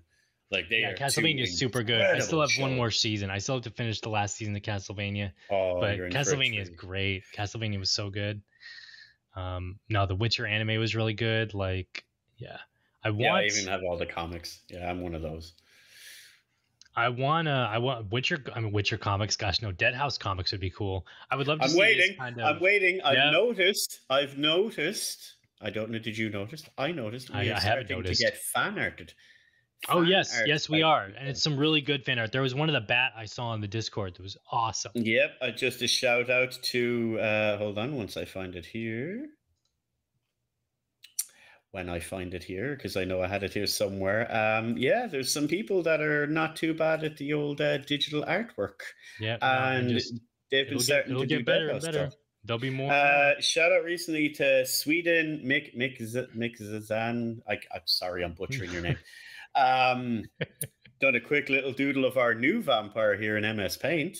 Like 0.49 0.69
they 0.69 0.79
Yeah, 0.81 0.91
are 0.91 0.95
Castlevania 0.95 1.43
is 1.43 1.57
super 1.59 1.83
good. 1.83 2.01
I 2.01 2.19
still 2.19 2.39
have 2.41 2.51
one 2.57 2.75
more 2.75 2.89
season. 2.91 3.29
I 3.29 3.37
still 3.39 3.55
have 3.55 3.63
to 3.65 3.69
finish 3.69 3.99
the 3.99 4.09
last 4.09 4.35
season 4.37 4.55
of 4.55 4.61
Castlevania, 4.61 5.31
Oh, 5.49 5.79
but 5.81 5.97
you're 5.97 6.05
in 6.05 6.11
for 6.13 6.17
a 6.17 6.21
Castlevania 6.21 6.61
is 6.61 6.69
great. 6.69 7.23
Castlevania 7.35 7.79
was 7.79 7.91
so 7.91 8.09
good. 8.09 8.41
Um, 9.35 9.79
no, 9.89 10.05
the 10.05 10.15
Witcher 10.15 10.47
anime 10.47 10.79
was 10.79 10.95
really 10.95 11.13
good. 11.13 11.53
Like, 11.53 12.05
yeah, 12.37 12.57
I 13.03 13.09
want, 13.09 13.21
Yeah, 13.21 13.33
I 13.33 13.43
even 13.43 13.67
have 13.67 13.81
all 13.83 13.97
the 13.97 14.05
comics. 14.05 14.61
Yeah, 14.69 14.89
I'm 14.89 15.01
one 15.01 15.15
of 15.15 15.21
those. 15.21 15.53
I 16.95 17.09
want, 17.09 17.47
uh, 17.47 17.67
I 17.69 17.77
want 17.77 18.11
Witcher. 18.11 18.43
I 18.55 18.59
mean, 18.61 18.71
Witcher 18.71 18.97
comics. 18.97 19.35
Gosh, 19.35 19.61
no, 19.61 19.71
Deadhaus 19.71 20.17
comics 20.19 20.51
would 20.53 20.61
be 20.61 20.71
cool. 20.71 21.05
I 21.29 21.35
would 21.35 21.47
love 21.47 21.59
to 21.59 21.65
I'm 21.65 21.69
see 21.71 21.79
waiting. 21.79 22.07
This 22.07 22.17
kind 22.17 22.41
I'm 22.41 22.55
of, 22.55 22.61
waiting. 22.61 23.01
I've 23.01 23.15
Yeah. 23.15 23.29
noticed. 23.31 23.99
I've 24.09 24.37
noticed. 24.37 25.35
I 25.61 25.69
don't 25.69 25.91
know. 25.91 25.99
Did 25.99 26.17
you 26.17 26.29
notice? 26.29 26.63
I 26.77 26.91
noticed. 26.93 27.29
I- 27.31 27.43
we 27.43 27.49
are 27.51 27.55
I 27.55 27.59
haven't 27.59 27.85
starting 27.87 27.97
noticed. 27.97 28.21
to 28.21 28.25
get 28.27 28.37
fan 28.37 28.79
arted. 28.79 29.13
Oh 29.89 30.01
yes, 30.01 30.41
yes 30.45 30.67
we 30.69 30.81
are, 30.81 31.03
and 31.17 31.29
it's 31.29 31.41
some 31.41 31.55
really 31.57 31.81
good 31.81 32.03
fan 32.03 32.19
art. 32.19 32.31
There 32.31 32.41
was 32.41 32.55
one 32.55 32.67
of 32.67 32.73
the 32.73 32.81
bat 32.81 33.13
I 33.15 33.25
saw 33.25 33.49
on 33.49 33.61
the 33.61 33.67
Discord 33.67 34.15
that 34.15 34.21
was 34.23 34.35
awesome. 34.51 34.91
Yep, 34.95 35.31
uh, 35.41 35.51
just 35.51 35.81
a 35.81 35.87
shout 35.87 36.29
out 36.29 36.51
to 36.63 37.17
uh 37.19 37.57
hold 37.57 37.77
on 37.77 37.95
once 37.95 38.17
I 38.17 38.25
find 38.25 38.55
it 38.55 38.65
here. 38.65 39.27
When 41.71 41.89
I 41.89 41.99
find 41.99 42.33
it 42.33 42.43
here, 42.43 42.75
because 42.75 42.97
I 42.97 43.03
know 43.03 43.21
I 43.21 43.27
had 43.27 43.43
it 43.43 43.53
here 43.53 43.67
somewhere. 43.67 44.27
Um 44.35 44.77
yeah, 44.77 45.05
there's 45.07 45.31
some 45.31 45.47
people 45.47 45.83
that 45.83 46.01
are 46.01 46.25
not 46.25 46.55
too 46.55 46.73
bad 46.73 47.03
at 47.03 47.17
the 47.17 47.33
old 47.33 47.61
uh, 47.61 47.77
digital 47.79 48.23
artwork. 48.23 48.79
Yeah, 49.19 49.37
And 49.41 49.89
just- 49.89 50.13
they've 50.49 50.65
been 50.67 50.77
it'll 50.77 50.87
get- 50.87 51.07
to 51.07 51.25
get 51.25 51.37
do 51.39 51.43
better 51.43 51.69
and 51.69 51.81
better. 51.81 52.09
stuff. 52.09 52.13
there'll 52.45 52.59
be 52.59 52.69
more. 52.71 52.91
Uh, 52.91 53.39
shout 53.41 53.71
out 53.71 53.83
recently 53.83 54.29
to 54.31 54.65
Sweden, 54.65 55.41
Mick 55.45 55.75
Mick 55.77 56.01
Z- 56.01 56.27
Mick 56.35 56.59
Zazan. 56.59 57.41
I, 57.47 57.53
I'm 57.73 57.81
sorry, 57.85 58.23
I'm 58.23 58.33
butchering 58.33 58.71
your 58.71 58.81
name. 58.81 58.97
Um, 59.57 60.23
done 61.01 61.15
a 61.15 61.21
quick 61.21 61.49
little 61.49 61.71
doodle 61.73 62.05
of 62.05 62.17
our 62.17 62.33
new 62.33 62.61
vampire 62.61 63.15
here 63.17 63.37
in 63.37 63.57
MS 63.57 63.77
Paint. 63.77 64.17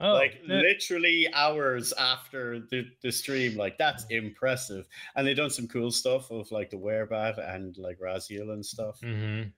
Oh, 0.00 0.12
like 0.14 0.40
literally 0.46 1.28
hours 1.32 1.92
after 1.92 2.60
the, 2.70 2.84
the 3.02 3.12
stream. 3.12 3.56
Like 3.56 3.78
that's 3.78 4.04
impressive. 4.10 4.86
And 5.14 5.26
they've 5.26 5.36
done 5.36 5.50
some 5.50 5.68
cool 5.68 5.90
stuff 5.92 6.30
of 6.32 6.50
like 6.50 6.70
the 6.70 6.76
werebat 6.76 7.38
and 7.54 7.76
like 7.78 7.98
Raziel 8.00 8.52
and 8.52 8.64
stuff. 8.66 8.98
mhm. 9.02 9.52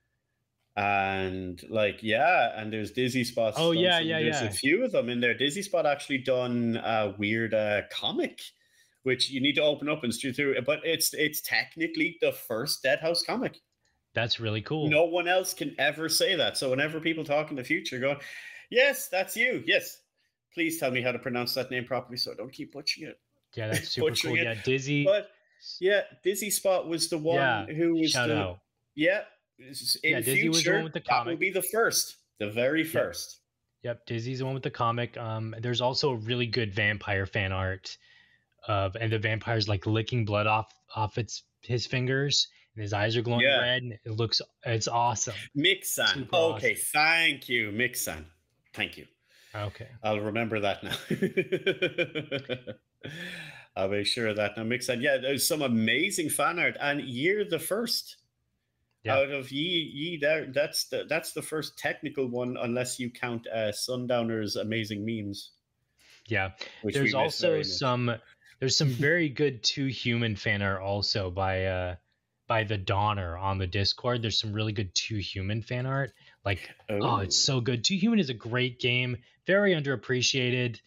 And 0.75 1.59
like 1.69 2.03
yeah, 2.03 2.51
and 2.55 2.71
there's 2.71 2.91
Dizzy 2.91 3.23
Spots. 3.23 3.57
Oh, 3.59 3.71
yeah, 3.71 3.97
some- 3.97 4.07
yeah, 4.07 4.19
There's 4.19 4.41
yeah. 4.41 4.47
a 4.47 4.51
few 4.51 4.85
of 4.85 4.91
them 4.91 5.09
in 5.09 5.19
there. 5.19 5.33
Dizzy 5.33 5.63
Spot 5.63 5.87
actually 5.87 6.19
done 6.19 6.77
a 6.83 7.15
weird 7.17 7.55
uh, 7.55 7.81
comic, 7.91 8.39
which 9.01 9.31
you 9.31 9.41
need 9.41 9.53
to 9.55 9.63
open 9.63 9.89
up 9.89 10.03
and 10.03 10.13
stream 10.13 10.33
through. 10.33 10.61
But 10.61 10.81
it's 10.83 11.15
it's 11.15 11.41
technically 11.41 12.17
the 12.21 12.31
first 12.31 12.83
Deadhaus 12.83 13.25
comic. 13.25 13.57
That's 14.13 14.39
really 14.39 14.61
cool. 14.61 14.89
No 14.89 15.05
one 15.05 15.27
else 15.27 15.53
can 15.53 15.75
ever 15.79 16.09
say 16.09 16.35
that. 16.35 16.57
So 16.57 16.69
whenever 16.69 16.99
people 16.99 17.23
talk 17.23 17.49
in 17.51 17.55
the 17.55 17.63
future, 17.63 17.99
going, 17.99 18.17
"Yes, 18.71 19.07
that's 19.09 19.35
you. 19.37 19.63
Yes, 19.65 20.01
please 20.53 20.79
tell 20.79 20.91
me 20.91 21.01
how 21.01 21.11
to 21.11 21.19
pronounce 21.19 21.53
that 21.53 21.69
name 21.69 21.85
properly, 21.85 22.17
so 22.17 22.31
I 22.31 22.35
don't 22.35 22.51
keep 22.51 22.73
butchering 22.73 23.09
it." 23.09 23.19
Yeah, 23.55 23.67
that's 23.67 23.89
super 23.91 24.15
cool. 24.15 24.35
It, 24.35 24.43
Yeah, 24.43 24.55
Dizzy. 24.63 25.03
But 25.05 25.29
yeah, 25.79 26.01
Dizzy 26.23 26.49
Spot 26.49 26.87
was 26.87 27.09
the 27.09 27.17
one 27.17 27.35
Yeah, 27.35 27.65
who 27.65 27.95
was 27.95 28.11
shout 28.11 28.29
the 28.29 28.37
out. 28.37 28.59
yeah. 28.95 29.21
In 29.59 29.65
Yeah, 30.03 30.19
Dizzy 30.21 30.41
future, 30.41 30.49
was 30.49 30.63
the 30.63 30.71
one 30.73 30.83
with 30.83 30.93
the 30.93 31.03
that 31.07 31.25
will 31.25 31.35
be 31.37 31.51
the 31.51 31.63
first, 31.63 32.17
the 32.39 32.49
very 32.49 32.83
first. 32.83 33.39
Yep, 33.83 34.05
Dizzy's 34.05 34.39
the 34.39 34.45
one 34.45 34.53
with 34.53 34.63
the 34.63 34.71
comic. 34.71 35.17
Um, 35.17 35.55
there's 35.59 35.81
also 35.81 36.11
a 36.11 36.15
really 36.15 36.45
good 36.47 36.73
vampire 36.73 37.25
fan 37.25 37.51
art 37.51 37.97
of, 38.67 38.95
and 38.95 39.11
the 39.11 39.19
vampire's 39.19 39.67
like 39.69 39.85
licking 39.85 40.25
blood 40.25 40.45
off 40.47 40.73
off 40.95 41.17
its 41.17 41.43
his 41.61 41.85
fingers, 41.85 42.47
and 42.77 42.83
his 42.83 42.93
eyes 42.93 43.17
are 43.17 43.23
glowing 43.23 43.41
Yeah. 43.41 43.59
red. 43.59 43.81
And 43.81 43.93
it 44.05 44.11
looks, 44.11 44.39
it's 44.63 44.87
awesome. 44.87 45.33
Mixon. 45.55 46.29
Okay, 46.31 46.73
awesome. 46.73 46.85
thank 46.93 47.49
you, 47.49 47.71
Mixon. 47.71 48.27
Thank 48.75 48.97
you. 48.97 49.07
Okay. 49.55 49.87
I'll 50.03 50.19
remember 50.19 50.59
that 50.59 50.83
now. 50.83 50.95
I'll 53.75 53.89
make 53.89 54.05
sure 54.05 54.27
of 54.27 54.35
that 54.35 54.57
now. 54.57 54.63
Mixon. 54.63 55.01
Yeah, 55.01 55.17
there's 55.17 55.47
some 55.47 55.63
amazing 55.63 56.29
fan 56.29 56.59
art, 56.59 56.77
and 56.79 57.01
year 57.01 57.43
the 57.49 57.57
first. 57.59 58.17
Yeah. 59.03 59.17
Out 59.17 59.31
of 59.31 59.51
ye 59.51 59.91
ye 59.93 60.17
there, 60.19 60.47
that's 60.53 60.85
the 60.89 61.05
that's 61.07 61.31
the 61.33 61.41
first 61.41 61.77
technical 61.79 62.27
one, 62.27 62.57
unless 62.61 62.99
you 62.99 63.09
count 63.09 63.47
uh, 63.47 63.71
Sundowner's 63.71 64.55
amazing 64.55 65.05
memes. 65.05 65.51
Yeah. 66.27 66.51
There's 66.83 67.13
also 67.13 67.61
some 67.63 68.13
there's 68.59 68.77
some 68.77 68.89
very 68.89 69.29
good 69.29 69.63
Too 69.63 69.85
Human 69.87 70.35
fan 70.35 70.61
art 70.61 70.81
also 70.81 71.31
by 71.31 71.65
uh 71.65 71.95
by 72.47 72.63
the 72.63 72.77
Donner 72.77 73.37
on 73.37 73.57
the 73.57 73.67
Discord. 73.67 74.21
There's 74.21 74.39
some 74.39 74.53
really 74.53 74.71
good 74.71 74.93
Too 74.95 75.17
Human 75.17 75.61
fan 75.61 75.85
art. 75.85 76.11
Like 76.45 76.69
oh, 76.89 77.17
it's 77.17 77.37
oh. 77.49 77.55
so 77.55 77.61
good. 77.61 77.83
Too 77.83 77.97
Human 77.97 78.19
is 78.19 78.29
a 78.29 78.33
great 78.33 78.79
game, 78.79 79.17
very 79.45 79.73
underappreciated. 79.73 80.79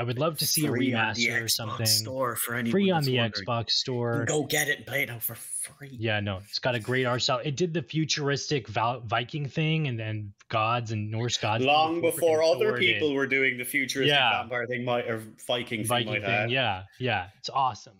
I 0.00 0.04
would 0.04 0.20
love 0.20 0.38
to 0.38 0.46
see 0.46 0.64
a 0.64 0.68
Free 0.68 0.94
on 0.94 1.14
the 1.14 1.26
remaster 1.26 1.40
or 1.40 1.44
Xbox 1.46 1.50
something. 1.50 1.86
Store 1.86 2.36
for 2.36 2.54
anyone 2.54 2.70
Free 2.70 2.90
on 2.92 3.02
the 3.02 3.18
wondering. 3.18 3.44
Xbox 3.44 3.70
store. 3.72 4.24
Go 4.26 4.44
get 4.44 4.68
it 4.68 4.76
and 4.76 4.86
play 4.86 5.02
it 5.02 5.08
now 5.08 5.18
for 5.18 5.34
free. 5.34 5.90
Yeah, 5.90 6.20
no, 6.20 6.38
it's 6.48 6.60
got 6.60 6.76
a 6.76 6.78
great 6.78 7.04
art 7.04 7.20
style. 7.20 7.40
It 7.42 7.56
did 7.56 7.74
the 7.74 7.82
futuristic 7.82 8.68
Viking 8.68 9.48
thing 9.48 9.88
and 9.88 9.98
then 9.98 10.34
gods 10.48 10.92
and 10.92 11.10
Norse 11.10 11.36
gods. 11.36 11.64
Long 11.64 12.00
before 12.00 12.44
other 12.44 12.78
people 12.78 13.12
were 13.12 13.26
doing 13.26 13.58
the 13.58 13.64
futuristic 13.64 14.14
Yeah. 14.14 14.42
vampire 14.42 14.68
thing, 14.68 14.84
might 14.84 15.10
or 15.10 15.18
Viking, 15.48 15.80
thing 15.80 15.86
Viking 15.88 16.12
might 16.12 16.24
thing. 16.24 16.50
Yeah, 16.50 16.84
yeah, 17.00 17.30
it's 17.38 17.50
awesome. 17.50 17.98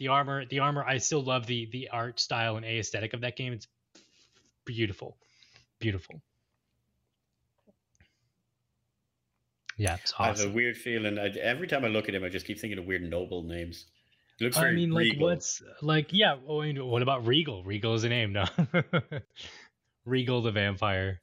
The 0.00 0.08
armor, 0.08 0.46
the 0.46 0.60
armor. 0.60 0.82
I 0.82 0.96
still 0.96 1.22
love 1.22 1.46
the 1.46 1.68
the 1.70 1.90
art 1.90 2.18
style 2.18 2.56
and 2.56 2.64
aesthetic 2.64 3.12
of 3.12 3.20
that 3.20 3.36
game. 3.36 3.52
It's 3.52 3.68
beautiful, 4.64 5.18
beautiful. 5.78 6.22
Yeah, 9.76 9.96
it's 10.02 10.14
awesome. 10.18 10.24
I 10.24 10.28
have 10.28 10.52
a 10.52 10.54
weird 10.54 10.78
feeling. 10.78 11.18
I, 11.18 11.28
every 11.38 11.66
time 11.66 11.84
I 11.84 11.88
look 11.88 12.08
at 12.08 12.14
him, 12.14 12.24
I 12.24 12.30
just 12.30 12.46
keep 12.46 12.58
thinking 12.58 12.78
of 12.78 12.86
weird 12.86 13.02
noble 13.02 13.42
names. 13.42 13.84
It 14.40 14.44
looks 14.44 14.56
I 14.56 14.72
mean, 14.72 14.90
like, 14.90 15.04
regal. 15.04 15.28
what's 15.28 15.62
like? 15.82 16.14
Yeah. 16.14 16.36
Oh, 16.48 16.64
what 16.86 17.02
about 17.02 17.26
Regal? 17.26 17.62
Regal 17.62 17.92
is 17.92 18.04
a 18.04 18.08
name, 18.08 18.32
no? 18.32 18.46
Regal 20.06 20.40
the 20.40 20.50
vampire. 20.50 21.20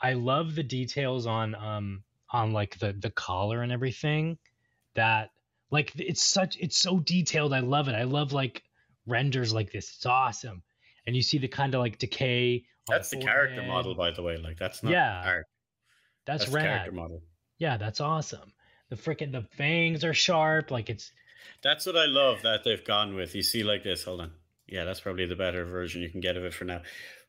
I 0.00 0.12
love 0.12 0.54
the 0.54 0.62
details 0.62 1.26
on 1.26 1.56
um 1.56 2.04
on 2.30 2.52
like 2.52 2.78
the 2.78 2.92
the 2.92 3.10
collar 3.10 3.62
and 3.62 3.72
everything. 3.72 4.38
That 4.94 5.30
like 5.72 5.92
it's 5.96 6.22
such 6.22 6.56
it's 6.60 6.76
so 6.76 7.00
detailed. 7.00 7.52
I 7.52 7.60
love 7.60 7.88
it. 7.88 7.94
I 7.94 8.04
love 8.04 8.32
like 8.32 8.62
renders 9.06 9.52
like 9.52 9.72
this. 9.72 9.92
It's 9.96 10.06
awesome. 10.06 10.62
And 11.06 11.16
you 11.16 11.22
see 11.22 11.38
the 11.38 11.48
kind 11.48 11.74
of 11.74 11.80
like 11.80 11.98
decay. 11.98 12.64
That's 12.86 13.10
the 13.10 13.16
character 13.16 13.62
model, 13.62 13.94
by 13.96 14.12
the 14.12 14.22
way. 14.22 14.36
Like 14.36 14.58
that's 14.58 14.82
not 14.84 14.92
Yeah, 14.92 15.22
art. 15.24 15.46
That's, 16.26 16.44
That's 16.44 16.52
the 16.52 16.60
character 16.60 16.90
rad. 16.92 16.96
model. 16.96 17.22
Yeah, 17.58 17.76
that's 17.78 18.00
awesome. 18.00 18.52
The 18.90 18.96
freaking 18.96 19.32
the 19.32 19.42
fangs 19.56 20.04
are 20.04 20.14
sharp. 20.14 20.70
Like 20.70 20.90
it's 20.90 21.10
That's 21.62 21.86
what 21.86 21.96
I 21.96 22.04
love 22.06 22.42
that 22.42 22.62
they've 22.64 22.84
gone 22.84 23.14
with. 23.16 23.34
You 23.34 23.42
see, 23.42 23.64
like 23.64 23.82
this. 23.82 24.04
Hold 24.04 24.20
on. 24.20 24.32
Yeah, 24.68 24.84
that's 24.84 25.00
probably 25.00 25.26
the 25.26 25.36
better 25.36 25.64
version 25.64 26.02
you 26.02 26.08
can 26.10 26.20
get 26.20 26.36
of 26.36 26.44
it 26.44 26.54
for 26.54 26.64
now. 26.64 26.82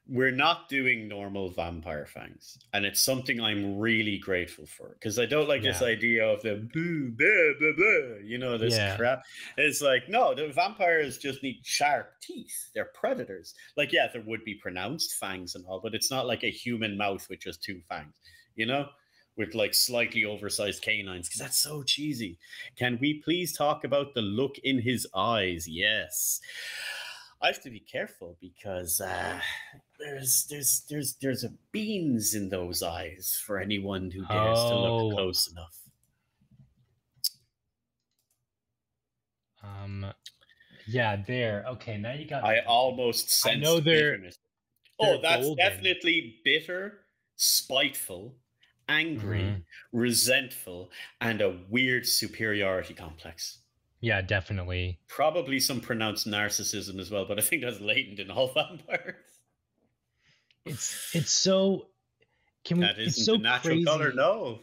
We're 0.05 0.31
not 0.31 0.67
doing 0.67 1.07
normal 1.07 1.49
vampire 1.51 2.05
fangs, 2.05 2.57
and 2.73 2.85
it's 2.85 2.99
something 3.01 3.39
I'm 3.39 3.79
really 3.79 4.17
grateful 4.17 4.65
for 4.65 4.89
because 4.89 5.17
I 5.17 5.25
don't 5.25 5.47
like 5.47 5.61
this 5.61 5.81
idea 5.81 6.27
of 6.27 6.41
the 6.41 6.55
boo, 6.73 7.09
blah, 7.11 7.53
blah, 7.57 7.71
blah, 7.77 8.17
you 8.21 8.37
know, 8.37 8.57
this 8.57 8.75
Yeah. 8.75 8.97
crap. 8.97 9.23
It's 9.55 9.81
like, 9.81 10.09
no, 10.09 10.35
the 10.35 10.49
vampires 10.49 11.17
just 11.17 11.41
need 11.41 11.61
sharp 11.65 12.19
teeth. 12.21 12.69
They're 12.75 12.91
predators. 12.93 13.55
Like, 13.77 13.93
yeah, 13.93 14.07
there 14.11 14.23
would 14.23 14.43
be 14.43 14.55
pronounced 14.55 15.13
fangs 15.13 15.55
and 15.55 15.65
all, 15.67 15.79
but 15.79 15.95
it's 15.95 16.11
not 16.11 16.27
like 16.27 16.43
a 16.43 16.51
human 16.51 16.97
mouth 16.97 17.25
with 17.29 17.39
just 17.39 17.63
two 17.63 17.79
fangs, 17.87 18.15
you 18.55 18.65
know? 18.65 18.89
With 19.37 19.55
like 19.55 19.73
slightly 19.73 20.25
oversized 20.25 20.83
canines, 20.83 21.29
because 21.29 21.39
that's 21.39 21.57
so 21.59 21.81
cheesy. 21.81 22.37
Can 22.77 22.99
we 22.99 23.21
please 23.23 23.55
talk 23.55 23.85
about 23.85 24.13
the 24.15 24.21
look 24.21 24.57
in 24.65 24.79
his 24.81 25.07
eyes? 25.15 25.65
Yes. 25.65 26.41
I 27.41 27.47
have 27.47 27.61
to 27.63 27.69
be 27.69 27.81
careful 27.81 28.37
because 28.39 29.01
uh, 29.01 29.37
there's 30.03 30.45
there's 30.49 30.83
there's 30.89 31.15
there's 31.21 31.43
a 31.43 31.49
beans 31.71 32.33
in 32.33 32.49
those 32.49 32.83
eyes 32.83 33.41
for 33.45 33.57
anyone 33.59 34.11
who 34.11 34.25
dares 34.25 34.57
to 34.59 34.73
Oh. 34.73 35.07
look 35.07 35.13
close 35.15 35.47
enough. 35.51 35.77
um 39.63 40.05
yeah, 40.85 41.15
there. 41.25 41.63
Okay, 41.67 41.97
now 41.97 42.11
you 42.11 42.27
got 42.27 42.43
I 42.43 42.59
almost 42.65 43.45
I 43.45 43.51
sense 43.51 43.63
know 43.63 43.79
they're- 43.79 44.11
bitterness. 44.17 44.37
Oh, 44.99 45.13
they're 45.13 45.21
that's 45.21 45.41
golden. 45.43 45.65
definitely 45.65 46.41
bitter, 46.43 47.05
spiteful, 47.37 48.35
angry, 48.89 49.39
Mhm. 49.41 49.63
resentful, 49.93 50.91
and 51.21 51.41
a 51.41 51.51
weird 51.69 52.05
superiority 52.05 52.93
complex. 52.93 53.59
Yeah, 54.01 54.21
definitely. 54.21 54.99
Probably 55.07 55.59
some 55.61 55.79
pronounced 55.79 56.27
narcissism 56.27 56.99
as 56.99 57.09
well, 57.09 57.25
but 57.25 57.39
I 57.39 57.41
think 57.41 57.61
that's 57.63 57.79
latent 57.79 58.19
in 58.19 58.29
all 58.29 58.47
vampires. 58.53 59.32
It's 60.65 61.13
it's 61.15 61.31
so 61.31 61.87
can 62.65 62.77
we 62.77 62.83
That 62.85 62.97
it's 62.99 63.25
so 63.25 63.33
the 63.33 63.39
natural 63.39 63.73
crazy. 63.75 63.85
color, 63.85 64.13
no. 64.13 64.59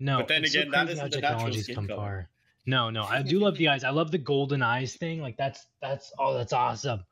No, 0.00 0.18
But 0.18 0.28
then 0.28 0.44
it's 0.44 0.52
so 0.52 0.60
again, 0.60 0.70
that 0.72 0.88
isn't 0.90 1.10
the 1.10 1.20
natural 1.20 1.38
technology's 1.38 1.74
come 1.74 1.86
color. 1.88 1.96
far. 1.98 2.30
No, 2.66 2.90
no, 2.90 3.02
I 3.04 3.22
do 3.22 3.38
love 3.38 3.56
the 3.56 3.68
eyes. 3.68 3.84
I 3.84 3.90
love 3.90 4.10
the 4.10 4.18
golden 4.18 4.62
eyes 4.62 4.94
thing. 4.94 5.20
Like 5.20 5.36
that's 5.36 5.66
that's 5.80 6.12
oh, 6.18 6.34
that's 6.34 6.52
awesome. 6.52 7.04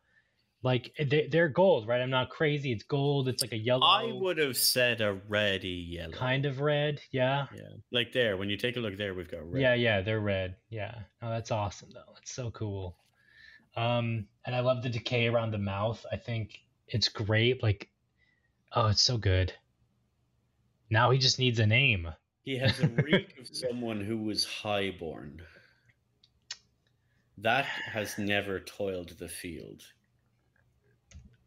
Like 0.65 0.95
they, 0.99 1.27
they're 1.31 1.49
gold, 1.49 1.89
right? 1.89 2.01
I'm 2.01 2.11
not 2.11 2.31
crazy. 2.31 2.71
It's 2.73 2.85
gold. 2.85 3.27
It's 3.29 3.43
like 3.43 3.53
a 3.53 3.57
yellow, 3.59 3.85
I 3.85 4.13
would 4.13 4.39
have 4.39 4.57
said 4.57 5.01
a 5.01 5.15
reddy 5.29 5.69
yellow. 5.69 6.13
kind 6.13 6.47
of 6.47 6.61
red. 6.61 7.01
Yeah, 7.11 7.47
Yeah. 7.55 7.63
Like 7.91 8.13
there, 8.13 8.37
when 8.37 8.49
you 8.49 8.57
take 8.57 8.77
a 8.77 8.81
look 8.81 8.97
there, 8.97 9.13
we've 9.13 9.29
got 9.31 9.51
red. 9.51 9.61
yeah, 9.61 9.75
yeah. 9.75 10.01
They're 10.03 10.21
red. 10.21 10.55
Yeah. 10.71 10.95
Oh, 11.21 11.31
that's 11.31 11.51
awesome 11.51 11.89
though. 11.93 12.15
It's 12.23 12.33
so 12.33 12.51
cool. 12.53 12.97
Um, 13.77 14.27
and 14.47 14.55
I 14.55 14.61
love 14.61 14.83
the 14.83 14.89
decay 14.89 15.27
around 15.27 15.51
the 15.51 15.59
mouth. 15.59 16.05
I 16.13 16.17
think 16.17 16.61
it's 16.87 17.09
great. 17.09 17.63
Like, 17.63 17.89
oh, 18.75 18.89
it's 18.89 19.03
so 19.03 19.17
good. 19.17 19.53
Now 20.91 21.11
he 21.11 21.19
just 21.19 21.39
needs 21.39 21.59
a 21.59 21.67
name. 21.67 22.09
He 22.45 22.59
has 22.59 22.79
a 22.81 22.89
reek 22.89 23.35
of 23.39 23.47
someone 23.53 24.01
who 24.01 24.19
was 24.19 24.45
highborn. 24.45 25.43
That 27.39 27.65
has 27.65 28.19
never 28.19 28.61
toiled 28.61 29.11
the 29.19 29.29
field. 29.29 29.83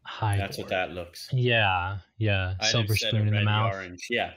Hi. 0.02 0.36
That's 0.36 0.58
what 0.58 0.68
that 0.68 0.92
looks. 0.92 1.28
Yeah, 1.32 1.98
yeah. 2.18 2.54
I'd 2.60 2.66
Silver 2.66 2.96
spoon 2.96 3.28
in 3.28 3.34
the 3.34 3.42
mouth. 3.42 3.74
Orange. 3.74 4.06
Yeah. 4.10 4.32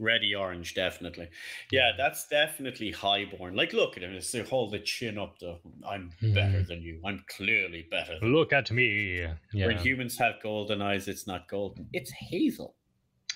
Ready 0.00 0.34
orange, 0.34 0.72
definitely. 0.74 1.28
Yeah, 1.70 1.92
that's 1.96 2.26
definitely 2.26 2.90
highborn. 2.90 3.54
Like, 3.54 3.74
look 3.74 3.98
at 3.98 4.02
him. 4.02 4.14
It's 4.14 4.30
to 4.32 4.42
hold 4.44 4.72
the 4.72 4.78
chin 4.78 5.18
up. 5.18 5.38
The 5.38 5.58
I'm 5.86 6.10
better 6.22 6.62
Mhm. 6.62 6.66
than 6.68 6.80
you. 6.82 7.02
I'm 7.04 7.22
clearly 7.28 7.82
better. 7.90 8.18
Look 8.22 8.52
at 8.54 8.70
me. 8.70 9.20
Yeah. 9.52 9.66
When 9.66 9.76
humans 9.76 10.16
have 10.18 10.40
golden 10.42 10.80
eyes, 10.80 11.06
it's 11.06 11.26
not 11.26 11.48
golden. 11.48 11.86
It's 11.92 12.10
hazel. 12.10 12.74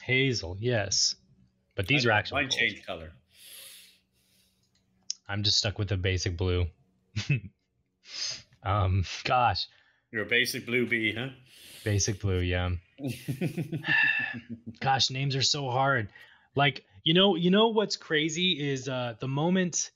Hazel, 0.02 0.56
yes. 0.58 1.16
But 1.74 1.86
these 1.86 2.06
I 2.06 2.08
are 2.08 2.12
actually 2.12 2.18
actual. 2.18 2.36
Mine 2.36 2.48
gold. 2.48 2.58
changed 2.60 2.86
color. 2.86 3.12
I'm 5.28 5.42
just 5.42 5.58
stuck 5.58 5.78
with 5.78 5.88
the 5.88 5.96
basic 5.98 6.36
blue. 6.36 6.66
um, 8.62 9.04
gosh, 9.24 9.66
You're 10.12 10.22
a 10.22 10.26
basic 10.26 10.64
blue 10.66 10.86
bee, 10.86 11.12
huh? 11.12 11.28
Basic 11.84 12.20
blue, 12.20 12.40
yeah. 12.40 12.70
Gosh, 14.80 15.10
names 15.10 15.36
are 15.36 15.42
so 15.42 15.68
hard. 15.70 16.08
Like, 16.54 16.84
you 17.04 17.14
know, 17.14 17.36
you 17.36 17.50
know 17.50 17.68
what's 17.68 17.96
crazy 17.96 18.70
is 18.70 18.88
uh 18.88 19.14
the 19.20 19.28
moment 19.28 19.90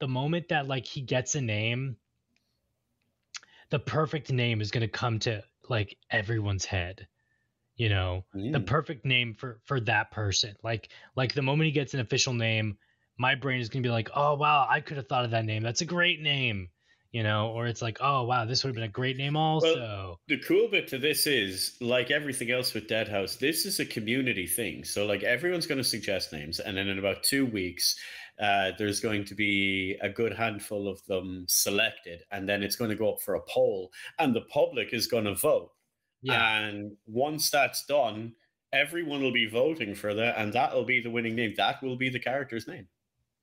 the 0.00 0.08
moment 0.08 0.48
that 0.48 0.66
like 0.68 0.86
he 0.86 1.00
gets 1.02 1.34
a 1.34 1.40
name, 1.40 1.96
the 3.70 3.78
perfect 3.78 4.30
name 4.32 4.60
is 4.60 4.70
gonna 4.70 4.88
come 4.88 5.18
to 5.20 5.42
like 5.68 5.96
everyone's 6.10 6.64
head. 6.64 7.06
You 7.76 7.88
know, 7.90 8.26
the 8.52 8.60
Mm. 8.60 8.66
perfect 8.66 9.04
name 9.04 9.34
for 9.34 9.60
for 9.64 9.80
that 9.80 10.10
person. 10.10 10.56
Like 10.62 10.90
like 11.16 11.34
the 11.34 11.42
moment 11.42 11.66
he 11.66 11.72
gets 11.72 11.94
an 11.94 12.00
official 12.00 12.34
name, 12.34 12.78
my 13.18 13.34
brain 13.34 13.60
is 13.60 13.68
gonna 13.68 13.82
be 13.82 13.90
like, 13.90 14.10
oh 14.14 14.34
wow, 14.34 14.66
I 14.68 14.80
could 14.80 14.96
have 14.98 15.08
thought 15.08 15.24
of 15.24 15.32
that 15.32 15.44
name. 15.46 15.62
That's 15.62 15.82
a 15.82 15.86
great 15.86 16.20
name. 16.20 16.70
You 17.16 17.22
know, 17.22 17.48
or 17.48 17.66
it's 17.66 17.80
like, 17.80 17.96
oh 18.02 18.24
wow, 18.24 18.44
this 18.44 18.62
would 18.62 18.68
have 18.68 18.74
been 18.74 18.84
a 18.84 18.88
great 18.88 19.16
name 19.16 19.36
also. 19.36 20.20
The 20.28 20.38
cool 20.46 20.68
bit 20.68 20.86
to 20.88 20.98
this 20.98 21.26
is, 21.26 21.78
like 21.80 22.10
everything 22.10 22.50
else 22.50 22.74
with 22.74 22.88
Deadhaus, 22.88 23.38
this 23.38 23.64
is 23.64 23.80
a 23.80 23.86
community 23.86 24.46
thing. 24.46 24.84
So, 24.84 25.06
like, 25.06 25.22
everyone's 25.22 25.66
going 25.66 25.78
to 25.78 25.90
suggest 25.96 26.30
names, 26.30 26.60
and 26.60 26.76
then 26.76 26.88
in 26.88 26.98
about 26.98 27.22
two 27.22 27.46
weeks, 27.46 27.96
uh, 28.38 28.72
there's 28.76 29.00
going 29.00 29.24
to 29.24 29.34
be 29.34 29.96
a 30.02 30.10
good 30.10 30.34
handful 30.34 30.88
of 30.88 31.02
them 31.06 31.46
selected, 31.48 32.22
and 32.32 32.46
then 32.46 32.62
it's 32.62 32.76
going 32.76 32.90
to 32.90 32.96
go 32.96 33.14
up 33.14 33.22
for 33.22 33.36
a 33.36 33.46
poll, 33.48 33.90
and 34.18 34.36
the 34.36 34.44
public 34.52 34.92
is 34.92 35.06
going 35.06 35.24
to 35.24 35.34
vote. 35.36 35.70
yeah. 36.20 36.58
And 36.58 36.98
once 37.06 37.48
that's 37.48 37.86
done, 37.86 38.34
everyone 38.74 39.22
will 39.22 39.32
be 39.32 39.48
voting 39.48 39.94
for 39.94 40.12
that, 40.12 40.36
and 40.36 40.52
that 40.52 40.74
will 40.74 40.84
be 40.84 41.00
the 41.00 41.10
winning 41.10 41.34
name. 41.34 41.54
That 41.56 41.82
will 41.82 41.96
be 41.96 42.10
the 42.10 42.20
character's 42.20 42.68
name. 42.68 42.88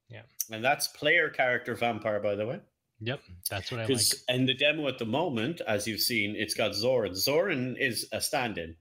Yeah. 0.09 0.21
And 0.51 0.63
that's 0.63 0.89
player 0.89 1.27
character 1.29 1.73
vampire, 1.73 2.19
by 2.19 2.35
the 2.35 2.45
way. 2.45 2.59
Yep. 3.01 3.21
That's 3.49 3.71
what 3.71 3.81
I 3.81 3.85
like. 3.85 4.01
In 4.29 4.45
the 4.45 4.53
demo 4.53 4.87
at 4.87 4.97
the 4.97 5.05
moment, 5.05 5.61
as 5.67 5.87
you've 5.87 5.99
seen, 6.01 6.35
it's 6.35 6.53
got 6.53 6.73
Zoran. 6.73 7.15
Zoran 7.15 7.75
is 7.77 8.07
a 8.11 8.21
stand-in 8.21 8.75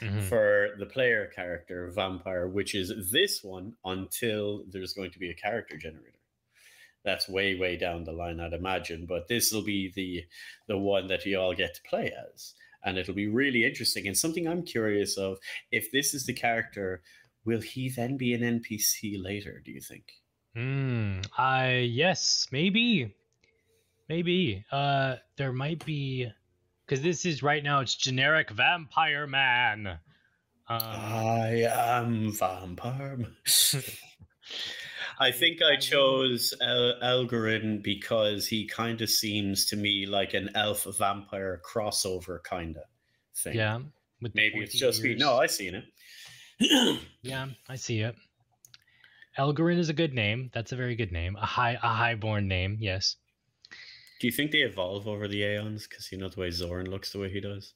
Mhm. 0.00 0.22
for 0.28 0.76
the 0.78 0.86
player 0.86 1.26
character 1.34 1.90
vampire, 1.90 2.46
which 2.46 2.74
is 2.74 3.10
this 3.10 3.42
one 3.42 3.74
until 3.84 4.64
there's 4.68 4.92
going 4.92 5.10
to 5.10 5.18
be 5.18 5.30
a 5.30 5.34
character 5.34 5.76
generator. 5.76 6.18
That's 7.04 7.28
way, 7.28 7.54
way 7.56 7.76
down 7.76 8.04
the 8.04 8.12
line, 8.12 8.38
I'd 8.38 8.52
imagine. 8.52 9.06
But 9.06 9.26
this 9.28 9.50
will 9.52 9.62
be 9.64 9.90
the 9.90 10.26
the 10.68 10.78
one 10.78 11.08
that 11.08 11.24
you 11.26 11.38
all 11.40 11.54
get 11.54 11.74
to 11.74 11.82
play 11.82 12.12
as, 12.12 12.54
and 12.84 12.96
it'll 12.98 13.14
be 13.14 13.26
really 13.28 13.64
interesting. 13.64 14.06
And 14.06 14.16
something 14.16 14.46
I'm 14.46 14.62
curious 14.64 15.16
of: 15.16 15.38
if 15.72 15.90
this 15.90 16.14
is 16.14 16.26
the 16.26 16.32
character, 16.34 17.02
will 17.44 17.60
he 17.60 17.88
then 17.88 18.16
be 18.16 18.34
an 18.34 18.42
NPC 18.42 19.16
later? 19.16 19.60
Do 19.64 19.72
you 19.72 19.80
think? 19.80 20.12
Mm, 20.56 21.26
I 21.36 21.78
yes, 21.78 22.46
maybe, 22.52 23.14
maybe. 24.08 24.64
Uh, 24.70 25.16
there 25.36 25.52
might 25.52 25.84
be, 25.84 26.30
because 26.86 27.02
this 27.02 27.24
is 27.24 27.42
right 27.42 27.62
now. 27.62 27.80
It's 27.80 27.94
generic 27.94 28.50
vampire 28.50 29.26
man. 29.26 29.98
Um, 30.68 30.80
I 30.80 31.66
am 31.70 32.32
vampire. 32.32 33.18
I 35.20 35.32
think 35.32 35.60
I 35.62 35.72
I 35.72 35.76
chose 35.76 36.54
El- 36.60 37.00
Elgarin 37.02 37.82
because 37.82 38.46
he 38.46 38.66
kind 38.66 39.00
of 39.00 39.10
seems 39.10 39.66
to 39.66 39.76
me 39.76 40.06
like 40.06 40.34
an 40.34 40.50
elf 40.54 40.84
vampire 40.98 41.60
crossover 41.68 42.42
kind 42.42 42.76
of 42.76 42.84
thing. 43.34 43.56
yeah. 43.56 43.80
with 44.20 44.34
Maybe 44.34 44.60
it's 44.60 44.74
pointy 44.74 44.78
just 44.78 45.02
me. 45.02 45.16
No, 45.16 45.36
I 45.36 45.46
seen 45.46 45.74
it. 45.74 45.84
Yeah, 47.22 47.46
I 47.68 47.76
see 47.76 48.00
it. 48.00 48.16
Elgarin 49.38 49.78
is 49.78 49.88
a 49.88 49.92
good 49.92 50.12
name. 50.14 50.50
That's 50.52 50.72
a 50.72 50.76
very 50.76 50.96
good 50.96 51.12
name. 51.12 51.36
A 51.36 51.46
high, 51.46 51.74
a 51.74 51.88
highborn 51.88 52.48
name. 52.48 52.78
Yes. 52.80 53.16
Do 54.20 54.26
you 54.26 54.32
think 54.32 54.50
they 54.50 54.58
evolve 54.58 55.06
over 55.06 55.28
the 55.28 55.42
aeons? 55.42 55.86
Because 55.86 56.10
you 56.10 56.18
know 56.18 56.28
the 56.28 56.40
way 56.40 56.50
Zoran 56.50 56.90
looks 56.90 57.12
the 57.12 57.18
way 57.18 57.30
he 57.30 57.40
does. 57.40 57.74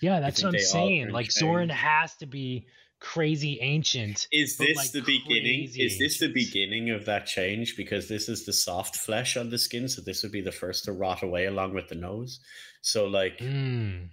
Yeah, 0.00 0.20
that's 0.20 0.42
what 0.42 0.54
I'm 0.54 0.60
saying. 0.60 1.10
Like 1.10 1.30
Zoran 1.30 1.68
change? 1.68 1.80
has 1.80 2.14
to 2.16 2.26
be 2.26 2.66
crazy 2.98 3.58
ancient. 3.60 4.26
Is 4.32 4.56
this 4.56 4.76
like, 4.76 4.92
the 4.92 5.00
beginning? 5.00 5.68
Is 5.76 5.98
this 5.98 6.18
the 6.18 6.32
beginning 6.32 6.90
of 6.90 7.04
that 7.06 7.26
change? 7.26 7.76
Because 7.76 8.08
this 8.08 8.28
is 8.28 8.46
the 8.46 8.52
soft 8.52 8.96
flesh 8.96 9.36
on 9.36 9.50
the 9.50 9.58
skin, 9.58 9.88
so 9.88 10.00
this 10.00 10.22
would 10.22 10.32
be 10.32 10.40
the 10.40 10.52
first 10.52 10.84
to 10.84 10.92
rot 10.92 11.22
away 11.22 11.46
along 11.46 11.74
with 11.74 11.88
the 11.88 11.94
nose. 11.94 12.40
So, 12.80 13.06
like, 13.06 13.38
Mm. 13.38 14.08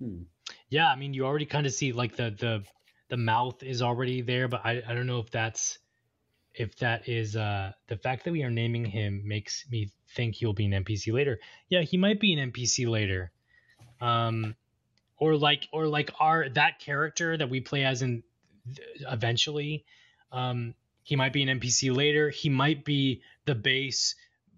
hmm. 0.00 0.22
Yeah, 0.68 0.88
I 0.88 0.96
mean, 0.96 1.14
you 1.14 1.24
already 1.24 1.46
kind 1.46 1.66
of 1.66 1.72
see 1.72 1.92
like 1.92 2.16
the 2.16 2.30
the 2.30 2.64
the 3.08 3.16
mouth 3.16 3.62
is 3.62 3.82
already 3.82 4.22
there, 4.22 4.48
but 4.48 4.62
I 4.64 4.82
I 4.86 4.94
don't 4.94 5.06
know 5.06 5.20
if 5.20 5.30
that's 5.30 5.78
if 6.54 6.76
that 6.76 7.08
is 7.08 7.36
uh 7.36 7.72
the 7.86 7.96
fact 7.96 8.24
that 8.24 8.32
we 8.32 8.42
are 8.42 8.50
naming 8.50 8.84
him 8.84 9.22
makes 9.24 9.64
me 9.70 9.92
think 10.16 10.34
he'll 10.36 10.52
be 10.52 10.66
an 10.66 10.72
NPC 10.84 11.12
later. 11.12 11.38
Yeah, 11.68 11.82
he 11.82 11.96
might 11.96 12.20
be 12.20 12.32
an 12.32 12.50
NPC 12.52 12.88
later. 12.88 13.30
Um 14.00 14.56
or 15.18 15.36
like 15.36 15.68
or 15.72 15.86
like 15.86 16.10
our 16.18 16.48
that 16.50 16.78
character 16.78 17.36
that 17.36 17.50
we 17.50 17.60
play 17.60 17.84
as 17.84 18.02
in 18.02 18.22
eventually 19.08 19.84
um 20.32 20.74
he 21.02 21.16
might 21.16 21.32
be 21.32 21.42
an 21.42 21.60
NPC 21.60 21.94
later. 21.94 22.30
He 22.30 22.48
might 22.48 22.84
be 22.84 23.22
the 23.44 23.54
base 23.54 24.14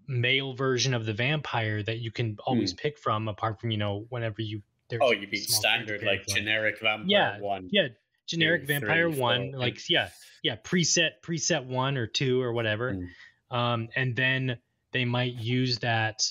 male 0.07 0.53
version 0.55 0.92
of 0.92 1.07
the 1.07 1.12
vampire 1.14 1.82
that 1.82 1.98
you 1.98 2.11
can 2.11 2.36
always 2.44 2.74
pick 2.74 2.98
from 2.98 3.28
apart 3.28 3.61
from, 3.61 3.70
you 3.70 3.78
know, 3.78 4.05
whenever 4.11 4.42
you 4.42 4.62
there's 4.90 5.00
oh, 5.03 5.12
you 5.12 5.26
mean 5.28 5.40
standard 5.40 6.03
like 6.03 6.24
on. 6.28 6.36
generic 6.36 6.78
vampire 6.80 7.07
Yeah, 7.09 7.40
one? 7.40 7.68
yeah 7.72 7.88
generic 8.26 8.62
two, 8.62 8.66
vampire 8.66 9.11
three, 9.11 9.20
one 9.20 9.50
four, 9.53 9.61
like 9.61 9.88
yeah 9.88 10.09
yeah 10.42 10.57
preset 10.57 11.11
preset 11.24 11.64
one 11.64 11.96
or 11.96 12.07
two 12.07 12.40
or 12.42 12.53
whatever 12.53 12.94
Mm. 12.94 13.57
um 13.57 13.88
and 13.96 14.14
then 14.14 14.59
they 14.93 15.05
might 15.05 15.34
use 15.34 15.78
that 15.78 16.22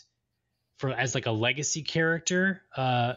for 0.78 0.92
as 0.92 1.14
like 1.14 1.26
a 1.26 1.32
legacy 1.32 1.82
character 1.82 2.62
uh 2.76 3.14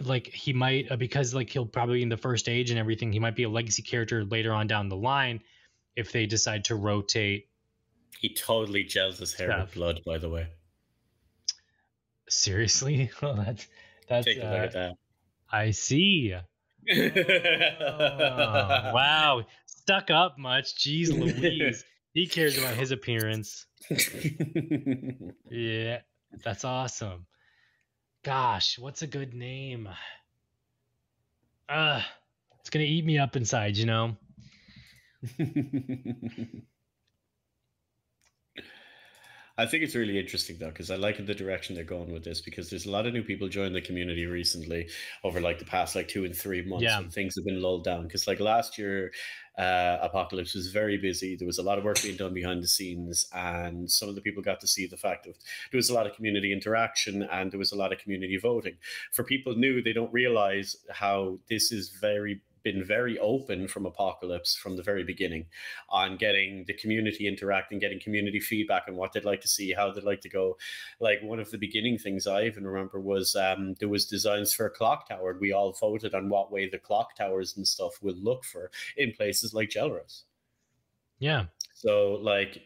like 0.00 0.26
he 0.26 0.52
might 0.52 0.90
uh, 0.90 0.96
because 0.96 1.34
like 1.34 1.50
he'll 1.50 1.66
probably 1.66 2.02
in 2.02 2.08
the 2.08 2.16
first 2.16 2.48
age 2.48 2.70
and 2.70 2.78
everything 2.78 3.12
he 3.12 3.18
might 3.18 3.36
be 3.36 3.44
a 3.44 3.48
legacy 3.48 3.82
character 3.82 4.24
later 4.24 4.52
on 4.52 4.66
down 4.66 4.88
the 4.88 4.96
line 4.96 5.40
if 5.96 6.12
they 6.12 6.26
decide 6.26 6.64
to 6.64 6.74
rotate 6.74 7.48
He 8.18 8.34
totally 8.34 8.84
gels 8.84 9.18
his 9.18 9.34
hair 9.34 9.60
with 9.60 9.74
blood. 9.74 10.00
By 10.04 10.18
the 10.18 10.28
way, 10.28 10.48
seriously? 12.28 13.10
Well 13.22 13.36
that's 13.36 13.66
that's 14.08 14.26
take 14.26 14.38
a 14.38 14.40
look 14.40 14.74
uh, 14.74 14.78
at 14.78 14.96
i 15.52 15.70
see. 15.70 16.34
Oh, 16.86 18.90
wow. 18.92 19.46
Stuck 19.66 20.10
up 20.10 20.38
much. 20.38 20.74
Jeez 20.74 21.08
louise 21.18 21.84
he 22.14 22.26
cares 22.26 22.56
about 22.56 22.74
his 22.74 22.90
appearance 22.90 23.66
Yeah, 25.50 26.00
that's 26.42 26.64
awesome. 26.64 27.26
Gosh, 28.22 28.78
what's 28.78 29.02
a 29.02 29.06
good 29.06 29.34
name? 29.34 29.88
Uh, 31.68 32.00
it's 32.60 32.70
gonna 32.70 32.84
eat 32.86 33.04
me 33.04 33.18
up 33.18 33.36
inside, 33.36 33.76
you 33.76 33.84
know. 33.86 34.16
I 39.56 39.66
think 39.66 39.84
it's 39.84 39.94
really 39.94 40.18
interesting 40.18 40.56
though, 40.58 40.68
because 40.70 40.90
I 40.90 40.96
like 40.96 41.24
the 41.24 41.34
direction 41.34 41.76
they're 41.76 41.84
going 41.84 42.12
with 42.12 42.24
this. 42.24 42.40
Because 42.40 42.70
there's 42.70 42.86
a 42.86 42.90
lot 42.90 43.06
of 43.06 43.12
new 43.12 43.22
people 43.22 43.48
joining 43.48 43.72
the 43.72 43.80
community 43.80 44.26
recently 44.26 44.88
over 45.22 45.40
like 45.40 45.60
the 45.60 45.64
past 45.64 45.94
like 45.94 46.08
two 46.08 46.24
and 46.24 46.34
three 46.34 46.62
months, 46.62 46.82
Yeah. 46.82 46.98
and 46.98 47.12
things 47.12 47.34
have 47.36 47.44
been 47.44 47.62
lulled 47.62 47.84
down. 47.84 48.02
Because 48.02 48.26
like 48.26 48.40
last 48.40 48.78
year, 48.78 49.12
uh, 49.56 49.98
Apocalypse 50.02 50.54
was 50.54 50.72
very 50.72 50.98
busy. 50.98 51.36
There 51.36 51.46
was 51.46 51.58
a 51.58 51.62
lot 51.62 51.78
of 51.78 51.84
work 51.84 52.02
being 52.02 52.16
done 52.16 52.34
behind 52.34 52.64
the 52.64 52.68
scenes, 52.68 53.28
and 53.32 53.88
some 53.88 54.08
of 54.08 54.16
the 54.16 54.20
people 54.20 54.42
got 54.42 54.58
to 54.60 54.66
see 54.66 54.86
the 54.88 54.96
fact 54.96 55.26
of 55.28 55.36
there 55.70 55.78
was 55.78 55.88
a 55.88 55.94
lot 55.94 56.08
of 56.08 56.16
community 56.16 56.52
interaction 56.52 57.22
and 57.22 57.52
there 57.52 57.58
was 57.58 57.70
a 57.70 57.76
lot 57.76 57.92
of 57.92 58.00
community 58.00 58.36
voting. 58.36 58.76
For 59.12 59.22
people 59.22 59.54
new, 59.54 59.80
they 59.80 59.92
don't 59.92 60.12
realize 60.12 60.74
how 60.90 61.38
this 61.48 61.70
is 61.70 61.90
very 62.00 62.40
been 62.64 62.82
very 62.82 63.18
open 63.18 63.68
from 63.68 63.86
Apocalypse 63.86 64.56
from 64.56 64.76
the 64.76 64.82
very 64.82 65.04
beginning 65.04 65.46
on 65.90 66.16
getting 66.16 66.64
the 66.66 66.72
community 66.72 67.28
interacting, 67.28 67.78
getting 67.78 68.00
community 68.00 68.40
feedback 68.40 68.84
on 68.88 68.96
what 68.96 69.12
they'd 69.12 69.24
like 69.24 69.42
to 69.42 69.48
see, 69.48 69.72
how 69.72 69.92
they'd 69.92 70.02
like 70.02 70.22
to 70.22 70.28
go. 70.28 70.56
Like 70.98 71.22
one 71.22 71.38
of 71.38 71.50
the 71.50 71.58
beginning 71.58 71.98
things 71.98 72.26
I 72.26 72.44
even 72.44 72.66
remember 72.66 73.00
was 73.00 73.36
um, 73.36 73.74
there 73.78 73.88
was 73.88 74.06
designs 74.06 74.52
for 74.52 74.66
a 74.66 74.70
clock 74.70 75.08
tower. 75.08 75.30
and 75.30 75.40
We 75.40 75.52
all 75.52 75.72
voted 75.72 76.14
on 76.14 76.28
what 76.28 76.50
way 76.50 76.68
the 76.68 76.78
clock 76.78 77.14
towers 77.16 77.56
and 77.56 77.68
stuff 77.68 78.02
would 78.02 78.18
look 78.18 78.44
for 78.44 78.70
in 78.96 79.12
places 79.12 79.54
like 79.54 79.68
Gelros. 79.68 80.22
Yeah, 81.18 81.44
So 81.74 82.18
like 82.22 82.62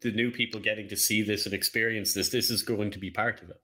the 0.00 0.10
new 0.10 0.30
people 0.30 0.60
getting 0.60 0.88
to 0.88 0.96
see 0.96 1.22
this 1.22 1.46
and 1.46 1.54
experience 1.54 2.14
this, 2.14 2.30
this 2.30 2.50
is 2.50 2.62
going 2.62 2.90
to 2.90 2.98
be 2.98 3.10
part 3.10 3.42
of 3.42 3.50
it. 3.50 3.60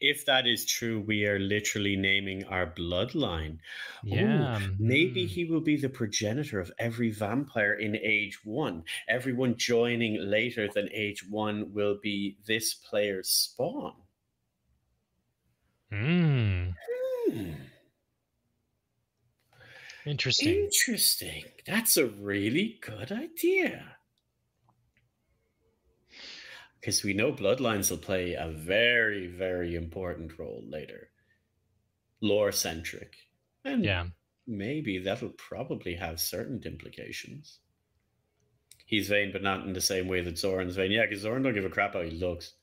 If 0.00 0.24
that 0.26 0.46
is 0.46 0.64
true, 0.64 1.00
we 1.00 1.26
are 1.26 1.38
literally 1.38 1.96
naming 1.96 2.44
our 2.44 2.66
bloodline. 2.66 3.58
yeah. 4.02 4.60
Maybe 4.78 5.24
mm. 5.24 5.28
he 5.28 5.44
will 5.44 5.60
be 5.60 5.76
the 5.76 5.88
progenitor 5.88 6.58
of 6.60 6.72
every 6.78 7.10
vampire 7.10 7.74
in 7.74 7.96
age 7.96 8.40
one. 8.44 8.84
Everyone 9.08 9.56
joining 9.56 10.16
later 10.20 10.68
than 10.68 10.88
age 10.92 11.24
one 11.28 11.72
will 11.72 11.98
be 12.02 12.38
this 12.46 12.74
player's 12.74 13.28
spawn. 13.28 13.94
Mm, 15.92 16.74
Hmm, 17.30 17.52
interesting. 20.06 20.64
interesting. 20.64 21.44
That's 21.66 21.96
a 21.96 22.06
really 22.06 22.78
good 22.80 23.12
idea. 23.12 23.96
Because 26.80 27.04
we 27.04 27.12
know 27.12 27.32
bloodlines 27.32 27.90
will 27.90 27.98
play 27.98 28.34
a 28.34 28.48
very, 28.48 29.26
very 29.26 29.74
important 29.74 30.38
role 30.38 30.64
later. 30.66 31.10
Lore 32.22 32.52
centric. 32.52 33.14
And 33.64 33.84
Yeah. 33.84 34.08
maybe 34.46 34.98
that'll 34.98 35.30
probably 35.30 35.94
have 35.94 36.20
certain 36.20 36.62
implications. 36.64 37.58
He's 38.86 39.08
vain, 39.08 39.30
but 39.32 39.42
not 39.42 39.66
in 39.66 39.72
the 39.72 39.80
same 39.80 40.08
way 40.08 40.20
that 40.22 40.38
Zoran's 40.38 40.74
vain. 40.74 40.90
Yeah, 40.90 41.06
because 41.06 41.20
Zoran 41.20 41.42
don't 41.42 41.54
give 41.54 41.64
a 41.64 41.70
crap 41.70 41.92
how 41.94 42.02
he 42.02 42.10
looks. 42.12 42.54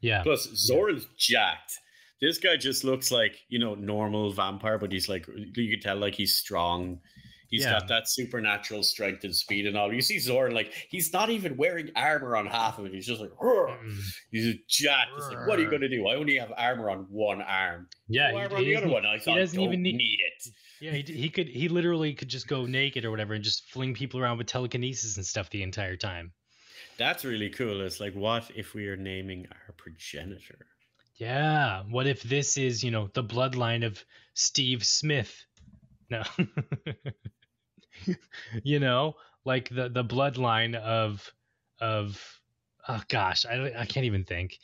Yeah. 0.00 0.22
Plus, 0.22 0.44
Zoran's 0.54 1.06
jacked. 1.16 1.78
This 2.20 2.38
guy 2.38 2.56
just 2.56 2.84
looks 2.84 3.10
like, 3.10 3.36
you 3.48 3.58
know, 3.58 3.74
normal 3.74 4.32
vampire, 4.32 4.78
but 4.78 4.92
he's 4.92 5.08
like, 5.08 5.26
you 5.28 5.70
can 5.70 5.80
tell 5.80 5.96
like 5.96 6.14
he's 6.14 6.36
strong. 6.36 7.00
He's 7.48 7.62
Yeah. 7.62 7.72
got 7.78 7.88
that 7.88 8.08
supernatural 8.08 8.82
strength 8.82 9.22
and 9.24 9.34
speed 9.34 9.66
and 9.66 9.76
all. 9.76 9.92
You 9.92 10.00
see 10.00 10.18
Zorn, 10.18 10.54
like, 10.54 10.72
he's 10.88 11.12
not 11.12 11.30
even 11.30 11.56
wearing 11.56 11.90
armor 11.94 12.36
on 12.36 12.46
half 12.46 12.78
of 12.78 12.86
it. 12.86 12.92
He's 12.94 13.06
just 13.06 13.20
like, 13.20 13.30
Mm. 13.30 14.00
he's. 14.30 14.54
It's 14.56 14.82
like, 14.84 15.46
what 15.46 15.58
are 15.58 15.62
you 15.62 15.68
going 15.70 15.82
to 15.82 15.88
do? 15.88 16.06
I 16.08 16.16
only 16.16 16.36
have 16.38 16.52
armor 16.56 16.90
on 16.90 17.06
one 17.10 17.42
arm. 17.42 17.88
Yeah. 18.08 18.30
No 18.32 18.36
he- 18.38 18.42
armor 18.44 18.56
he 18.56 18.56
on 18.56 18.64
the 18.64 18.76
other 18.76 18.88
one. 18.92 19.06
I 19.06 19.18
thought, 19.18 19.36
doesn't 19.36 19.60
even 19.60 19.82
need- 19.82 19.96
need 19.96 20.18
it. 20.20 20.48
Yeah, 20.80 20.92
he, 20.92 21.02
he 21.02 21.28
could 21.30 21.48
he 21.48 21.68
literally 21.68 22.12
could 22.14 22.28
just 22.28 22.46
go 22.48 22.66
naked 22.66 23.04
or 23.04 23.10
whatever 23.10 23.34
and 23.34 23.44
just 23.44 23.70
fling 23.70 23.94
people 23.94 24.20
around 24.20 24.38
with 24.38 24.48
telekinesis 24.48 25.16
and 25.16 25.24
stuff 25.24 25.48
the 25.50 25.62
entire 25.62 25.96
time. 25.96 26.32
That's 26.98 27.24
really 27.24 27.48
cool. 27.50 27.80
It's 27.80 28.00
like, 28.00 28.12
what 28.14 28.50
if 28.54 28.74
we 28.74 28.88
are 28.88 28.96
naming 28.96 29.46
our 29.50 29.74
progenitor? 29.76 30.66
Yeah. 31.16 31.82
What 31.88 32.06
if 32.06 32.22
this 32.22 32.56
is, 32.56 32.82
you 32.82 32.90
know, 32.90 33.08
the 33.14 33.22
bloodline 33.24 33.86
of 33.86 34.04
Steve 34.34 34.84
Smith? 34.84 35.44
No. 36.14 36.22
you 38.62 38.80
know, 38.80 39.14
like 39.44 39.68
the 39.68 39.88
the 39.88 40.04
bloodline 40.04 40.74
of 40.74 41.30
of 41.80 42.40
oh 42.88 43.02
gosh, 43.08 43.46
I 43.46 43.72
I 43.78 43.86
can't 43.86 44.06
even 44.06 44.24
think. 44.24 44.58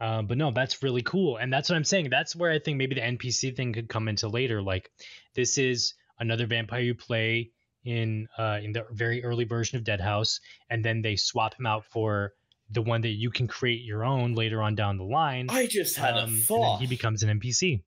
Um, 0.00 0.26
but 0.26 0.38
no, 0.38 0.50
that's 0.50 0.82
really 0.82 1.02
cool, 1.02 1.36
and 1.36 1.52
that's 1.52 1.68
what 1.68 1.76
I'm 1.76 1.84
saying. 1.84 2.08
That's 2.10 2.34
where 2.34 2.50
I 2.50 2.58
think 2.58 2.78
maybe 2.78 2.94
the 2.94 3.02
NPC 3.02 3.54
thing 3.54 3.74
could 3.74 3.88
come 3.88 4.08
into 4.08 4.28
later. 4.28 4.62
Like, 4.62 4.90
this 5.34 5.58
is 5.58 5.92
another 6.18 6.46
vampire 6.46 6.80
you 6.80 6.94
play 6.94 7.50
in 7.84 8.26
uh, 8.38 8.60
in 8.62 8.72
the 8.72 8.86
very 8.90 9.22
early 9.22 9.44
version 9.44 9.76
of 9.76 9.84
Deadhaus, 9.84 10.40
and 10.70 10.82
then 10.82 11.02
they 11.02 11.16
swap 11.16 11.58
him 11.58 11.66
out 11.66 11.84
for 11.84 12.32
the 12.70 12.80
one 12.80 13.02
that 13.02 13.08
you 13.08 13.30
can 13.30 13.46
create 13.46 13.82
your 13.82 14.04
own 14.04 14.34
later 14.34 14.62
on 14.62 14.74
down 14.74 14.96
the 14.96 15.04
line. 15.04 15.48
I 15.50 15.66
just 15.66 15.96
had 15.96 16.14
um, 16.14 16.34
a 16.34 16.38
thought. 16.38 16.80
he 16.80 16.86
becomes 16.86 17.22
an 17.22 17.40
NPC. 17.40 17.82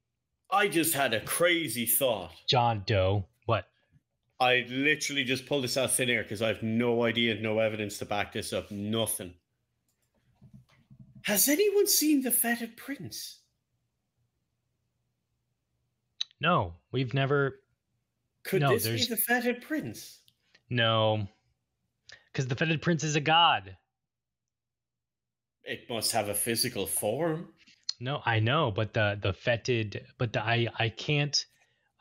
I 0.53 0.67
just 0.67 0.93
had 0.93 1.15
a 1.15 1.19
crazy 1.21 1.87
thought. 1.87 2.31
John 2.47 2.83
Doe. 2.85 3.25
What? 3.47 3.65
I 4.39 4.65
literally 4.69 5.23
just 5.23 5.47
pulled 5.47 5.63
this 5.63 5.77
out 5.77 5.85
of 5.85 5.93
thin 5.93 6.11
air 6.11 6.21
because 6.21 6.43
I 6.43 6.49
have 6.49 6.61
no 6.61 7.03
idea, 7.05 7.35
no 7.41 7.57
evidence 7.57 7.97
to 7.97 8.05
back 8.05 8.31
this 8.31 8.53
up. 8.53 8.69
Nothing. 8.69 9.33
Has 11.23 11.49
anyone 11.49 11.87
seen 11.87 12.21
the 12.21 12.29
fetid 12.29 12.77
prince? 12.77 13.39
No, 16.39 16.73
we've 16.91 17.13
never. 17.13 17.61
Could 18.43 18.61
No, 18.61 18.77
this 18.77 18.87
be 18.87 19.05
the 19.05 19.17
fetid 19.17 19.61
prince? 19.61 20.19
No, 20.69 21.27
because 22.31 22.47
the 22.47 22.55
fetid 22.55 22.81
prince 22.81 23.03
is 23.03 23.15
a 23.15 23.21
god. 23.21 23.75
It 25.63 25.89
must 25.89 26.11
have 26.11 26.29
a 26.29 26.33
physical 26.33 26.85
form. 26.85 27.47
No, 27.99 28.21
I 28.25 28.39
know, 28.39 28.71
but 28.71 28.93
the 28.93 29.17
the 29.21 29.33
fetid, 29.33 30.05
but 30.17 30.33
the 30.33 30.43
I 30.43 30.67
I 30.77 30.89
can't 30.89 31.45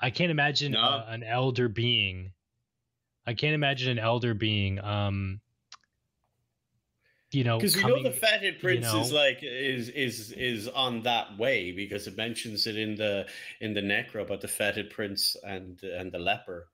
I 0.01 0.11
can't 0.11 0.31
imagine 0.31 0.73
No. 0.73 0.81
uh, 0.81 1.07
an 1.09 1.23
elder 1.23 1.69
being. 1.69 2.33
I 3.27 3.35
can't 3.35 3.55
imagine 3.55 3.91
an 3.91 3.99
elder 3.99 4.35
being. 4.35 4.79
Um. 4.81 5.41
You 7.31 7.45
know, 7.45 7.57
Because 7.57 7.77
we 7.77 7.85
know 7.85 8.03
the 8.03 8.11
fetid 8.11 8.61
prince 8.61 8.85
is 8.93 9.11
know. 9.11 9.17
like 9.17 9.39
is 9.43 9.89
is 9.89 10.33
is 10.33 10.69
on 10.69 11.03
that 11.05 11.39
way 11.39 11.73
because 11.73 12.07
it 12.07 12.15
mentions 12.15 12.67
it 12.67 12.77
in 12.77 12.95
the 12.95 13.27
in 13.63 13.73
the 13.73 13.81
necro 13.81 14.21
about 14.21 14.43
the 14.43 14.49
fetid 14.49 14.91
prince 14.91 15.35
and 15.43 15.83
and 15.83 16.13
the 16.13 16.19
leper. 16.19 16.69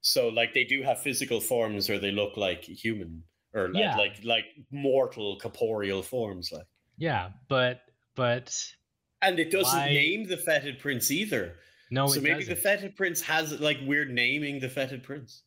So 0.00 0.28
like 0.28 0.54
they 0.54 0.64
do 0.64 0.82
have 0.82 0.98
physical 1.00 1.40
forms 1.42 1.90
or 1.90 1.98
they 1.98 2.10
look 2.10 2.38
like 2.38 2.64
human 2.64 3.22
or 3.52 3.68
like 3.68 3.80
Yeah. 3.82 3.96
like, 3.96 4.24
like 4.24 4.46
mortal 4.70 5.38
corporeal 5.38 6.02
forms 6.02 6.52
like. 6.52 6.66
yeah, 6.96 7.30
but 7.48 7.82
but 8.18 8.74
And 9.22 9.38
it 9.38 9.50
doesn't 9.50 9.78
Why- 9.78 9.88
name 9.94 10.26
the 10.28 10.36
fetid 10.36 10.78
prince 10.78 11.10
either. 11.10 11.56
no, 11.90 12.06
so 12.08 12.20
maybe 12.20 12.40
doesn't. 12.40 12.54
the 12.54 12.60
fetid 12.60 12.96
prince 12.96 13.22
has 13.22 13.58
like 13.60 13.78
we're 13.86 14.04
naming 14.04 14.60
the 14.60 14.68
fetid 14.68 15.02
prince. 15.02 15.42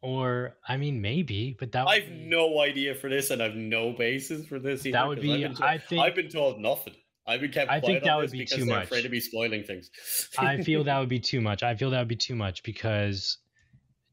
or 0.00 0.56
I 0.66 0.76
mean 0.78 1.00
maybe, 1.00 1.54
but 1.60 1.70
that 1.72 1.86
I've 1.86 2.08
be- 2.08 2.24
no 2.38 2.60
idea 2.60 2.94
for 2.94 3.08
this, 3.10 3.30
and 3.30 3.40
I've 3.42 3.54
no 3.54 3.92
basis 3.92 4.46
for 4.46 4.58
this. 4.58 4.84
Either, 4.86 4.92
That 4.92 5.08
would 5.08 5.18
I've 5.18 5.22
be- 5.22 5.42
been 5.42 5.54
told- 5.54 5.70
I 5.70 5.78
think- 5.78 6.02
I've 6.02 6.14
been 6.14 6.28
told 6.30 6.60
nothing. 6.60 6.94
I've 7.24 7.40
been 7.40 7.52
kept 7.52 7.70
I 7.70 7.78
think 7.80 8.02
that 8.02 8.10
on 8.10 8.20
would 8.22 8.32
be 8.32 8.44
too 8.44 8.64
much. 8.64 8.84
afraid 8.86 9.02
to 9.02 9.08
be 9.08 9.20
spoiling 9.20 9.62
things. 9.62 9.90
I 10.38 10.60
feel 10.62 10.82
that 10.88 10.98
would 10.98 11.08
be 11.08 11.20
too 11.20 11.40
much. 11.40 11.62
I 11.62 11.76
feel 11.76 11.90
that 11.90 11.98
would 12.00 12.08
be 12.08 12.16
too 12.16 12.34
much 12.34 12.64
because 12.64 13.38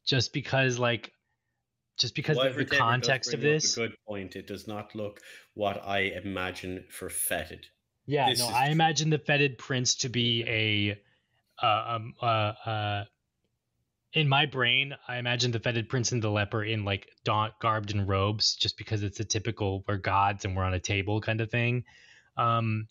just 0.05 0.31
because 0.33 0.77
like 0.77 1.11
just 1.97 2.13
because 2.15 2.37
of 2.37 2.55
the 2.55 2.65
context 2.65 3.33
of 3.33 3.41
this. 3.41 3.75
Good 3.75 3.95
point. 4.07 4.35
It 4.35 4.45
does 4.47 4.67
not 4.67 4.93
look 4.95 5.19
what 5.55 5.81
I 5.83 5.99
imagine 6.23 6.85
for 6.91 7.09
fetid. 7.09 7.65
Yeah, 8.09 8.29
this 8.29 8.39
no, 8.39 8.49
is 8.49 8.55
I 8.55 8.69
imagine 8.69 9.11
the 9.11 9.19
fetid 9.19 9.59
prince 9.59 9.95
to 9.97 10.09
be 10.09 10.43
a 10.47 10.99
uh, 11.63 11.95
um 11.95 12.13
uh 12.19 12.25
uh 12.25 13.03
in 14.13 14.27
my 14.27 14.47
brain, 14.47 14.95
I 15.07 15.17
imagine 15.17 15.51
the 15.51 15.59
fetid 15.59 15.87
prince 15.87 16.11
and 16.11 16.21
the 16.21 16.31
leper 16.31 16.63
in 16.63 16.83
like 16.83 17.07
don- 17.23 17.51
garbed 17.61 17.91
in 17.91 18.07
robes, 18.07 18.55
just 18.55 18.77
because 18.77 19.03
it's 19.03 19.19
a 19.19 19.23
typical 19.23 19.83
we're 19.87 19.97
gods 19.97 20.43
and 20.43 20.55
we're 20.55 20.63
on 20.63 20.73
a 20.73 20.79
table 20.79 21.21
kind 21.21 21.39
of 21.39 21.51
thing. 21.51 21.83
Um, 22.35 22.87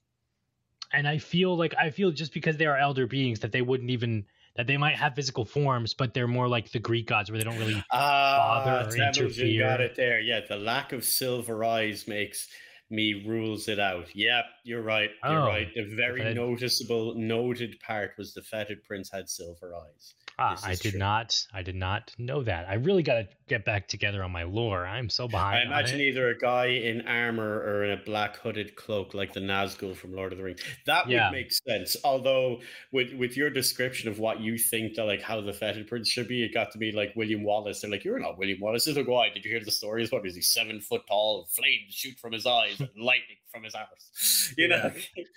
and 0.93 1.09
I 1.09 1.19
feel 1.19 1.57
like 1.57 1.75
I 1.77 1.91
feel 1.91 2.13
just 2.13 2.33
because 2.33 2.57
they 2.57 2.67
are 2.67 2.79
elder 2.79 3.09
beings 3.09 3.41
that 3.41 3.51
they 3.51 3.63
wouldn't 3.63 3.91
even 3.91 4.25
that 4.55 4.69
they 4.69 4.77
might 4.77 4.95
have 4.95 5.17
physical 5.17 5.45
forms, 5.45 5.95
but 5.95 6.15
they're 6.15 6.29
more 6.29 6.47
like 6.47 6.71
the 6.71 6.79
Greek 6.79 7.09
gods 7.09 7.29
where 7.29 7.39
they 7.39 7.45
don't 7.45 7.59
really. 7.59 7.83
Ah, 7.91 8.63
Bother 8.65 8.89
or 8.89 8.97
interfere. 8.97 9.69
got 9.69 9.81
it 9.81 9.97
there. 9.97 10.21
Yeah, 10.21 10.43
the 10.49 10.57
lack 10.57 10.93
of 10.93 11.05
silver 11.05 11.65
eyes 11.65 12.07
makes 12.07 12.47
me 12.91 13.25
rules 13.27 13.69
it 13.69 13.79
out. 13.79 14.15
Yep, 14.15 14.45
you're 14.65 14.83
right. 14.83 15.11
You're 15.25 15.41
Oh, 15.41 15.47
right. 15.47 15.69
The 15.75 15.95
very 15.95 16.35
noticeable, 16.35 17.15
noted 17.15 17.79
part 17.81 18.13
was 18.19 18.35
the 18.35 18.43
fetid 18.43 18.85
prince 18.85 19.11
had 19.11 19.29
silver 19.29 19.75
eyes. 19.75 20.15
Ah, 20.41 20.57
I 20.63 20.77
did 20.77 20.91
true. 20.93 20.99
not. 21.01 21.37
I 21.53 21.63
did 21.63 21.75
not 21.75 22.15
know 22.17 22.45
that. 22.45 22.69
I 22.69 22.75
really 22.75 23.03
got 23.03 23.15
to 23.15 23.29
get 23.49 23.65
back 23.65 23.89
together 23.89 24.23
on 24.23 24.31
my 24.31 24.45
lore. 24.45 24.87
I'm 24.87 25.09
so 25.11 25.27
behind. 25.27 25.59
I 25.59 25.63
imagine 25.63 26.01
it. 26.01 26.05
either 26.05 26.29
a 26.29 26.39
guy 26.39 26.67
in 26.67 27.01
armor 27.09 27.59
or 27.63 27.83
in 27.85 27.91
a 27.91 27.97
black 28.05 28.37
hooded 28.37 28.77
cloak 28.77 29.15
like 29.15 29.33
the 29.33 29.41
Nazgul 29.41 29.97
from 29.97 30.15
Lord 30.15 30.31
of 30.33 30.39
the 30.39 30.45
Rings. 30.45 30.61
That 30.87 31.09
Yeah. 31.09 31.29
would 31.31 31.37
make 31.37 31.51
sense. 31.51 31.97
Although 32.05 32.61
with 32.93 33.13
with 33.15 33.37
your 33.37 33.51
description 33.51 34.09
of 34.09 34.21
what 34.21 34.41
you 34.41 34.59
think 34.59 34.95
that 34.95 35.05
like 35.07 35.23
how 35.23 35.41
the 35.41 35.53
fetid 35.53 35.89
prince 35.89 36.09
should 36.09 36.29
be, 36.29 36.45
it 36.45 36.55
got 36.55 36.71
to 36.73 36.79
be 36.79 36.93
like 36.93 37.13
William 37.17 37.43
Wallace. 37.43 37.81
They're 37.81 37.91
like, 37.91 38.05
You're 38.05 38.21
not 38.21 38.39
William 38.39 38.61
Wallace. 38.61 38.87
It's 38.87 38.97
like, 38.97 39.09
why? 39.09 39.31
Did 39.31 39.45
you 39.45 39.51
hear 39.51 39.65
the 39.65 39.73
stories? 39.73 40.13
What 40.13 40.25
is 40.25 40.37
he 40.37 40.41
seven 40.43 40.81
foot 40.81 41.03
tall, 41.09 41.49
flames 41.51 41.93
shoot 41.95 42.17
from 42.19 42.33
his 42.33 42.47
eyes, 42.47 42.79
and 42.79 42.89
lightning 42.97 43.39
from 43.51 43.65
his 43.65 43.75
arse? 43.75 44.55
You 44.59 44.69
know? 44.69 44.93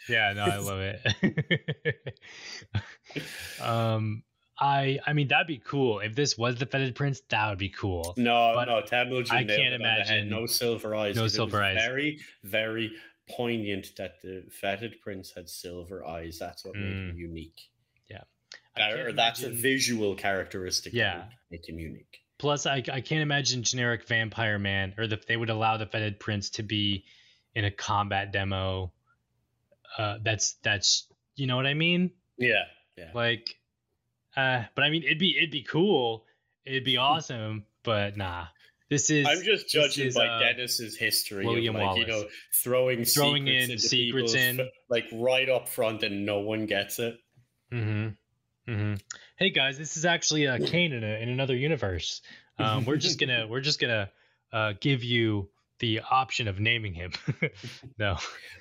Yeah, 0.07 0.33
no, 0.33 0.43
I 0.45 0.57
love 0.57 0.79
it. 0.79 2.21
um, 3.61 4.23
I 4.61 4.99
I 5.07 5.13
mean 5.13 5.27
that'd 5.29 5.47
be 5.47 5.57
cool 5.57 5.99
if 6.01 6.13
this 6.15 6.37
was 6.37 6.55
the 6.57 6.67
fetid 6.67 6.93
prince. 6.95 7.21
That 7.29 7.49
would 7.49 7.57
be 7.57 7.69
cool. 7.69 8.13
No, 8.15 8.53
But 8.55 8.65
no, 8.65 8.81
Temujin 8.81 9.35
I 9.35 9.43
can't 9.43 9.49
it 9.49 9.73
on 9.73 9.79
the 9.81 9.87
head. 9.89 10.07
imagine- 10.07 10.29
no 10.29 10.45
silver 10.45 10.95
eyes. 10.95 11.15
No 11.15 11.27
silver 11.27 11.61
eyes. 11.63 11.75
Very, 11.83 12.19
very 12.43 12.91
poignant 13.29 13.95
that 13.97 14.21
the 14.21 14.43
fetid 14.51 15.01
prince 15.01 15.31
had 15.33 15.49
silver 15.49 16.05
eyes. 16.05 16.37
That's 16.37 16.63
what 16.63 16.75
made 16.75 16.83
him 16.93 17.15
Mm. 17.15 17.17
unique. 17.17 17.61
Yeah, 18.09 18.23
or 19.07 19.11
that's 19.13 19.41
a 19.43 19.49
visual 19.49 20.15
characteristic 20.15 20.93
Yeah. 20.93 21.29
make 21.49 21.67
him 21.67 21.79
unique. 21.79 22.19
Plus, 22.37 22.65
I 22.65 22.77
I 22.91 23.01
can't 23.01 23.21
imagine 23.21 23.63
generic 23.63 24.07
vampire 24.07 24.59
man 24.59 24.93
or 24.97 25.07
that 25.07 25.25
they 25.27 25.37
would 25.37 25.49
allow 25.49 25.77
the 25.77 25.85
fetid 25.87 26.19
prince 26.19 26.49
to 26.51 26.63
be 26.63 27.05
in 27.55 27.65
a 27.65 27.71
combat 27.71 28.31
demo. 28.31 28.93
Uh, 29.97 30.19
that's 30.21 30.53
that's 30.63 31.07
you 31.35 31.47
know 31.47 31.55
what 31.55 31.65
I 31.65 31.73
mean. 31.73 32.11
Yeah, 32.37 32.65
yeah. 32.97 33.11
Like, 33.13 33.55
uh, 34.35 34.63
but 34.75 34.83
I 34.83 34.89
mean 34.89 35.03
it'd 35.03 35.19
be 35.19 35.35
it'd 35.37 35.51
be 35.51 35.63
cool. 35.63 36.25
It'd 36.65 36.83
be 36.83 36.97
awesome. 36.97 37.65
But 37.83 38.17
nah, 38.17 38.45
this 38.89 39.09
is 39.09 39.25
I'm 39.27 39.41
just 39.43 39.69
judging 39.69 40.07
is, 40.07 40.15
by 40.15 40.27
uh, 40.27 40.39
Denis's 40.39 40.97
history 40.97 41.45
William 41.45 41.75
of 41.75 41.81
like 41.81 41.97
you 41.97 42.07
know 42.07 42.17
Wallace. 42.17 42.33
throwing 42.53 43.05
Throwing 43.05 43.45
secrets 43.45 43.69
in 43.69 43.79
secrets 43.79 44.33
in. 44.35 44.69
like 44.89 45.05
right 45.13 45.49
up 45.49 45.67
front 45.69 46.03
and 46.03 46.25
no 46.25 46.39
one 46.39 46.65
gets 46.65 46.99
it. 46.99 47.17
Mm-hmm. 47.71 48.71
Mm-hmm. 48.71 48.93
Hey 49.37 49.49
guys, 49.49 49.77
this 49.77 49.97
is 49.97 50.05
actually 50.05 50.47
uh, 50.47 50.59
Kain 50.59 50.93
in, 50.93 51.03
a, 51.03 51.21
in 51.21 51.29
another 51.29 51.55
universe. 51.55 52.21
Um, 52.59 52.85
we're 52.85 52.97
just 52.97 53.19
gonna 53.19 53.47
we're 53.49 53.61
just 53.61 53.79
gonna 53.79 54.11
uh, 54.53 54.73
give 54.79 55.03
you 55.03 55.49
the 55.81 55.99
option 56.09 56.47
of 56.47 56.59
naming 56.59 56.93
him. 56.93 57.11
no. 57.99 58.15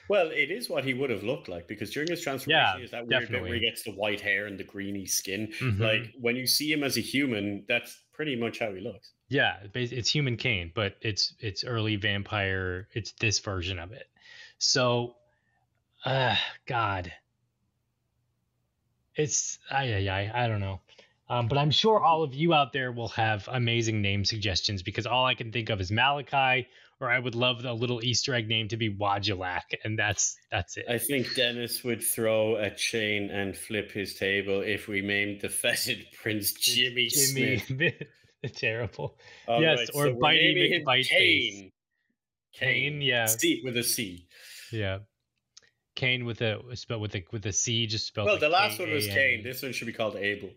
Well, 0.08 0.30
it 0.30 0.50
is 0.50 0.68
what 0.68 0.84
he 0.84 0.92
would 0.94 1.10
have 1.10 1.22
looked 1.22 1.48
like 1.48 1.68
because 1.68 1.90
during 1.90 2.10
his 2.10 2.20
transformation, 2.20 2.78
Yeah, 2.78 2.84
is 2.84 2.90
that 2.90 3.06
weird 3.06 3.30
bit 3.30 3.42
where 3.42 3.54
he 3.54 3.60
gets 3.60 3.84
the 3.84 3.92
white 3.92 4.20
hair 4.20 4.46
and 4.46 4.58
the 4.58 4.64
greeny 4.64 5.06
skin. 5.06 5.52
Mhm. 5.60 5.78
Like 5.78 6.12
when 6.18 6.34
you 6.34 6.46
see 6.46 6.72
him 6.72 6.82
as 6.82 6.96
a 6.96 7.00
human, 7.00 7.64
that's 7.68 8.00
pretty 8.12 8.34
much 8.34 8.58
how 8.58 8.72
he 8.74 8.80
looks. 8.80 9.12
Yeah, 9.28 9.58
it's 9.74 10.10
Human 10.10 10.36
Kain, 10.36 10.72
but 10.74 10.96
it's 11.02 11.34
it's 11.38 11.62
early 11.62 11.94
vampire. 11.94 12.88
It's 12.94 13.12
this 13.12 13.38
version 13.38 13.78
of 13.78 13.92
it. 13.92 14.08
So, 14.58 15.14
uh, 16.04 16.34
God, 16.66 17.12
it's 19.14 19.58
I 19.70 20.08
I 20.08 20.44
I 20.44 20.48
don't 20.48 20.60
know. 20.60 20.80
Um, 21.28 21.46
but 21.46 21.58
I'm 21.58 21.70
sure 21.70 22.00
all 22.00 22.24
of 22.24 22.34
you 22.34 22.52
out 22.54 22.72
there 22.72 22.90
will 22.90 23.08
have 23.10 23.48
amazing 23.52 24.02
name 24.02 24.24
suggestions 24.24 24.82
because 24.82 25.06
all 25.06 25.24
I 25.26 25.34
can 25.34 25.52
think 25.52 25.70
of 25.70 25.80
is 25.80 25.92
Malachi, 25.92 26.66
or 27.00 27.10
I 27.10 27.18
would 27.18 27.34
love 27.34 27.62
the 27.62 27.72
little 27.72 28.04
Easter 28.04 28.34
egg 28.34 28.48
name 28.48 28.68
to 28.68 28.76
be 28.76 28.94
Wajulak, 28.94 29.74
and 29.84 29.98
that's 29.98 30.36
that's 30.50 30.76
it. 30.76 30.84
I 30.88 30.98
think 30.98 31.34
Denis 31.34 31.82
would 31.82 32.02
throw 32.02 32.56
a 32.56 32.70
chain 32.70 33.30
and 33.30 33.56
flip 33.56 33.90
his 33.90 34.14
table 34.14 34.60
if 34.60 34.86
we 34.86 35.00
named 35.00 35.40
the 35.40 35.48
feted 35.48 36.06
Prince 36.22 36.52
Jimmy, 36.52 37.08
Smith. 37.08 37.70
terrible. 38.54 39.18
All 39.48 39.60
Yes, 39.62 39.78
right, 39.78 39.90
or 39.94 40.06
so 40.06 40.14
Bitey 40.16 40.68
him 40.70 40.84
Kane. 41.04 41.72
Kane, 42.52 43.00
yeah. 43.00 43.26
C 43.26 43.62
with 43.64 43.76
a 43.76 43.82
C. 43.82 44.26
Yeah. 44.72 44.98
Kane 45.96 46.24
with 46.24 46.40
a 46.40 46.60
spelled 46.74 47.00
with 47.02 47.14
a 47.14 47.24
with 47.32 47.46
a 47.46 47.52
C 47.52 47.86
just 47.86 48.06
spelled. 48.06 48.26
Well, 48.26 48.34
like 48.34 48.40
the 48.40 48.48
last 48.48 48.78
one 48.78 48.90
was. 48.90 49.06
Kane. 49.06 49.42
This 49.42 49.62
one 49.62 49.72
should 49.72 49.86
be 49.86 49.92
called 49.92 50.16
Abel. 50.16 50.50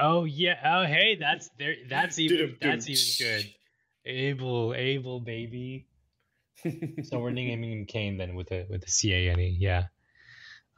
Oh 0.00 0.24
yeah. 0.24 0.58
Oh 0.64 0.84
hey, 0.84 1.16
that's 1.18 1.50
there. 1.58 1.74
That's 1.88 2.18
even 2.18 2.56
that's 2.60 2.88
even 2.88 3.42
good. 3.42 3.54
Abel, 4.06 4.74
Abel, 4.74 5.20
baby. 5.20 5.86
So 7.04 7.18
we're 7.18 7.30
naming 7.30 7.72
him 7.72 7.84
Kane 7.84 8.16
then 8.16 8.34
with 8.34 8.50
a 8.50 8.64
with 8.70 8.84
a 8.84 8.88
C 8.88 9.12
A 9.12 9.30
N 9.30 9.40
E. 9.40 9.56
Yeah. 9.58 9.84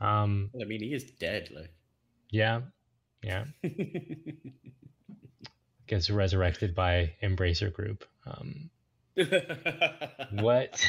Um. 0.01 0.51
I 0.61 0.65
mean, 0.65 0.83
he 0.83 0.95
is 0.95 1.05
dead. 1.13 1.51
Like, 1.55 1.73
Yeah. 2.31 2.63
Yeah. 3.23 3.45
Gets 5.87 6.11
resurrected 6.11 6.75
by 6.75 7.15
Embracer 7.23 7.73
Group. 7.73 8.05
Um. 8.27 8.71
What? 10.33 10.85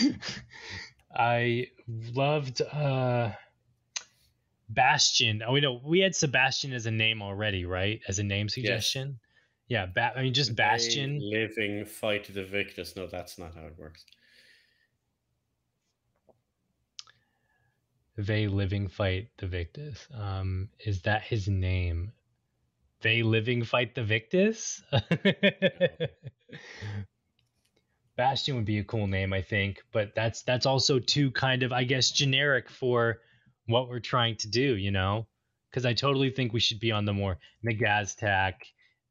I 1.14 1.68
loved 1.88 2.62
uh 2.62 3.32
Bastion. 4.68 5.42
Oh, 5.46 5.52
we 5.52 5.60
know 5.60 5.80
we 5.84 6.00
had 6.00 6.14
Sebastian 6.14 6.72
as 6.72 6.86
a 6.86 6.90
name 6.90 7.22
already, 7.22 7.64
right? 7.66 8.00
As 8.08 8.18
a 8.18 8.24
name 8.24 8.48
suggestion. 8.48 9.18
Yeah, 9.68 9.86
ba- 9.86 10.12
I 10.16 10.22
mean 10.22 10.34
just 10.34 10.54
Bastion. 10.54 11.18
They 11.18 11.24
living 11.38 11.84
fight 11.84 12.32
the 12.32 12.44
Victus. 12.44 12.94
No, 12.96 13.06
that's 13.06 13.38
not 13.38 13.54
how 13.54 13.66
it 13.66 13.76
works. 13.78 14.04
They 18.16 18.46
living 18.46 18.88
fight 18.88 19.28
the 19.38 19.46
Victus. 19.46 20.06
Um, 20.14 20.70
is 20.78 21.02
that 21.02 21.22
his 21.22 21.48
name? 21.48 22.12
They 23.02 23.22
living 23.22 23.62
fight 23.64 23.94
the 23.94 24.04
Victus. 24.04 24.82
Bastion 28.16 28.56
would 28.56 28.64
be 28.64 28.78
a 28.78 28.84
cool 28.84 29.06
name, 29.06 29.34
I 29.34 29.42
think, 29.42 29.82
but 29.92 30.14
that's 30.14 30.42
that's 30.42 30.64
also 30.64 30.98
too 30.98 31.30
kind 31.32 31.62
of, 31.62 31.72
I 31.72 31.84
guess, 31.84 32.10
generic 32.10 32.70
for 32.70 33.20
what 33.66 33.90
we're 33.90 34.00
trying 34.00 34.36
to 34.36 34.48
do, 34.48 34.76
you 34.76 34.90
know? 34.90 35.26
Because 35.70 35.84
I 35.84 35.92
totally 35.92 36.30
think 36.30 36.54
we 36.54 36.60
should 36.60 36.80
be 36.80 36.92
on 36.92 37.04
the 37.04 37.12
more 37.12 37.36
Nagaztak, 37.62 38.54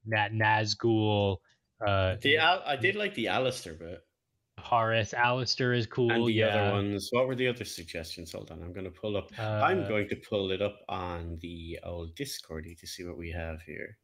Nat 0.05 0.31
Nazgul, 0.33 1.37
uh, 1.85 2.15
The 2.21 2.37
Al- 2.37 2.63
I 2.65 2.75
did 2.75 2.95
like 2.95 3.13
the 3.15 3.27
Alistair 3.27 3.73
bit. 3.73 4.01
Horace, 4.57 5.13
Alistair 5.13 5.73
is 5.73 5.85
cool. 5.85 6.11
and 6.11 6.25
the 6.25 6.31
yeah. 6.33 6.47
other 6.47 6.71
ones. 6.73 7.09
What 7.11 7.27
were 7.27 7.35
the 7.35 7.47
other 7.47 7.65
suggestions? 7.65 8.31
Hold 8.31 8.51
on, 8.51 8.63
I'm 8.63 8.73
going 8.73 8.85
to 8.85 8.91
pull 8.91 9.15
up. 9.17 9.29
I'm 9.37 9.83
Uh, 9.83 9.87
going 9.87 10.07
to 10.09 10.15
pull 10.15 10.51
it 10.51 10.61
up 10.61 10.79
on 10.89 11.37
the 11.41 11.79
old 11.83 12.15
Discordy 12.15 12.79
to 12.79 12.87
see 12.87 13.03
what 13.03 13.17
we 13.17 13.31
have 13.31 13.61
here. 13.61 13.97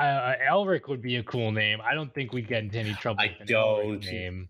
uh, 0.00 0.34
Elric 0.50 0.88
would 0.88 1.00
be 1.02 1.16
a 1.16 1.22
cool 1.22 1.52
name. 1.52 1.80
I 1.80 1.94
don't 1.94 2.12
think 2.14 2.32
we'd 2.32 2.48
get 2.48 2.64
into 2.64 2.78
any 2.78 2.94
trouble. 2.94 3.20
I 3.22 3.28
with 3.38 3.48
an 3.48 3.54
Elric 3.56 4.00
don't. 4.02 4.04
name. 4.12 4.48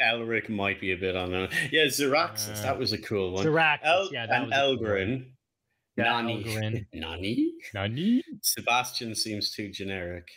Elric 0.00 0.48
might 0.48 0.80
be 0.80 0.92
a 0.92 0.96
bit 0.96 1.16
on. 1.16 1.30
Yeah, 1.70 1.84
Zeraxis, 1.86 2.58
Uh, 2.58 2.62
that 2.62 2.78
was 2.78 2.92
a 2.92 2.98
cool 2.98 3.32
one. 3.32 3.44
Zaraxis, 3.46 3.78
El- 3.84 4.12
yeah, 4.12 4.26
that 4.26 4.42
and 4.42 4.50
was 4.50 4.58
cool. 4.58 4.76
Elgrin. 4.88 5.18
Yeah, 5.18 5.24
Nani. 5.98 6.44
Elgrin. 6.44 6.86
Nani? 6.94 7.52
Nani? 7.74 8.22
Sebastian 8.42 9.14
seems 9.14 9.50
too 9.50 9.70
generic. 9.70 10.28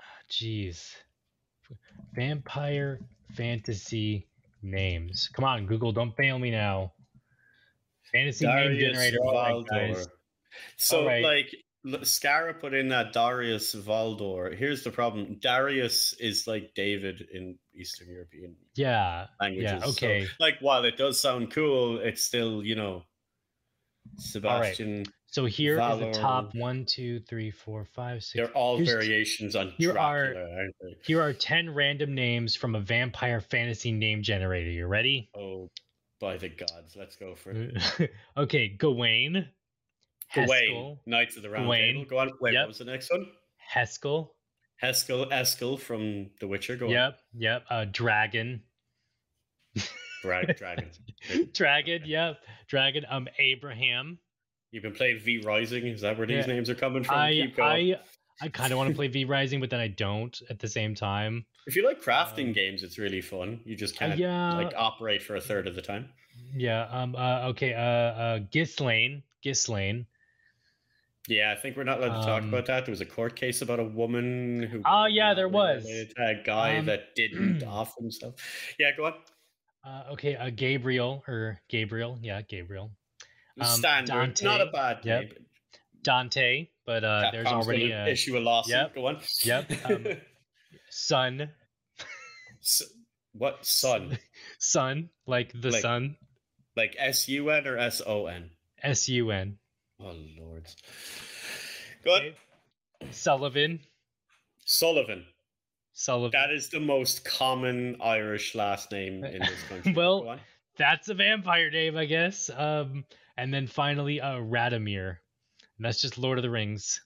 Ah, 0.00 0.22
jeez. 0.30 0.94
Vampire 2.14 3.00
fantasy 3.34 4.26
names. 4.62 5.28
Come 5.32 5.44
on, 5.44 5.66
Google, 5.66 5.92
don't 5.92 6.16
fail 6.16 6.38
me 6.38 6.50
now. 6.50 6.92
Fantasy 8.12 8.46
name 8.46 8.78
generator. 8.78 9.18
Valdor. 9.24 10.06
So, 10.76 11.00
Alright. 11.00 11.24
like, 11.24 11.54
Scara 12.04 12.58
put 12.58 12.74
in 12.74 12.88
that 12.88 13.12
Darius 13.12 13.74
Valdor. 13.74 14.56
Here's 14.56 14.84
the 14.84 14.90
problem 14.90 15.38
Darius 15.40 16.14
is 16.20 16.46
like 16.46 16.72
David 16.74 17.26
in 17.32 17.58
Eastern 17.74 18.08
European 18.10 18.56
Yeah. 18.74 19.26
languages. 19.40 19.72
Yeah. 19.72 19.78
So, 19.80 19.90
Okay. 19.90 20.26
like, 20.40 20.58
while 20.60 20.84
it 20.84 20.96
does 20.96 21.20
sound 21.20 21.50
cool, 21.52 21.98
it's 21.98 22.22
still, 22.22 22.62
you 22.64 22.74
know, 22.74 23.04
Sebastian. 24.16 25.04
So 25.26 25.46
here 25.46 25.76
Valor. 25.76 26.12
the 26.12 26.18
top 26.18 26.54
one, 26.54 26.84
two, 26.84 27.20
three, 27.20 27.50
four, 27.50 27.84
five, 27.84 28.22
six. 28.22 28.34
They're 28.34 28.54
all 28.56 28.76
Here's- 28.76 28.90
variations 28.92 29.56
on 29.56 29.70
here 29.78 29.96
are- 29.96 30.34
Dracula, 30.34 30.68
they? 30.82 30.96
Here 31.04 31.22
are 31.22 31.32
10 31.32 31.70
random 31.70 32.14
names 32.14 32.54
from 32.54 32.74
a 32.74 32.80
vampire 32.80 33.40
fantasy 33.40 33.92
name 33.92 34.22
generator. 34.22 34.70
You 34.70 34.86
ready? 34.86 35.30
Oh, 35.34 35.70
by 36.20 36.36
the 36.36 36.50
gods, 36.50 36.96
let's 36.96 37.16
go 37.16 37.34
for 37.34 37.52
it. 37.52 38.12
okay, 38.36 38.68
Gawain. 38.68 39.48
Gawain, 40.34 40.48
Heskel. 40.74 40.98
Knights 41.06 41.36
of 41.36 41.42
the 41.42 41.50
Round 41.50 41.64
Gawain. 41.66 41.94
Table. 41.94 42.04
Go 42.10 42.18
on. 42.18 42.30
Wait, 42.40 42.52
Yep. 42.54 42.62
what 42.62 42.68
was 42.68 42.78
the 42.78 42.84
next 42.84 43.10
one? 43.10 43.26
Heskel. 43.74 44.30
Heskel, 44.82 45.30
Eskel 45.30 45.78
from 45.78 46.30
The 46.40 46.46
Witcher. 46.48 46.76
Go 46.76 46.88
Yep. 46.88 47.18
Yep. 47.34 47.64
Uh, 47.70 47.84
Dragon. 47.90 48.62
on. 49.76 49.82
Dra- 50.22 50.54
Dragon. 50.56 50.90
Dragon. 51.52 52.02
Yep. 52.04 52.38
Dragon. 52.68 53.04
Um, 53.08 53.28
Abraham. 53.38 54.18
You've 54.70 54.82
been 54.82 54.94
playing 54.94 55.20
V 55.20 55.42
Rising. 55.44 55.86
Is 55.86 56.00
that 56.00 56.16
where 56.18 56.26
these 56.26 56.46
Yeah. 56.46 56.54
names 56.54 56.70
are 56.70 56.74
coming 56.74 57.04
from? 57.04 57.16
I 57.18 57.32
Keep 57.32 57.56
going. 57.56 57.94
I 57.94 58.00
I 58.40 58.48
kind 58.48 58.72
of 58.72 58.78
want 58.78 58.88
to 58.90 58.96
play 58.96 59.08
V 59.08 59.24
Rising, 59.26 59.60
but 59.60 59.70
then 59.70 59.80
I 59.80 59.88
don't 59.88 60.36
at 60.50 60.58
the 60.58 60.68
same 60.68 60.94
time. 60.94 61.44
if 61.66 61.76
you 61.76 61.86
like 61.86 62.02
crafting 62.02 62.46
um, 62.48 62.52
games, 62.52 62.82
it's 62.82 62.98
really 62.98 63.20
fun. 63.20 63.60
You 63.64 63.76
just 63.76 63.94
Uh, 63.96 63.98
can't 64.08 64.18
yeah. 64.18 64.54
like 64.54 64.72
operate 64.76 65.22
for 65.22 65.36
a 65.36 65.40
third 65.40 65.66
of 65.68 65.74
the 65.74 65.82
time. 65.82 66.08
Yeah. 66.54 66.84
Um. 66.90 67.14
Uh. 67.14 67.48
Okay. 67.50 67.74
Uh. 67.74 67.78
Uh. 67.80 68.38
Ghislaine. 68.50 69.22
Ghislaine. 69.42 70.06
Yeah, 71.28 71.54
I 71.56 71.60
think 71.60 71.76
we're 71.76 71.84
not 71.84 71.98
allowed 72.02 72.20
to 72.20 72.26
talk 72.26 72.42
Um, 72.42 72.48
about 72.48 72.66
that. 72.66 72.84
There 72.84 72.92
was 72.92 73.00
a 73.00 73.06
court 73.06 73.36
case 73.36 73.62
about 73.62 73.78
a 73.78 73.84
woman 73.84 74.62
who. 74.64 74.82
Oh, 74.84 75.06
yeah, 75.06 75.34
there 75.34 75.48
was. 75.48 75.84
A 75.86 76.34
guy 76.44 76.78
Um, 76.78 76.86
that 76.86 77.14
didn't 77.14 77.62
off 77.66 77.94
himself. 77.96 78.34
Yeah, 78.78 78.90
go 78.96 79.06
on. 79.06 79.14
Uh. 79.84 80.12
Okay. 80.12 80.34
Uh. 80.36 80.50
Gabriel 80.50 81.22
or 81.28 81.60
Gabriel. 81.68 82.18
Yeah. 82.22 82.42
Gabriel. 82.42 82.90
Um, 83.60 83.66
Standard, 83.66 84.42
not 84.42 84.60
a 84.60 84.64
Dante. 84.64 84.72
bad 84.72 84.98
Yep. 85.04 85.20
name. 85.22 85.46
Dante. 86.02 86.68
But 86.86 87.04
uh. 87.04 87.28
There's 87.32 87.46
already 87.46 87.92
a 87.92 88.06
issue 88.08 88.36
a 88.36 88.40
lawsuit. 88.40 88.72
yep, 88.72 88.94
Go 88.94 89.06
on. 89.06 89.20
yep, 89.44 89.70
um, 89.84 90.06
son. 90.90 91.50
S- 92.60 92.82
what 93.32 93.64
son? 93.64 94.18
Sun. 94.58 95.10
Like 95.26 95.52
the 95.54 95.70
Like- 95.70 95.82
sun. 95.82 96.16
Like 96.76 96.96
S 96.98 97.28
U 97.28 97.50
N 97.50 97.66
or 97.66 97.76
S 97.78 98.00
O 98.04 98.26
N? 98.26 98.50
S 98.82 99.08
U 99.08 99.30
N. 99.30 99.58
Oh 100.02 100.14
lord. 100.38 100.66
Go 102.04 102.14
on. 102.14 102.20
Okay. 102.20 102.36
Sullivan. 103.10 103.80
Sullivan. 104.64 105.24
Sullivan. 105.92 106.30
That 106.32 106.52
is 106.52 106.68
the 106.68 106.80
most 106.80 107.24
common 107.24 107.96
Irish 108.02 108.54
last 108.54 108.90
name 108.92 109.24
in 109.24 109.40
this 109.40 109.62
country. 109.68 109.92
Well, 109.92 110.38
That's 110.78 111.08
a 111.08 111.14
vampire 111.14 111.70
name, 111.70 111.96
I 111.96 112.06
guess. 112.06 112.50
Um, 112.54 113.04
and 113.36 113.52
then 113.52 113.66
finally, 113.66 114.20
uh, 114.20 114.36
Radomir. 114.36 115.18
And 115.76 115.86
that's 115.86 116.00
just 116.00 116.18
Lord 116.18 116.38
of 116.38 116.42
the 116.42 116.50
Rings. 116.50 117.00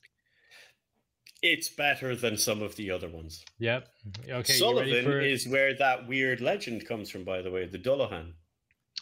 it's 1.42 1.68
better 1.68 2.14
than 2.16 2.36
some 2.36 2.62
of 2.62 2.76
the 2.76 2.90
other 2.90 3.09
ones. 3.09 3.44
Yep. 3.59 3.88
Okay. 4.09 4.28
you 4.28 4.34
ready 4.34 4.53
Sullivan 4.53 5.05
for... 5.05 5.20
is 5.20 5.47
where 5.49 5.74
that 5.74 6.07
weird 6.07 6.40
legend 6.40 6.86
comes 6.86 7.11
from, 7.11 7.24
by 7.24 7.42
the 7.42 7.51
way, 7.51 7.66
the 7.66 7.78
Dullahan. 7.78 8.32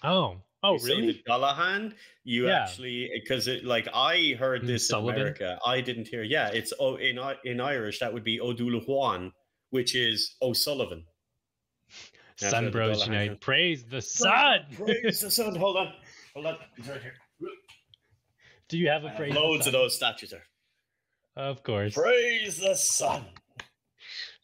Oh. 0.03 0.37
Oh, 0.65 0.79
You 0.79 0.87
really? 0.87 1.13
the 1.13 1.23
Dullahan, 1.31 1.93
you 2.25 2.47
Yeah. 2.49 2.63
actually 2.63 3.11
because 3.23 3.47
it 3.49 3.65
like 3.65 3.87
I 3.93 4.35
heard 4.39 4.63
Mm, 4.63 4.67
this 4.67 4.91
in 4.91 4.97
America. 4.97 5.59
I 5.65 5.83
didn't 5.83 6.09
hear. 6.09 6.23
Yeah, 6.23 6.49
it's 6.49 6.73
oh 6.81 6.97
in 6.97 7.19
in 7.45 7.61
Irish 7.61 7.99
that 8.01 8.13
would 8.13 8.25
be 8.25 8.41
O'Doulahuan, 8.41 9.31
which 9.71 9.95
is 9.95 10.37
O'Sullivan. 10.41 11.05
Sun 12.37 12.71
Bros 12.71 13.07
Unite. 13.07 13.41
Praise 13.41 13.85
the 13.85 14.01
sun. 14.01 14.61
Praise 14.75 15.21
the 15.21 15.31
sun. 15.31 15.55
Hold 15.55 15.77
on. 15.77 15.93
Hold 16.33 16.47
on. 16.47 16.57
It's 16.79 16.89
right 16.89 17.01
here. 17.03 17.15
Do 18.69 18.79
you 18.79 18.89
have 18.89 19.05
a 19.05 19.11
praise? 19.11 19.35
loads 19.35 19.67
of 19.67 19.73
those 19.75 19.95
statues 19.95 20.31
there. 20.31 20.47
Of 21.37 21.63
course. 21.63 21.93
Praise 21.95 22.57
the 22.57 22.75
sun. 22.75 23.27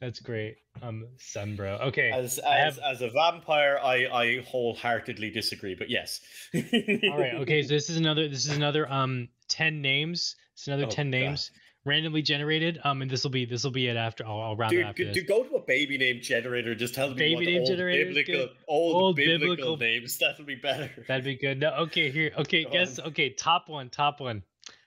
That's 0.00 0.18
great. 0.20 0.56
Um, 0.82 1.06
Sunbro. 1.18 1.80
Okay. 1.88 2.10
As 2.10 2.38
as, 2.38 2.76
have- 2.76 2.78
as 2.84 3.02
a 3.02 3.10
vampire, 3.10 3.78
I 3.82 4.06
I 4.06 4.44
wholeheartedly 4.48 5.30
disagree. 5.30 5.74
But 5.74 5.90
yes. 5.90 6.20
All 6.54 7.18
right. 7.18 7.34
Okay. 7.42 7.62
So 7.62 7.68
this 7.74 7.90
is 7.90 7.96
another. 7.98 8.28
This 8.28 8.46
is 8.46 8.56
another. 8.56 8.90
Um, 8.90 9.28
ten 9.48 9.82
names. 9.82 10.36
It's 10.54 10.66
another 10.68 10.86
Oh, 10.86 10.90
ten 10.90 11.06
God. 11.10 11.18
names 11.18 11.50
randomly 11.86 12.20
generated. 12.22 12.78
Um, 12.84 13.00
and 13.02 13.10
this 13.10 13.24
will 13.24 13.30
be 13.30 13.44
this 13.44 13.62
will 13.64 13.70
be 13.72 13.88
it 13.88 13.96
after. 13.96 14.24
I'll, 14.26 14.40
I'll 14.40 14.56
round 14.56 14.72
it 14.72 14.76
Dude, 14.76 14.86
after 14.86 15.04
go, 15.04 15.12
this. 15.12 15.22
go 15.24 15.44
to 15.44 15.54
a 15.56 15.64
baby 15.66 15.98
name 15.98 16.20
generator. 16.22 16.74
Just 16.74 16.94
tell 16.94 17.08
me 17.10 17.14
Baby 17.14 17.44
name 17.46 17.58
old 17.60 17.68
generator 17.68 18.04
biblical, 18.06 18.48
old, 18.68 18.94
Old 18.96 19.16
biblical, 19.16 19.48
biblical- 19.48 19.76
names. 19.76 20.16
That'll 20.20 20.44
be 20.46 20.54
better. 20.54 20.90
That'd 21.08 21.24
be 21.24 21.36
good. 21.36 21.60
No. 21.60 21.72
Okay. 21.74 22.10
Here. 22.10 22.32
Okay. 22.38 22.64
Go 22.64 22.70
Guess. 22.70 22.98
on. 23.00 23.08
Okay. 23.08 23.30
Top 23.30 23.68
one. 23.68 23.90
Top 23.90 24.20
one. 24.20 24.42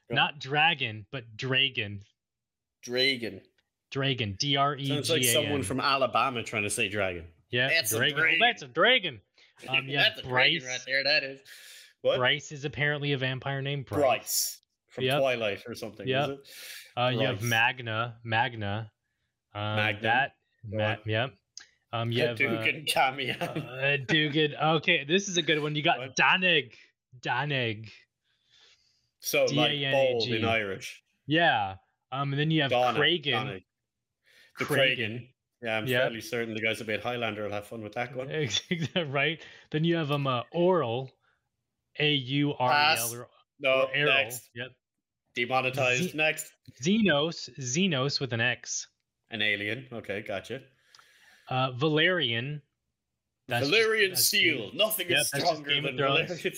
Go. 0.09 0.16
Not 0.16 0.39
dragon, 0.39 1.05
but 1.11 1.38
dragon. 1.38 2.01
Dragon. 2.82 3.41
Dragon. 3.94 4.36
D 4.39 4.58
R 4.58 4.76
E 4.76 4.84
G 4.84 4.91
A 4.91 4.96
N. 4.98 5.04
Sounds 5.04 5.10
like 5.12 5.24
someone 5.24 5.62
from 5.64 5.80
Alabama 5.80 6.41
trying 6.44 6.64
to 6.64 6.70
say 6.70 6.89
dragon. 6.89 7.26
Yeah. 7.52 7.70
That's 7.70 7.94
a 7.94 7.98
dragon. 7.98 8.20
Oh, 8.28 8.36
that's 8.41 8.64
a 8.64 8.68
dragon. 8.68 9.22
Um, 9.70 9.88
yeah. 9.88 10.02
That's 10.10 10.22
a 10.22 10.24
Bryce. 10.28 10.62
dragon 10.62 10.68
right 10.68 10.80
there. 10.88 11.04
That 11.04 11.24
is. 11.24 11.39
What? 12.02 12.18
Bryce 12.18 12.52
is 12.52 12.66
apparently 12.66 13.14
a 13.14 13.18
vampire 13.18 13.62
name. 13.62 13.84
Bryce. 13.84 14.00
Bryce 14.02 14.60
from 14.89 15.04
Yep. 15.06 15.22
Have 15.22 15.64
or 15.68 15.76
something. 15.76 16.08
Yep. 16.08 16.24
Is 16.24 16.30
it? 16.32 16.39
Uh, 16.98 17.10
you 17.10 17.20
have 17.22 17.41
Magna. 17.44 18.16
Magna. 18.24 18.91
Um, 19.56 19.76
Magnum. 19.78 20.02
That. 20.04 20.32
Go 20.72 20.78
Ma- 20.78 20.84
on. 20.89 20.98
yep. 21.06 21.34
Um, 21.94 22.12
you 22.12 22.22
have 22.24 22.32
uh, 22.32 22.34
Dugan 22.36 22.86
Camion. 22.89 23.39
uh, 23.39 23.98
Dugan. 24.08 24.56
Okay, 24.60 25.06
this 25.08 25.30
is 25.30 25.38
a 25.38 25.44
good 25.44 25.62
one. 25.62 25.76
You 25.76 25.84
got 25.84 26.00
What? 26.00 26.16
Danig. 26.18 26.72
Danig. 27.22 27.89
so 29.20 29.46
like 29.46 29.80
bold 29.91 30.28
in 30.28 30.44
Irish. 30.44 31.04
Yeah. 31.28 31.76
Um, 32.12 32.32
and 32.34 32.39
then 32.39 32.50
you 32.52 32.64
have 32.64 32.72
Donna, 32.72 33.00
Kragan. 33.00 33.32
Donna. 33.32 33.60
The. 34.60 34.66
Kragan. 34.66 35.28
Yeah, 35.62 35.78
I'm 35.78 35.88
Yep. 35.88 36.01
fairly 36.04 36.22
certain 36.22 36.54
the 36.54 36.60
guys 36.62 36.80
that 36.80 36.88
made 36.88 36.99
Highlander 37.01 37.43
will 37.45 37.51
have 37.51 37.66
fun 37.68 37.82
with 37.82 37.93
that 37.93 38.14
one. 38.16 38.28
right. 39.12 39.41
Then 39.72 39.84
you 39.86 39.95
have 39.95 40.12
um 40.12 40.28
uh, 40.28 40.43
Oral. 40.51 41.12
A 41.99 42.12
U 42.14 42.54
R 42.54 42.72
E 42.72 42.97
L. 42.99 43.14
Or- 43.16 43.28
No, 43.60 43.88
or 43.95 44.06
next. 44.06 44.49
Yep. 44.56 44.68
Demonetized. 45.36 46.12
Z- 46.12 46.18
next. 46.18 46.51
Xenos. 46.82 47.49
Xenos 47.60 48.20
with 48.20 48.34
an 48.34 48.41
X. 48.41 48.88
An 49.32 49.41
alien. 49.41 49.88
Okay, 49.91 50.22
gotcha. 50.22 50.62
Uh, 51.49 51.72
Valerian. 51.72 52.62
That's 53.47 53.68
just- 53.68 53.72
Valerian 53.72 54.10
that's 54.12 54.26
Seal. 54.26 54.72
Nothing 54.74 55.10
Yep, 55.10 55.20
is 55.22 55.32
just 55.32 55.45
stronger 55.45 55.82
than 55.82 55.97
Valerian 55.97 56.28
Seal. 56.38 56.51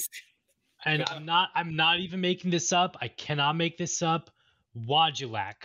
And 0.85 1.03
I'm 1.09 1.25
not 1.25 1.49
I'm 1.55 1.75
not 1.75 1.99
even 1.99 2.21
making 2.21 2.51
this 2.51 2.71
up. 2.73 2.97
I 3.01 3.07
cannot 3.07 3.53
make 3.55 3.77
this 3.77 4.01
up. 4.01 4.29
Wajulak. 4.77 5.55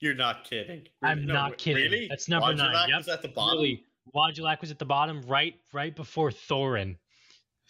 You're 0.00 0.14
not 0.14 0.44
kidding. 0.44 0.86
I'm 1.02 1.26
No, 1.26 1.32
not 1.34 1.58
kidding. 1.58 1.90
Really? 1.90 2.06
That's 2.08 2.28
number 2.28 2.54
nine. 2.54 2.88
Yep. 2.88 2.98
was 2.98 3.08
at 3.08 3.22
the 3.22 3.28
bottom. 3.28 3.58
Really, 3.60 3.84
Wajulak 4.14 4.60
was 4.60 4.70
at 4.70 4.78
the 4.78 4.84
bottom, 4.84 5.22
right 5.22 5.54
right 5.72 5.94
before 5.94 6.30
Thorin. 6.30 6.96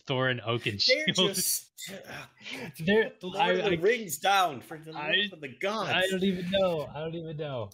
Thorin 0.08 0.40
Oakenshield. 0.46 1.14
They're 1.16 1.26
just. 1.34 1.64
They're- 2.78 3.12
the 3.20 3.26
Lord 3.26 3.40
I- 3.40 3.52
of 3.52 3.64
the 3.70 3.76
I- 3.78 3.80
Rings 3.80 4.18
down 4.18 4.60
for 4.60 4.78
the 4.78 4.92
I- 4.92 5.10
love 5.10 5.32
of 5.34 5.40
the 5.40 5.48
gods. 5.60 5.90
I 5.90 6.06
don't 6.10 6.22
even 6.24 6.50
know. 6.50 6.88
I 6.94 7.00
don't 7.00 7.14
even 7.14 7.36
know. 7.36 7.70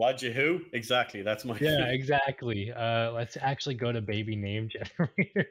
Wajah 0.00 0.32
who? 0.32 0.60
Exactly. 0.72 1.22
That's 1.22 1.44
my. 1.44 1.56
Yeah, 1.60 1.84
exactly. 1.88 2.72
Uh, 2.72 3.12
let's 3.12 3.36
actually 3.40 3.74
go 3.74 3.92
to 3.92 4.00
baby 4.00 4.36
name 4.36 4.68
generator. 4.68 5.48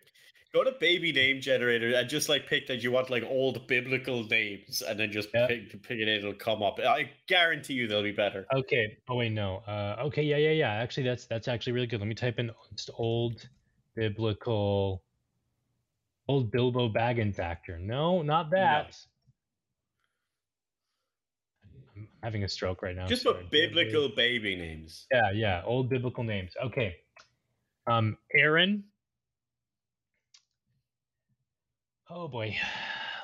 Go 0.54 0.66
to 0.66 0.72
baby 0.82 1.14
name 1.14 1.39
generator 1.39 1.95
and 1.95 2.10
just 2.10 2.28
like 2.28 2.45
pick 2.45 2.68
that 2.68 2.84
you 2.84 2.91
want 2.91 3.10
like 3.10 3.24
old 3.24 3.66
biblical 3.68 4.26
names 4.26 4.82
and 4.82 4.99
then 4.99 5.10
just 5.10 5.30
Yeah. 5.34 5.47
pick, 5.47 5.82
pick 5.82 5.99
it. 5.99 6.10
It'll 6.10 6.34
come 6.34 6.62
up. 6.62 6.78
I 6.80 7.10
guarantee 7.28 7.74
you 7.76 7.88
they'll 7.88 8.04
be 8.04 8.12
better. 8.12 8.45
okay. 8.54 8.97
Oh 9.08 9.16
wait, 9.16 9.32
no. 9.32 9.64
Uh, 9.66 9.95
okay, 10.08 10.24
yeah, 10.24 10.36
yeah, 10.36 10.52
yeah. 10.52 10.72
Actually, 10.74 11.04
that's 11.04 11.26
that's 11.26 11.47
actually 11.47 11.72
really 11.72 11.88
good. 11.88 12.02
Let 12.02 12.08
me 12.10 12.16
type 12.16 12.38
in 12.38 12.52
just 12.76 12.89
old 12.95 13.47
biblical, 13.95 15.04
old 16.28 16.52
Bilbo 16.52 16.89
Baggins 16.89 17.39
actor. 17.39 17.80
No, 17.80 18.22
not 18.22 18.49
that. 18.52 18.97
I'm 21.95 22.10
having 22.24 22.43
a 22.43 22.49
stroke 22.49 22.82
right 22.82 22.95
now. 22.95 23.08
Just 23.08 23.24
put 23.24 23.49
biblical 23.52 24.10
baby 24.10 24.58
names. 24.58 25.08
Yeah, 25.14 25.32
yeah, 25.32 25.62
old 25.64 25.89
biblical 25.89 26.26
names. 26.26 26.52
Okay. 26.62 26.97
Um, 27.88 28.18
Aaron. 28.36 28.84
Oh 32.14 32.28
boy. 32.28 32.55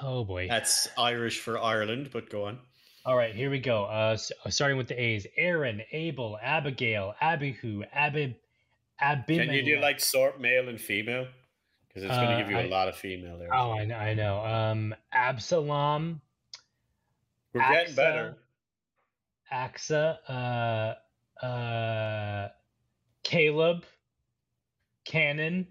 Oh 0.01 0.23
boy. 0.23 0.47
That's 0.47 0.87
Irish 0.97 1.39
for 1.39 1.59
Ireland, 1.59 2.09
but 2.13 2.29
go 2.29 2.45
on. 2.45 2.59
All 3.05 3.15
right, 3.15 3.33
here 3.33 3.49
we 3.49 3.59
go. 3.59 3.85
Uh, 3.85 4.11
s- 4.13 4.31
starting 4.49 4.77
with 4.77 4.87
the 4.87 5.01
A's: 5.01 5.25
Aaron, 5.37 5.81
Abel, 5.91 6.37
Abigail, 6.41 7.15
Abihu, 7.21 7.83
Abib, 7.93 8.33
Abimelech. 8.99 9.47
Can 9.47 9.55
you 9.55 9.75
do 9.75 9.81
like 9.81 9.99
sort 9.99 10.39
male 10.41 10.67
and 10.69 10.79
female? 10.79 11.27
Because 11.87 12.03
it's 12.03 12.13
going 12.15 12.27
to 12.29 12.33
Uh, 12.35 12.37
give 12.39 12.51
you 12.51 12.57
a 12.57 12.61
I- 12.61 12.67
lot 12.67 12.87
of 12.89 12.95
female 12.95 13.37
there. 13.37 13.53
Oh, 13.53 13.71
I 13.71 13.85
know. 13.85 13.95
I 13.97 14.13
know. 14.13 14.45
Um, 14.45 14.95
Absalom, 15.11 16.21
We're 17.53 17.61
getting 17.67 17.95
better. 17.95 18.37
Axa, 19.51 20.17
uh, 20.27 21.45
uh, 21.45 22.49
Caleb, 23.23 23.85
Cannon, 25.05 25.67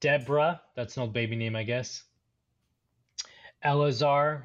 Deborah. 0.00 0.60
That's 0.76 0.96
an 0.96 1.02
old 1.02 1.12
baby 1.12 1.36
name, 1.36 1.54
I 1.56 1.62
guess. 1.62 2.04
Elazar, 3.64 4.44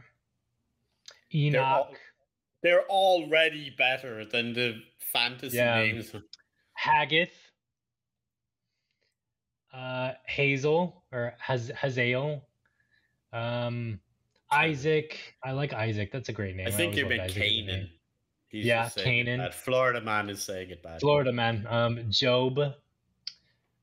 Enoch. 1.33 1.61
all- 1.63 1.95
They're 2.61 2.85
already 2.87 3.69
better 3.69 4.25
than 4.25 4.53
the 4.53 4.81
fantasy 4.99 5.57
Yeah. 5.57 5.75
names. 5.77 6.13
Haggith, 6.73 7.33
uh, 9.73 10.13
Hazel 10.27 11.03
or 11.11 11.35
Haz- 11.39 11.69
Hazael, 11.75 12.47
um, 13.33 13.99
Isaac. 14.51 15.35
I 15.43 15.51
like 15.51 15.73
Isaac. 15.73 16.11
That's 16.11 16.29
a 16.29 16.33
great 16.33 16.55
name. 16.55 16.67
I 16.67 16.71
think 16.71 16.93
always 16.93 16.97
you 16.99 17.05
meant 17.09 17.21
Isaac 17.21 17.37
as 17.37 17.37
a. 17.37 17.49
Canaan. 17.49 17.89
He's 18.47 18.65
Yeah, 18.65 18.89
Canaan. 18.89 19.51
Florida 19.51 20.01
man 20.01 20.29
is 20.29 20.41
saying 20.43 20.69
it 20.69 20.81
bad. 20.81 20.99
Florida 21.01 21.31
man. 21.31 21.65
Um, 21.67 22.09
Job. 22.11 22.59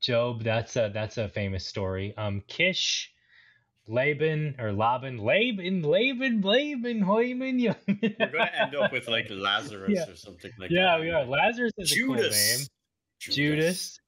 Job. 0.03 0.43
That's 0.43 0.75
a 0.75 0.91
that's 0.93 1.17
a 1.17 1.29
famous 1.29 1.65
story. 1.65 2.13
Um, 2.17 2.43
Kish. 2.47 3.09
Laban 3.85 4.55
or 4.59 4.71
Laban, 4.71 5.17
Laban, 5.17 5.81
Laban, 5.81 6.41
Laban, 6.41 7.01
Hoyman. 7.01 7.59
Yeah, 7.59 7.73
We're 7.85 8.09
going 8.09 8.31
to 8.31 8.61
end 8.61 8.75
up 8.75 8.93
with 8.93 9.09
like 9.09 9.27
Lazarus 9.29 9.91
Yeah. 9.93 10.09
or 10.09 10.15
something 10.15 10.51
like 10.57 10.71
yeah, 10.71 10.97
that. 10.97 10.99
Yeah, 10.99 11.01
we 11.01 11.09
are. 11.11 11.25
Lazarus 11.25 11.73
is 11.77 11.91
a 11.91 11.99
cool 12.01 12.15
name. 12.15 12.29
Judas. 13.19 13.35
Judas. 13.35 13.99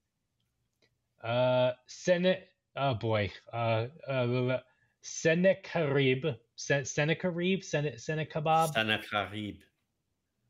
Uh, 1.22 1.72
Senate. 1.88 2.48
Oh 2.78 2.94
boy. 2.94 3.32
Uh, 3.52 3.88
uh, 4.08 4.60
Sennacherib. 5.02 6.26
Sen- 6.56 6.86
Sennacherib. 6.86 7.64
Sen- 7.64 7.98
Sennacherib. 7.98 8.74
Sennacherib. 8.74 9.58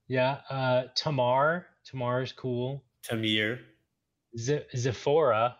Yeah. 0.07 0.37
Uh, 0.49 0.83
Tamar. 0.95 1.65
Tamar 1.83 2.21
is 2.21 2.31
cool. 2.31 2.83
Tamir. 3.09 3.59
Z- 4.37 4.65
Zephora. 4.75 5.57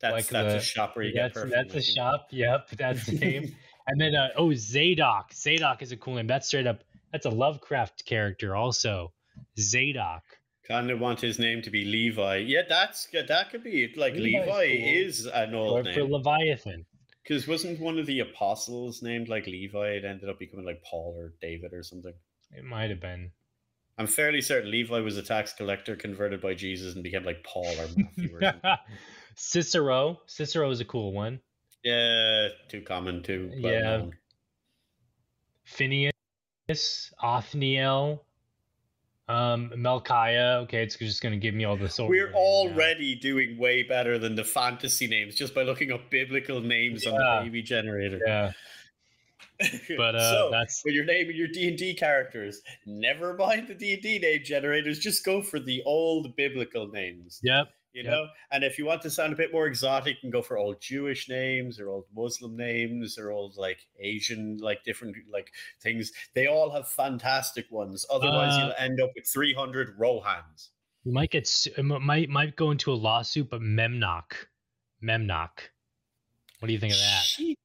That's 0.00 0.12
Like 0.12 0.28
that's 0.28 0.52
the- 0.52 0.58
a 0.58 0.62
shop 0.62 0.96
where 0.96 1.04
you 1.04 1.12
get 1.12 1.32
That's 1.34 1.44
perfume. 1.44 1.50
that's 1.50 1.74
a 1.74 1.82
shop. 1.92 2.26
Yep, 2.30 2.70
that's 2.76 3.06
the 3.06 3.18
name. 3.18 3.56
and 3.86 4.00
then 4.00 4.14
uh, 4.14 4.28
oh 4.36 4.52
Zadok. 4.54 5.32
Zadok 5.32 5.82
is 5.82 5.92
a 5.92 5.96
cool 5.96 6.14
name. 6.14 6.26
That's 6.26 6.46
straight 6.48 6.66
up. 6.66 6.82
That's 7.12 7.26
a 7.26 7.30
Lovecraft 7.30 8.04
character 8.06 8.54
also. 8.56 9.12
Zadok. 9.58 10.22
Kind 10.66 10.90
of 10.90 10.98
want 10.98 11.20
his 11.20 11.38
name 11.38 11.62
to 11.62 11.70
be 11.70 11.84
Levi. 11.84 12.36
Yeah, 12.38 12.62
that's 12.68 13.06
good. 13.06 13.28
That 13.28 13.50
could 13.50 13.62
be. 13.62 13.92
Like 13.96 14.14
Levi's 14.14 14.46
Levi 14.46 14.76
cool. 14.78 14.88
is 15.06 15.26
an 15.26 15.54
Or 15.54 15.78
old 15.78 15.88
for. 15.94 16.04
Leviathan. 16.04 16.86
Because 17.22 17.46
wasn't 17.48 17.80
one 17.80 17.98
of 17.98 18.06
the 18.06 18.20
apostles 18.20 19.02
named 19.02 19.28
like 19.28 19.46
Levi? 19.46 19.88
It 19.92 20.04
ended 20.04 20.28
up 20.28 20.38
becoming 20.38 20.66
like 20.66 20.82
Paul 20.82 21.14
or 21.18 21.32
David 21.40 21.72
or 21.72 21.82
something. 21.82 22.12
It 22.52 22.64
might 22.64 22.90
have 22.90 23.00
been. 23.00 23.30
I'm 23.98 24.06
fairly 24.06 24.40
certain 24.40 24.70
Levi 24.70 24.98
was 25.00 25.16
a 25.16 25.22
tax 25.22 25.52
collector 25.52 25.94
converted 25.96 26.40
by 26.40 26.54
Jesus 26.54 26.94
and 26.94 27.04
became 27.04 27.24
like 27.24 27.44
Paul 27.44 27.66
or 27.78 27.86
Matthew 27.96 28.36
or. 28.36 28.52
Cicero. 29.36 30.20
Cicero 30.26 30.70
is 30.70 30.80
a 30.80 30.84
cool 30.84 31.12
one. 31.12 31.40
Yeah, 31.84 32.48
too 32.68 32.80
common, 32.82 33.22
too 33.22 33.50
well 33.62 33.72
Yeah. 33.72 33.80
known. 33.98 34.12
Phineas, 35.64 36.12
Othniel, 37.22 38.24
um, 39.28 39.70
Melchiah. 39.76 40.62
Okay, 40.64 40.82
it's 40.82 40.96
just 40.96 41.22
going 41.22 41.32
to 41.32 41.38
give 41.38 41.54
me 41.54 41.64
all 41.64 41.76
the 41.76 41.88
soul. 41.88 42.08
We're 42.08 42.26
names 42.26 42.34
now. 42.34 42.40
already 42.40 43.14
doing 43.14 43.58
way 43.58 43.82
better 43.82 44.18
than 44.18 44.34
the 44.34 44.44
fantasy 44.44 45.06
names 45.06 45.34
just 45.34 45.54
by 45.54 45.62
looking 45.62 45.90
up 45.92 46.10
biblical 46.10 46.60
names 46.60 47.06
on 47.06 47.14
Yeah. 47.14 47.38
the 47.40 47.44
baby 47.46 47.62
generator. 47.62 48.20
Yeah, 48.26 48.52
but 49.96 50.14
uh, 50.16 50.30
so, 50.32 50.48
that's 50.50 50.80
when 50.84 50.94
you're 50.94 51.04
naming 51.04 51.36
your 51.36 51.48
D 51.48 51.68
and 51.68 51.78
D 51.78 51.94
characters, 51.94 52.60
never 52.86 53.34
mind 53.34 53.68
the 53.68 53.74
D 53.74 53.94
and 53.94 54.02
D 54.02 54.18
name 54.18 54.40
generators. 54.44 54.98
Just 54.98 55.24
go 55.24 55.42
for 55.42 55.60
the 55.60 55.82
old 55.84 56.34
biblical 56.36 56.88
names. 56.88 57.40
yep. 57.42 57.68
You 57.92 58.02
Yep. 58.02 58.10
know, 58.12 58.26
and 58.50 58.64
if 58.64 58.76
you 58.76 58.86
want 58.86 59.02
to 59.02 59.10
sound 59.10 59.32
a 59.32 59.36
bit 59.36 59.52
more 59.52 59.68
exotic, 59.68 60.16
you 60.16 60.20
can 60.22 60.30
go 60.30 60.42
for 60.42 60.58
old 60.58 60.80
Jewish 60.80 61.28
names 61.28 61.78
or 61.78 61.88
old 61.90 62.06
Muslim 62.12 62.56
names 62.56 63.16
or 63.16 63.30
old 63.30 63.56
like 63.56 63.86
Asian, 64.00 64.56
like 64.58 64.82
different 64.82 65.14
like 65.32 65.52
things. 65.80 66.10
They 66.34 66.48
all 66.48 66.70
have 66.72 66.88
fantastic 66.88 67.66
ones. 67.70 68.04
Otherwise, 68.10 68.54
Uh, 68.56 68.58
you'll 68.62 68.74
end 68.78 69.00
up 69.00 69.10
with 69.14 69.28
300 69.32 69.96
Rohans. 69.96 70.70
You 71.04 71.12
might 71.12 71.30
get 71.30 71.48
might 71.84 72.28
might 72.28 72.56
go 72.56 72.72
into 72.72 72.92
a 72.92 72.94
lawsuit, 72.98 73.48
but 73.50 73.60
Memnoch, 73.60 74.48
Memnoch. 75.00 75.60
What 76.58 76.66
do 76.66 76.72
you 76.72 76.80
think 76.80 76.94
of 76.94 76.98
that? 76.98 77.22
She 77.22 77.56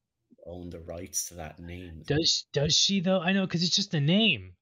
owned 0.50 0.72
the 0.72 0.80
rights 0.80 1.26
to 1.28 1.34
that 1.34 1.58
name. 1.60 2.02
Does 2.06 2.44
does 2.52 2.76
she 2.76 3.00
though? 3.00 3.20
I 3.20 3.32
know 3.32 3.46
because 3.46 3.62
it's 3.62 3.74
just 3.76 3.94
a 3.94 4.00
name, 4.00 4.52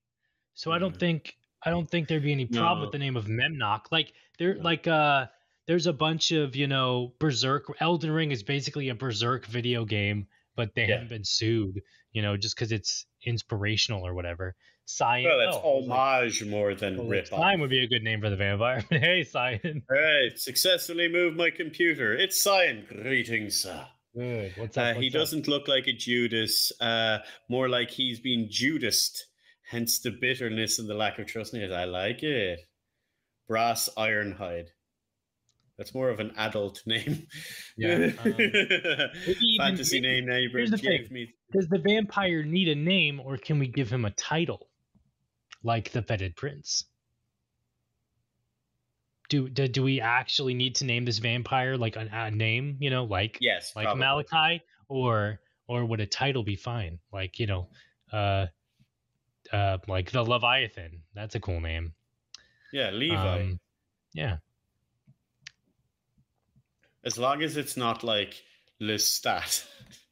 so 0.55 0.71
I 0.73 0.79
don't 0.79 0.95
Mhm. 0.95 1.01
think 1.01 1.37
I 1.65 1.71
don't 1.71 1.91
think 1.91 2.07
there'd 2.09 2.23
be 2.23 2.33
any 2.33 2.47
problem 2.47 2.79
No. 2.79 2.83
with 2.85 2.93
the 2.93 2.99
name 2.99 3.17
of 3.17 3.27
Memnoch. 3.27 3.87
Like 3.91 4.13
there, 4.39 4.55
No. 4.55 4.63
like 4.63 4.87
uh, 4.87 5.27
there's 5.67 5.87
a 5.87 5.93
bunch 5.93 6.31
of 6.33 6.55
you 6.55 6.67
know 6.69 7.15
Berserk. 7.19 7.65
Elden 7.81 8.11
Ring 8.13 8.31
is 8.31 8.43
basically 8.43 8.91
a 8.91 8.95
Berserk 8.95 9.47
video 9.47 9.85
game, 9.85 10.29
but 10.55 10.75
they 10.75 10.83
Yeah. 10.87 10.95
haven't 10.95 11.09
been 11.09 11.25
sued. 11.25 11.83
You 12.13 12.23
know, 12.23 12.37
just 12.37 12.55
because 12.57 12.73
it's 12.73 13.07
inspirational 13.25 14.07
or 14.07 14.15
whatever. 14.15 14.55
Cyan. 14.87 15.25
Well, 15.25 15.41
it's 15.49 15.57
oh, 15.63 15.79
like- 15.81 15.99
homage 15.99 16.45
more 16.47 16.75
than 16.75 16.97
well, 16.97 17.07
rip 17.09 17.31
off. 17.31 17.41
Cyan 17.41 17.61
would 17.61 17.69
be 17.69 17.85
a 17.85 17.87
good 17.87 18.03
name 18.03 18.23
for 18.23 18.31
the 18.31 18.37
vampire. 18.37 18.83
hey, 18.91 19.23
Cyan. 19.25 19.83
Right, 19.91 20.39
successfully 20.39 21.09
moved 21.09 21.37
my 21.37 21.51
computer. 21.51 22.15
It's 22.17 22.41
Cyan. 22.43 22.87
Greetings, 22.89 23.57
sir. 23.57 23.87
Good. 24.19 24.53
What's 24.57 24.77
Uh, 24.77 24.81
up? 24.83 24.97
he 24.97 25.05
what's 25.07 25.15
up? 25.15 25.21
doesn't 25.21 25.49
look 25.49 25.69
like 25.69 25.87
a 25.87 25.93
Judas, 25.93 26.73
uh, 26.81 27.19
more 27.49 27.69
like 27.69 27.91
he's 27.91 28.19
been 28.21 28.49
Judased, 28.49 29.17
hence 29.71 30.01
the 30.01 30.11
bitterness 30.11 30.79
and 30.79 30.89
the 30.89 30.95
lack 30.95 31.19
of 31.19 31.27
trust 31.27 31.55
in 31.55 31.61
it. 31.63 31.71
I 31.73 31.85
like 31.85 32.23
it. 32.23 32.61
Brass 33.47 33.89
Ironhide. 33.97 34.67
That's 35.77 35.95
more 35.95 36.09
of 36.11 36.19
an 36.19 36.33
adult 36.37 36.83
name. 36.87 37.27
Yeah, 37.77 38.11
um, 38.25 38.35
even- 38.41 39.11
Fantasy 39.59 40.01
name 40.01 40.27
neighbor 40.27 40.59
here's 40.59 40.73
the 40.73 40.79
thing. 40.79 41.07
me. 41.13 41.33
Does 41.53 41.69
the 41.69 41.79
vampire 41.79 42.43
need 42.43 42.69
a 42.69 42.75
name, 42.75 43.21
or 43.21 43.37
can 43.37 43.59
we 43.61 43.69
give 43.69 43.89
him 43.89 44.05
a 44.05 44.11
title, 44.11 44.69
like 45.63 45.93
the 45.93 46.03
Fetid 46.03 46.35
Prince? 46.35 46.85
Do, 49.29 49.49
do 49.49 49.69
do 49.69 49.83
we 49.83 50.01
actually 50.01 50.55
need 50.55 50.77
to 50.77 50.85
name 50.85 51.05
this 51.05 51.19
vampire 51.19 51.77
like 51.77 51.97
a, 51.97 52.09
a 52.11 52.31
name? 52.31 52.77
You 52.81 52.91
know, 52.91 53.05
like 53.05 53.39
Yes, 53.41 53.75
like 53.77 53.85
probably. 53.85 54.01
Malachi, 54.01 54.63
or 54.89 55.41
or 55.67 55.85
would 55.85 56.01
a 56.01 56.07
title 56.07 56.43
be 56.43 56.57
fine? 56.57 56.99
Like 57.13 57.39
you 57.39 57.47
know, 57.47 57.69
uh, 58.13 58.47
uh, 59.53 59.79
like 59.87 60.11
the 60.11 60.23
Leviathan. 60.23 61.03
That's 61.15 61.35
a 61.35 61.41
cool 61.41 61.61
name. 61.61 61.93
Yeah, 62.73 62.91
Levi. 62.91 63.41
Um, 63.41 63.61
yeah. 64.15 64.39
as 67.05 67.19
long 67.19 67.43
as 67.43 67.57
it's 67.57 67.77
not 67.77 68.05
like 68.05 68.43
Lestat 68.81 69.65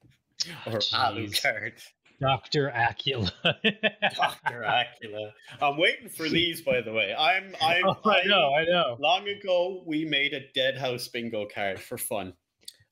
or 0.66 0.78
Jeez. 0.78 0.92
Alucard. 0.94 1.72
Doctor 2.20 2.72
Acula. 2.74 3.30
Dr. 3.42 4.62
Acula. 4.62 5.32
I'm 5.60 5.76
waiting 5.76 6.08
for 6.08 6.28
these, 6.28 6.62
by 6.62 6.80
the 6.80 6.92
way. 6.92 7.14
I'm, 7.16 7.54
I'm, 7.62 7.84
oh, 7.86 7.96
I 8.04 8.24
know, 8.24 8.54
I 8.54 8.64
know. 8.64 8.96
Long 8.98 9.28
ago, 9.28 9.82
we 9.86 10.04
made 10.04 10.32
a 10.32 10.40
Deadhaus 10.56 11.12
bingo 11.12 11.46
card 11.52 11.80
for 11.80 11.98
fun. 11.98 12.34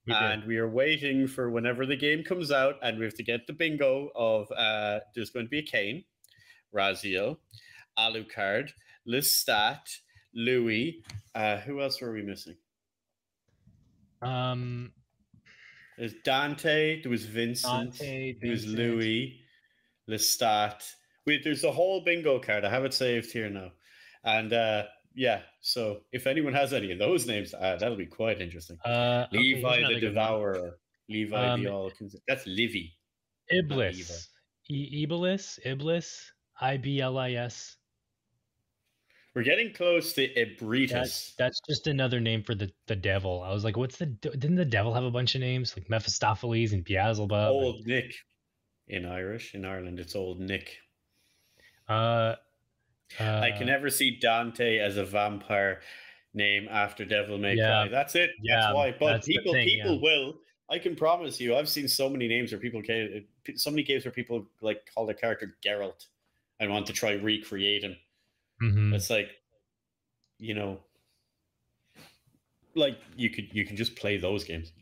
We 0.07 0.13
and 0.13 0.45
we 0.45 0.59
are 0.59 0.69
waiting 0.69 1.27
for 1.27 1.49
whenever 1.49 1.87
the 1.87 1.97
game 1.97 2.25
comes 2.25 2.53
out, 2.53 2.75
and 2.83 2.99
we 2.99 3.07
have 3.07 3.15
to 3.15 3.23
get 3.23 3.47
the 3.47 3.55
bingo 3.55 4.11
of 4.15 4.51
uh, 4.53 5.01
there's 5.15 5.31
going 5.31 5.47
to 5.47 5.51
be 5.51 5.61
a 5.61 5.63
Kain, 5.63 6.05
Raziel, 6.75 7.39
Alucard, 7.99 8.71
Lestat, 9.09 10.01
Louis. 10.35 11.03
Uh, 11.35 11.57
who 11.57 11.81
else 11.81 12.03
were 12.03 12.13
we 12.13 12.21
missing? 12.21 12.57
Um, 14.21 14.93
There's 15.99 16.15
Dante, 16.25 17.03
there 17.03 17.11
was 17.11 17.25
Vincent, 17.25 17.93
Dante, 17.93 18.35
there 18.41 18.51
was 18.51 18.67
Louis, 18.67 19.41
Lestat. 20.09 20.83
Wait, 21.27 21.43
there's 21.45 21.65
a 21.65 21.71
whole 21.73 22.03
bingo 22.05 22.39
card. 22.41 22.65
I 22.65 22.71
have 22.71 22.85
it 22.85 22.93
saved 22.93 23.31
here 23.33 23.49
now. 23.49 23.71
And 24.25 24.53
uh, 24.53 24.85
yeah, 25.15 25.43
so 25.61 26.01
if 26.13 26.27
anyone 26.27 26.53
has 26.53 26.73
any 26.73 26.93
of 26.93 26.99
those 26.99 27.27
names, 27.27 27.55
uh, 27.55 27.77
that'll 27.77 27.97
be 27.97 28.07
quite 28.07 28.41
interesting. 28.41 28.79
Uh, 28.85 29.27
okay, 29.29 29.39
Levi 29.39 29.77
the 29.77 29.83
one. 29.83 30.01
Devourer. 30.01 30.79
Levi 31.09 31.47
Um, 31.47 31.63
the 31.63 31.71
All 31.71 31.93
That's 32.27 32.47
Livy. 32.47 32.93
Iblis. 33.51 34.29
Iblis. 34.71 35.59
Iblis. 35.65 36.33
I 36.61 36.77
B 36.77 37.01
L 37.01 37.19
I 37.19 37.33
S. 37.33 37.77
We're 39.35 39.43
getting 39.43 39.73
close 39.73 40.13
to 40.13 40.29
That's 40.29 40.39
Ebritus. 40.63 41.35
that's 41.37 41.61
just 41.69 41.87
another 41.89 42.21
name 42.21 42.43
for 42.45 42.55
the 42.55 42.71
the 42.87 42.95
devil. 42.97 43.43
I 43.43 43.53
was 43.53 43.65
like, 43.65 43.77
what's 43.77 43.97
the 43.97 44.07
didn't 44.07 44.55
the 44.55 44.65
devil 44.65 44.95
have 44.95 45.05
a 45.05 45.11
bunch 45.11 45.35
of 45.35 45.41
names 45.41 45.77
like 45.77 45.91
Mephistopheles 45.91 46.73
and 46.73 46.85
Beelzebub? 46.85 47.33
and- 47.33 47.49
Old 47.65 47.87
Nick 47.87 48.15
in 48.89 49.05
Irish. 49.07 49.55
In 49.55 49.65
Ireland, 49.65 49.99
it's 49.99 50.15
Old 50.15 50.39
Nick. 50.41 50.77
uh, 51.89 52.37
uh, 53.21 53.39
I 53.41 53.51
can 53.53 53.67
never 53.67 53.91
see 53.91 54.17
Dante 54.19 54.79
as 54.79 54.97
a 54.97 55.05
vampire 55.05 55.81
name 56.33 56.69
after 56.71 57.05
Devil 57.05 57.39
May 57.39 57.55
Yeah. 57.55 57.83
Cry. 57.85 57.89
That's 57.89 58.15
it. 58.15 58.31
Yeah, 58.43 58.61
That's 58.61 58.75
why. 58.75 58.91
But 58.99 59.13
that's 59.13 59.27
people, 59.27 59.53
thing, 59.53 59.69
people 59.69 59.95
yeah. 59.97 60.01
will. 60.01 60.35
I 60.71 60.79
can 60.79 60.97
promise 60.97 61.39
you. 61.41 61.55
I've 61.57 61.69
seen 61.69 61.87
so 61.89 62.09
many 62.09 62.27
names 62.27 62.51
where 62.53 62.61
people 62.61 62.81
gave 62.83 63.25
so 63.57 63.71
many 63.71 63.83
games 63.83 64.05
where 64.05 64.13
people 64.13 64.47
like 64.63 64.89
call 64.95 65.07
the 65.07 65.15
character 65.15 65.55
Geralt 65.65 66.07
and 66.61 66.71
want 66.71 66.87
to 66.87 66.93
try 66.93 67.13
recreate 67.13 67.83
him. 67.85 67.97
Mhm. 68.63 68.95
It's 68.95 69.11
like, 69.11 69.31
you 70.39 70.55
know, 70.55 70.81
like 72.75 72.99
you 73.17 73.31
could 73.31 73.49
you 73.53 73.65
can 73.65 73.77
just 73.77 73.97
play 73.97 74.17
those 74.17 74.45
games. 74.45 74.73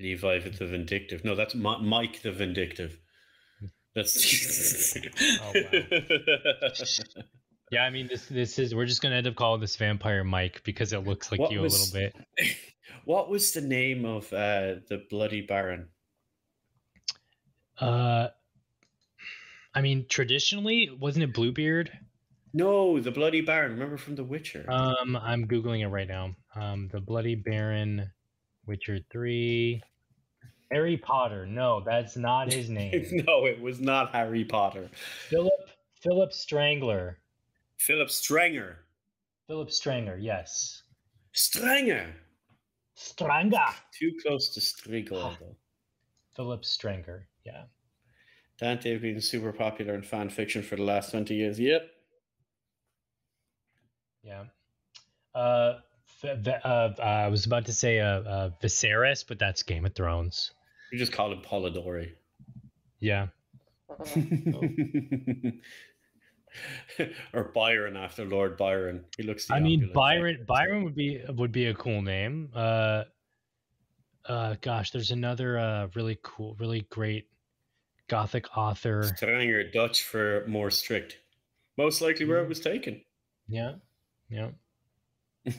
Levi 0.00 0.38
the 0.38 0.66
Vindictive. 0.66 1.24
No, 1.24 1.34
that's 1.34 1.54
Mi- 1.54 1.82
Mike 1.82 2.22
the 2.22 2.32
Vindictive. 2.32 2.98
That's. 3.94 4.96
Oh, 5.42 5.52
Yeah, 7.70 7.84
I 7.84 7.90
mean 7.90 8.06
this 8.08 8.26
this 8.26 8.58
is 8.58 8.74
we're 8.74 8.86
just 8.86 9.02
gonna 9.02 9.16
end 9.16 9.26
up 9.26 9.34
calling 9.34 9.60
this 9.60 9.76
vampire 9.76 10.24
Mike 10.24 10.62
because 10.64 10.92
it 10.92 11.06
looks 11.06 11.30
like 11.30 11.40
What 11.40 11.52
you 11.52 11.60
a 11.60 11.62
little 11.62 11.92
bit. 11.92 12.16
what 13.04 13.28
was 13.28 13.52
the 13.52 13.60
name 13.60 14.04
of 14.04 14.32
uh, 14.32 14.76
the 14.88 15.04
Bloody 15.10 15.42
Baron? 15.42 15.88
Uh, 17.78 18.28
I 19.74 19.80
mean 19.80 20.06
traditionally, 20.08 20.90
wasn't 20.98 21.24
it 21.24 21.34
Bluebeard? 21.34 21.90
No, 22.54 22.98
the 22.98 23.10
Bloody 23.10 23.42
Baron. 23.42 23.72
Remember 23.72 23.96
from 23.98 24.14
The 24.16 24.24
Witcher? 24.24 24.64
Um, 24.68 25.16
I'm 25.16 25.46
googling 25.46 25.80
it 25.82 25.88
right 25.88 26.08
now. 26.08 26.34
Um, 26.56 26.88
the 26.90 27.00
Bloody 27.00 27.34
Baron, 27.34 28.10
Witcher 28.66 29.00
Three, 29.10 29.82
Harry 30.72 30.96
Potter. 30.96 31.46
No, 31.46 31.80
that's 31.84 32.16
not 32.16 32.52
his 32.52 32.68
name. 32.70 33.04
no, 33.26 33.44
it 33.44 33.60
was 33.60 33.80
not 33.80 34.12
Harry 34.12 34.44
Potter. 34.44 34.88
Philip 35.28 35.52
Philip 36.02 36.32
Strangler. 36.32 37.18
Philip 37.78 38.08
Strenger. 38.08 38.76
Philip 39.46 39.70
Stranger. 39.70 40.18
Yes. 40.18 40.82
Strenger. 41.34 42.06
Stranga. 42.96 43.72
Too 43.96 44.12
close 44.22 44.48
to 44.54 44.60
Strigoi, 44.60 45.38
though. 45.38 45.56
Philip 46.34 46.64
Stranger. 46.64 47.28
Yeah. 47.44 47.64
Dante 48.58 48.92
has 48.92 49.00
been 49.00 49.20
super 49.20 49.52
popular 49.52 49.94
in 49.94 50.02
fan 50.02 50.28
fiction 50.30 50.62
for 50.62 50.76
the 50.76 50.82
last 50.82 51.12
20 51.12 51.34
years. 51.34 51.60
Yep. 51.60 51.82
Yeah. 54.24 54.44
Uh, 55.34 55.74
uh, 56.24 56.90
I 57.00 57.28
was 57.28 57.46
about 57.46 57.66
to 57.66 57.72
say 57.72 58.00
uh, 58.00 58.20
uh, 58.20 58.50
Viserys, 58.60 59.24
but 59.26 59.38
that's 59.38 59.62
Game 59.62 59.86
of 59.86 59.94
Thrones. 59.94 60.50
You 60.90 60.98
just 60.98 61.12
call 61.12 61.32
him 61.32 61.40
Polidori. 61.42 62.10
Yeah. 62.98 63.28
or 67.32 67.44
Byron 67.54 67.96
after 67.96 68.24
Lord 68.24 68.56
Byron. 68.56 69.04
He 69.16 69.22
looks. 69.22 69.48
I 69.50 69.60
mean, 69.60 69.90
Byron. 69.94 70.38
type. 70.38 70.46
Byron 70.46 70.82
would 70.84 70.96
be 70.96 71.22
would 71.28 71.52
be 71.52 71.66
a 71.66 71.74
cool 71.74 72.02
name. 72.02 72.50
Uh, 72.54 73.04
uh, 74.26 74.56
gosh, 74.60 74.90
there's 74.90 75.10
another 75.10 75.58
uh 75.58 75.88
really 75.94 76.18
cool, 76.22 76.56
really 76.58 76.82
great 76.90 77.28
gothic 78.08 78.56
author. 78.56 79.02
Strenger, 79.02 79.72
Dutch 79.72 80.02
for 80.02 80.44
more 80.46 80.70
strict. 80.70 81.18
Most 81.76 82.00
likely 82.00 82.26
where 82.26 82.40
Mm. 82.40 82.44
it 82.44 82.48
was 82.48 82.60
taken. 82.60 83.00
Yeah. 83.48 83.74
Yeah. 84.30 84.50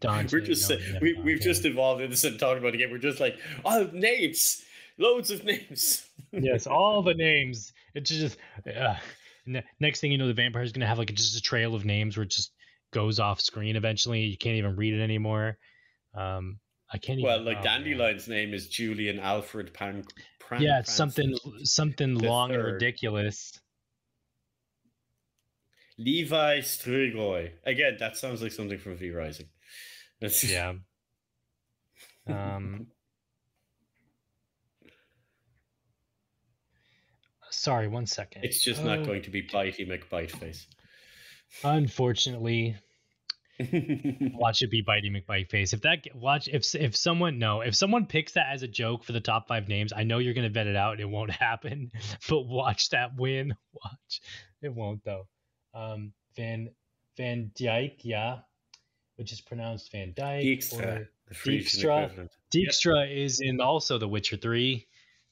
Dante, 0.00 0.28
we're 0.32 0.40
just 0.40 0.70
no, 0.70 0.76
yeah, 0.76 0.98
we, 1.02 1.14
we've 1.14 1.40
just 1.40 1.64
evolved 1.64 2.00
into 2.02 2.16
something 2.16 2.38
talking 2.38 2.58
about 2.58 2.68
it 2.68 2.76
again. 2.76 2.90
We're 2.90 2.98
just 2.98 3.20
like, 3.20 3.36
oh, 3.64 3.90
names, 3.92 4.62
loads 4.98 5.30
of 5.30 5.44
names. 5.44 6.06
yes, 6.32 6.66
all 6.66 7.02
the 7.02 7.14
names. 7.14 7.72
It's 7.94 8.08
just 8.10 8.38
uh, 8.74 8.94
next 9.78 10.00
thing 10.00 10.12
you 10.12 10.18
know, 10.18 10.26
the 10.28 10.32
vampire 10.34 10.62
is 10.62 10.72
gonna 10.72 10.86
have 10.86 10.98
like 10.98 11.12
just 11.12 11.36
a 11.36 11.40
trail 11.42 11.74
of 11.74 11.84
names 11.84 12.16
where 12.16 12.24
it 12.24 12.30
just 12.30 12.52
goes 12.92 13.20
off 13.20 13.40
screen 13.40 13.76
eventually. 13.76 14.20
You 14.20 14.38
can't 14.38 14.56
even 14.56 14.76
read 14.76 14.94
it 14.94 15.02
anymore. 15.02 15.58
Um, 16.14 16.58
I 16.92 16.98
can't 16.98 17.18
even. 17.18 17.28
Well, 17.28 17.42
like 17.42 17.58
oh. 17.60 17.64
Dandelion's 17.64 18.28
name 18.28 18.52
is 18.52 18.68
Julian 18.68 19.18
Alfred 19.20 19.72
Pan. 19.72 20.04
Pran- 20.42 20.60
Yeah, 20.60 20.80
it's 20.80 20.92
something 20.92 21.36
something 21.62 22.14
long 22.18 22.52
and 22.52 22.62
ridiculous. 22.62 23.58
Levi 25.98 26.60
Strigoi. 26.60 27.50
Again, 27.64 27.96
that 28.00 28.16
sounds 28.16 28.42
like 28.42 28.52
something 28.52 28.78
from 28.78 28.96
V 28.96 29.10
Rising. 29.10 29.46
That's, 30.20 30.42
Yeah. 30.44 30.74
Um. 32.26 32.86
Sorry, 37.50 37.88
one 37.88 38.06
second. 38.06 38.44
It's 38.44 38.62
just 38.62 38.84
not 38.84 39.00
Oh, 39.00 39.04
going 39.04 39.22
to 39.22 39.30
be 39.30 39.42
Bitey 39.42 39.86
McBiteface. 39.88 40.66
Unfortunately, 41.64 42.76
watch 44.34 44.62
it 44.62 44.70
be 44.70 44.82
Bitey 44.82 45.10
McBiteface. 45.10 45.72
If 45.72 45.82
that 45.82 45.98
watch 46.14 46.48
if 46.48 46.74
if 46.74 46.96
someone 46.96 47.38
no 47.38 47.60
if 47.60 47.74
someone 47.74 48.06
picks 48.06 48.32
that 48.32 48.46
as 48.52 48.62
a 48.62 48.68
joke 48.68 49.04
for 49.04 49.12
the 49.12 49.20
top 49.20 49.48
five 49.48 49.68
names, 49.68 49.92
I 49.94 50.02
know 50.04 50.18
you're 50.18 50.34
gonna 50.34 50.48
vet 50.50 50.66
it 50.66 50.76
out. 50.76 50.92
and 50.92 51.00
It 51.00 51.08
won't 51.08 51.30
happen, 51.30 51.90
but 52.28 52.42
watch 52.46 52.90
that 52.90 53.16
win. 53.16 53.54
Watch 53.72 54.20
it 54.62 54.74
won't 54.74 55.04
though. 55.04 55.26
Um, 55.74 56.12
Van 56.36 56.70
Van 57.16 57.50
Dyke, 57.58 58.00
yeah, 58.02 58.38
which 59.16 59.32
is 59.32 59.40
pronounced 59.40 59.90
Van 59.92 60.12
Dyke. 60.16 60.44
Dijkstra, 60.44 61.00
or 61.00 61.08
the 61.28 61.34
Dijkstra. 61.34 62.04
equivalent. 62.04 62.30
Dijkstra 62.52 63.24
is 63.24 63.40
in 63.40 63.60
also 63.60 63.98
The 63.98 64.08
Witcher 64.08 64.36
Three. 64.36 64.86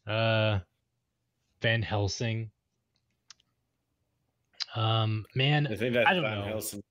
Uh, 0.07 0.61
Van 1.61 1.83
Helsing. 1.83 2.51
Um, 4.77 5.25
man, 5.35 5.67
I 5.67 5.77
think 5.77 5.95
that's 5.95 6.09
I 6.09 6.15
don't 6.15 6.23
Van 6.23 6.39
know. 6.41 6.45
Helsing. 6.45 6.83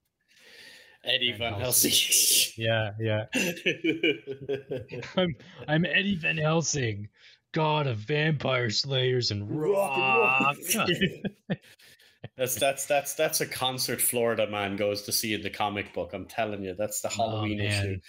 Eddie 1.03 1.31
Van 1.31 1.51
Van, 1.51 1.59
Helsing. 1.61 1.91
Helsing. 1.91 2.53
yeah, 2.57 2.91
yeah. 2.99 3.25
I'm 5.15 5.35
I'm 5.67 5.85
Eddie 5.85 6.15
Van 6.15 6.37
Helsing, 6.37 7.07
god 7.53 7.87
of 7.87 7.97
vampire 7.97 8.69
slayers 8.69 9.31
and 9.31 9.49
rock. 9.49 10.55
that's 12.37 12.55
that's 12.55 12.85
that's 12.85 13.13
that's 13.15 13.41
a 13.41 13.45
concert 13.45 14.01
Florida 14.01 14.47
man 14.49 14.75
goes 14.75 15.03
to 15.03 15.11
see 15.11 15.33
in 15.33 15.41
the 15.41 15.49
comic 15.49 15.93
book. 15.93 16.11
I'm 16.13 16.25
telling 16.25 16.63
you, 16.63 16.75
that's 16.77 17.01
the 17.01 17.09
Oh, 17.09 17.29
Halloween 17.29 17.59
man. 17.59 18.01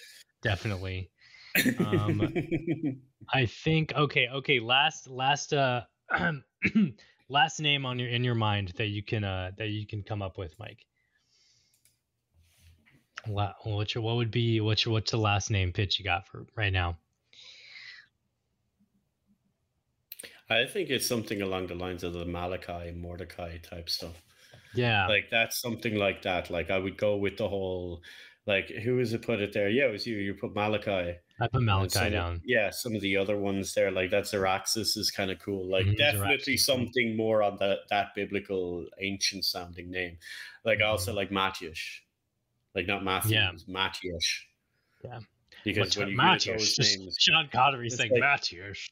Definitely. 0.43 1.11
Um, 1.78 2.20
I 3.32 3.47
think 3.47 3.93
okay, 3.95 4.28
okay. 4.28 4.61
Last 4.61 5.09
last 5.09 5.53
uh 5.53 5.82
last 7.28 7.61
name 7.61 7.86
on 7.86 7.99
your 7.99 8.09
in 8.09 8.24
your 8.24 8.34
mind 8.34 8.72
that 8.76 8.89
you 8.89 9.03
can 9.03 9.24
uh 9.24 9.51
that 9.59 9.68
you 9.68 9.86
can 9.86 10.03
come 10.03 10.22
up 10.22 10.39
with, 10.39 10.55
Mike. 10.59 10.84
What 13.26 13.54
what's 13.64 13.94
your 13.94 14.02
what 14.04 14.16
would 14.16 14.30
be 14.30 14.60
what's 14.60 14.84
your 14.84 14.92
what's 14.92 15.10
the 15.10 15.16
last 15.18 15.50
name 15.50 15.72
pitch 15.72 15.98
you 15.98 16.04
got 16.04 16.26
for 16.28 16.46
right 16.56 16.72
now? 16.72 16.96
I 20.50 20.64
think 20.64 20.88
it's 20.88 21.06
something 21.06 21.42
along 21.42 21.66
the 21.66 21.74
lines 21.74 22.02
of 22.04 22.14
the 22.14 22.24
Malachi 22.24 22.92
Mordecai 22.92 23.58
type 23.58 23.90
stuff. 23.90 24.22
Yeah. 24.74 25.06
Like 25.06 25.28
that's 25.30 25.60
something 25.60 25.96
like 25.96 26.22
that. 26.22 26.48
Like 26.50 26.70
I 26.70 26.78
would 26.78 26.96
go 26.96 27.16
with 27.16 27.36
the 27.36 27.48
whole 27.48 28.02
like 28.46 28.68
who 28.70 28.98
is 28.98 29.12
it 29.12 29.22
put 29.22 29.40
it 29.40 29.52
there? 29.52 29.68
Yeah, 29.68 29.86
it 29.88 29.92
was 29.92 30.06
you. 30.06 30.16
You 30.16 30.32
put 30.34 30.54
Malachi. 30.54 31.18
I 31.40 31.46
put 31.48 31.62
Malachi 31.62 31.90
some 31.90 32.06
of- 32.06 32.12
down. 32.12 32.40
yeah, 32.44 32.70
some 32.70 32.94
of 32.94 33.02
the 33.02 33.16
other 33.16 33.36
ones 33.36 33.74
there, 33.74 33.90
like 33.90 34.10
that's 34.10 34.32
Araxis 34.32 34.96
is 34.96 35.10
kind 35.14 35.30
of 35.30 35.38
cool. 35.38 35.68
Like 35.70 35.84
Mhm, 35.86 35.98
definitely 35.98 36.54
Araxis, 36.54 36.60
something 36.60 37.14
more 37.16 37.42
on 37.42 37.58
that 37.58 37.80
that 37.90 38.14
biblical 38.14 38.86
ancient 39.00 39.44
sounding 39.44 39.90
name. 39.90 40.16
Like 40.64 40.80
I 40.80 40.84
also 40.86 41.12
like 41.12 41.30
Matthias. 41.30 41.78
Like 42.79 42.87
not 42.87 43.03
Matthew, 43.05 43.37
Yeah. 43.37 43.51
Yeah. 45.05 45.20
Because 45.64 45.81
What's 45.89 45.97
when 45.97 46.09
you 46.11 46.16
Matthias? 46.16 46.45
hear 46.45 46.57
those 46.59 46.76
Just 46.76 46.99
names, 47.01 47.16
Sean 47.18 47.49
Connery 47.53 47.91
saying 47.91 48.12
like- 48.12 48.20
Matthias. 48.20 48.89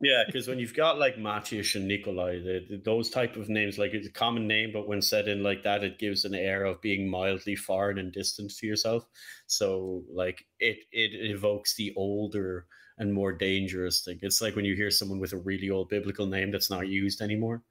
yeah, 0.00 0.22
because 0.26 0.48
when 0.48 0.58
you've 0.58 0.74
got 0.74 0.98
like 0.98 1.18
Matthias 1.18 1.74
and 1.74 1.86
Nikolai, 1.86 2.38
the, 2.38 2.64
the- 2.70 2.82
those 2.82 3.10
type 3.10 3.36
of 3.36 3.50
names, 3.50 3.76
like 3.78 3.92
it's 3.92 4.08
a 4.08 4.12
common 4.12 4.46
name, 4.46 4.70
but 4.72 4.88
when 4.88 5.02
said 5.02 5.28
in 5.28 5.42
like 5.42 5.62
that, 5.64 5.84
it 5.84 5.98
gives 5.98 6.24
an 6.24 6.34
air 6.34 6.64
of 6.64 6.80
being 6.80 7.06
mildly 7.08 7.54
foreign 7.56 7.98
and 7.98 8.12
distant 8.12 8.50
to 8.56 8.66
yourself. 8.66 9.06
So 9.46 10.02
like 10.10 10.46
it 10.60 10.78
it 10.92 11.10
evokes 11.30 11.74
the 11.76 11.92
older 11.96 12.66
and 12.96 13.12
more 13.12 13.32
dangerous 13.32 14.02
thing. 14.04 14.18
It's 14.22 14.40
like 14.40 14.56
when 14.56 14.64
you 14.64 14.74
hear 14.74 14.90
someone 14.90 15.20
with 15.20 15.34
a 15.34 15.38
really 15.50 15.68
old 15.70 15.90
biblical 15.90 16.26
name 16.26 16.50
that's 16.50 16.70
not 16.70 16.88
used 16.88 17.20
anymore. 17.20 17.62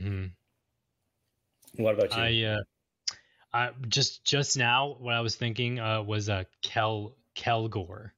hmm 0.00 0.26
What 1.76 1.94
about 1.94 2.16
you? 2.16 2.22
I 2.48 2.52
uh, 2.54 2.62
I 3.54 3.70
just 3.88 4.24
just 4.24 4.56
now 4.56 4.96
what 4.98 5.14
I 5.14 5.20
was 5.20 5.36
thinking 5.36 5.78
uh 5.78 6.02
was 6.02 6.28
a 6.28 6.34
uh, 6.34 6.44
Kel 6.60 7.14
Kelgore 7.36 8.10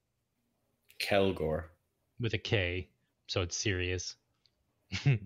Kelgore. 0.98 1.64
with 2.18 2.32
a 2.32 2.38
K, 2.38 2.88
so 3.26 3.42
it's 3.42 3.56
serious. 3.56 4.16
Hmm. 4.92 5.14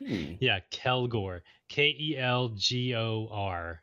Yeah, 0.00 0.60
Kelgore. 0.70 1.40
K 1.68 1.88
E 1.98 2.16
L 2.16 2.50
G 2.50 2.94
O 2.94 3.26
R. 3.32 3.82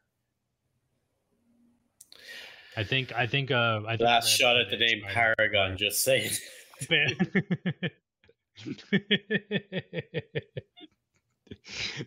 I 2.78 2.86
think 2.86 3.12
I 3.14 3.28
think 3.28 3.52
uh 3.52 3.82
I 3.86 3.98
think 3.98 4.08
Last 4.08 4.30
shot 4.30 4.56
at 4.56 4.70
the 4.70 4.78
name. 4.78 5.04
Paragon. 5.06 5.76
Just 5.76 6.06
saying. 6.06 6.32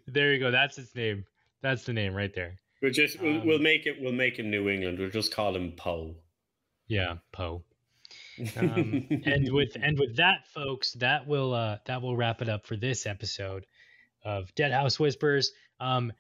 there 0.08 0.32
you 0.32 0.40
go. 0.40 0.50
That's 0.50 0.76
his 0.76 0.94
name. 0.94 1.26
That's 1.60 1.84
the 1.84 1.92
name 1.92 2.14
right 2.14 2.34
there. 2.34 2.56
We'll 2.80 2.92
just 2.92 3.20
we'll, 3.20 3.40
Um, 3.40 3.46
we'll 3.46 3.58
make 3.58 3.86
it 3.86 4.00
we'll 4.00 4.12
make 4.12 4.38
him 4.38 4.50
New 4.50 4.68
England. 4.68 4.98
We'll 4.98 5.10
just 5.10 5.34
call 5.34 5.54
him 5.54 5.72
Poe. 5.72 6.14
Yeah, 6.86 7.16
Poe. 7.32 7.64
Um, 8.56 9.06
and 9.26 9.52
with 9.52 9.76
and 9.80 9.98
with 9.98 10.16
that, 10.16 10.46
folks, 10.48 10.92
that 10.94 11.26
will 11.26 11.54
uh, 11.54 11.78
that 11.86 12.02
will 12.02 12.16
wrap 12.16 12.42
it 12.42 12.48
up 12.48 12.66
for 12.66 12.76
this 12.76 13.06
episode 13.06 13.66
of 14.24 14.54
Deadhaus 14.54 14.98
Whispers. 14.98 15.52
Um, 15.80 16.12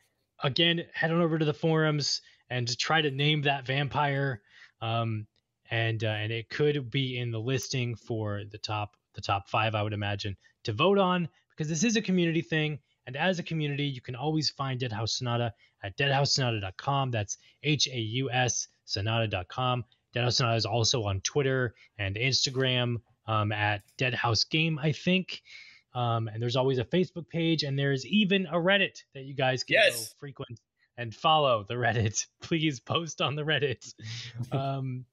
again, 0.42 0.84
head 0.92 1.10
on 1.10 1.20
over 1.20 1.38
to 1.38 1.44
the 1.44 1.54
forums 1.54 2.22
and 2.50 2.78
try 2.78 3.00
to 3.00 3.10
name 3.10 3.42
that 3.42 3.66
vampire. 3.66 4.42
Um, 4.80 5.26
and 5.70 6.02
uh, 6.02 6.08
and 6.08 6.32
it 6.32 6.48
could 6.48 6.90
be 6.90 7.18
in 7.18 7.30
the 7.30 7.40
listing 7.40 7.94
for 7.94 8.42
the 8.50 8.58
top 8.58 8.96
the 9.14 9.20
top 9.20 9.48
five, 9.48 9.74
I 9.74 9.82
would 9.82 9.92
imagine, 9.92 10.36
to 10.64 10.72
vote 10.72 10.98
on 10.98 11.28
because 11.50 11.68
this 11.68 11.84
is 11.84 11.96
a 11.96 12.02
community 12.02 12.42
thing. 12.42 12.78
And 13.08 13.16
as 13.16 13.38
a 13.38 13.42
community, 13.42 13.84
you 13.84 14.02
can 14.02 14.14
always 14.14 14.50
find 14.50 14.78
Deadhaus 14.78 15.08
Sonata 15.16 15.54
at 15.82 15.96
deadhaussonata.com. 15.96 17.10
That's 17.10 17.38
H 17.62 17.88
A 17.88 17.96
U 17.96 18.30
S 18.30 18.68
sonata.com. 18.84 19.86
Deadhaus 20.14 20.34
Sonata 20.34 20.56
is 20.56 20.66
also 20.66 21.04
on 21.04 21.22
Twitter 21.22 21.74
and 21.98 22.16
Instagram 22.16 22.96
um, 23.26 23.50
at 23.50 23.80
Deadhaus 23.96 24.46
Game, 24.50 24.78
I 24.78 24.92
think. 24.92 25.40
Um, 25.94 26.28
and 26.28 26.42
there's 26.42 26.54
always 26.54 26.76
a 26.76 26.84
Facebook 26.84 27.26
page, 27.30 27.62
and 27.62 27.78
there's 27.78 28.04
even 28.04 28.44
a 28.44 28.56
Reddit 28.56 29.02
that 29.14 29.24
you 29.24 29.34
guys 29.34 29.64
can 29.64 29.76
Yes. 29.76 30.10
go 30.10 30.14
frequent 30.20 30.60
and 30.98 31.14
follow 31.14 31.64
the 31.66 31.74
Reddit. 31.76 32.26
Please 32.42 32.78
post 32.78 33.22
on 33.22 33.36
the 33.36 33.42
Reddit. 33.42 33.90
um, 34.52 35.06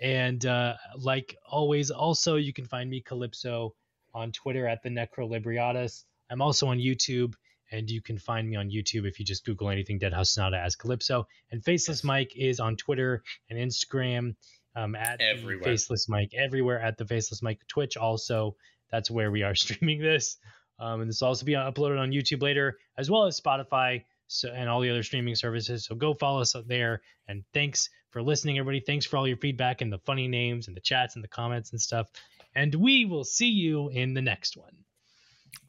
and 0.00 0.46
uh, 0.46 0.74
like 0.96 1.36
always, 1.50 1.90
also 1.90 2.36
you 2.36 2.52
can 2.52 2.64
find 2.64 2.88
me 2.88 3.00
Calypso 3.00 3.74
on 4.14 4.30
Twitter 4.30 4.68
at 4.68 4.84
the 4.84 4.88
Necrolibriatus. 4.88 6.04
I'm 6.30 6.40
also 6.40 6.68
on 6.68 6.78
YouTube, 6.78 7.34
and 7.72 7.90
you 7.90 8.00
can 8.00 8.18
find 8.18 8.48
me 8.48 8.56
on 8.56 8.70
YouTube 8.70 9.06
if 9.06 9.18
you 9.18 9.24
just 9.24 9.44
Google 9.44 9.70
anything 9.70 9.98
Deadhaus 9.98 10.28
Sonata 10.28 10.58
as 10.58 10.76
Calypso. 10.76 11.26
And 11.50 11.64
Faceless 11.64 12.04
Mike 12.04 12.32
is 12.36 12.60
on 12.60 12.76
Twitter 12.76 13.22
and 13.48 13.58
Instagram 13.58 14.34
um, 14.76 14.94
at 14.94 15.20
Everywhere. 15.20 15.64
Faceless 15.64 16.08
Mike 16.08 16.32
everywhere 16.36 16.80
at 16.80 16.96
the 16.96 17.04
Faceless 17.04 17.42
Mike 17.42 17.60
Twitch. 17.68 17.96
Also, 17.96 18.56
that's 18.90 19.10
where 19.10 19.30
we 19.30 19.42
are 19.42 19.54
streaming 19.56 20.00
this, 20.00 20.36
um, 20.78 21.00
and 21.00 21.10
this 21.10 21.20
will 21.20 21.28
also 21.28 21.44
be 21.44 21.52
uploaded 21.52 22.00
on 22.00 22.10
YouTube 22.10 22.42
later, 22.42 22.78
as 22.96 23.10
well 23.10 23.24
as 23.24 23.40
Spotify. 23.40 24.04
So, 24.32 24.48
and 24.48 24.68
all 24.68 24.80
the 24.80 24.90
other 24.90 25.02
streaming 25.02 25.34
services. 25.34 25.86
So 25.86 25.96
go 25.96 26.14
follow 26.14 26.40
us 26.40 26.54
up 26.54 26.68
there. 26.68 27.02
And 27.26 27.42
thanks 27.52 27.90
for 28.10 28.22
listening, 28.22 28.60
everybody. 28.60 28.78
Thanks 28.78 29.04
for 29.04 29.16
all 29.16 29.26
your 29.26 29.36
feedback 29.36 29.80
and 29.80 29.92
the 29.92 29.98
funny 29.98 30.28
names 30.28 30.68
and 30.68 30.76
the 30.76 30.80
chats 30.80 31.16
and 31.16 31.24
the 31.24 31.28
comments 31.28 31.72
and 31.72 31.80
stuff. 31.80 32.08
And 32.54 32.72
we 32.76 33.06
will 33.06 33.24
see 33.24 33.50
you 33.50 33.88
in 33.88 34.14
the 34.14 34.22
next 34.22 34.56
one. 34.56 34.84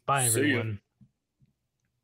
Bye, 0.06 0.26
everyone. 0.26 0.80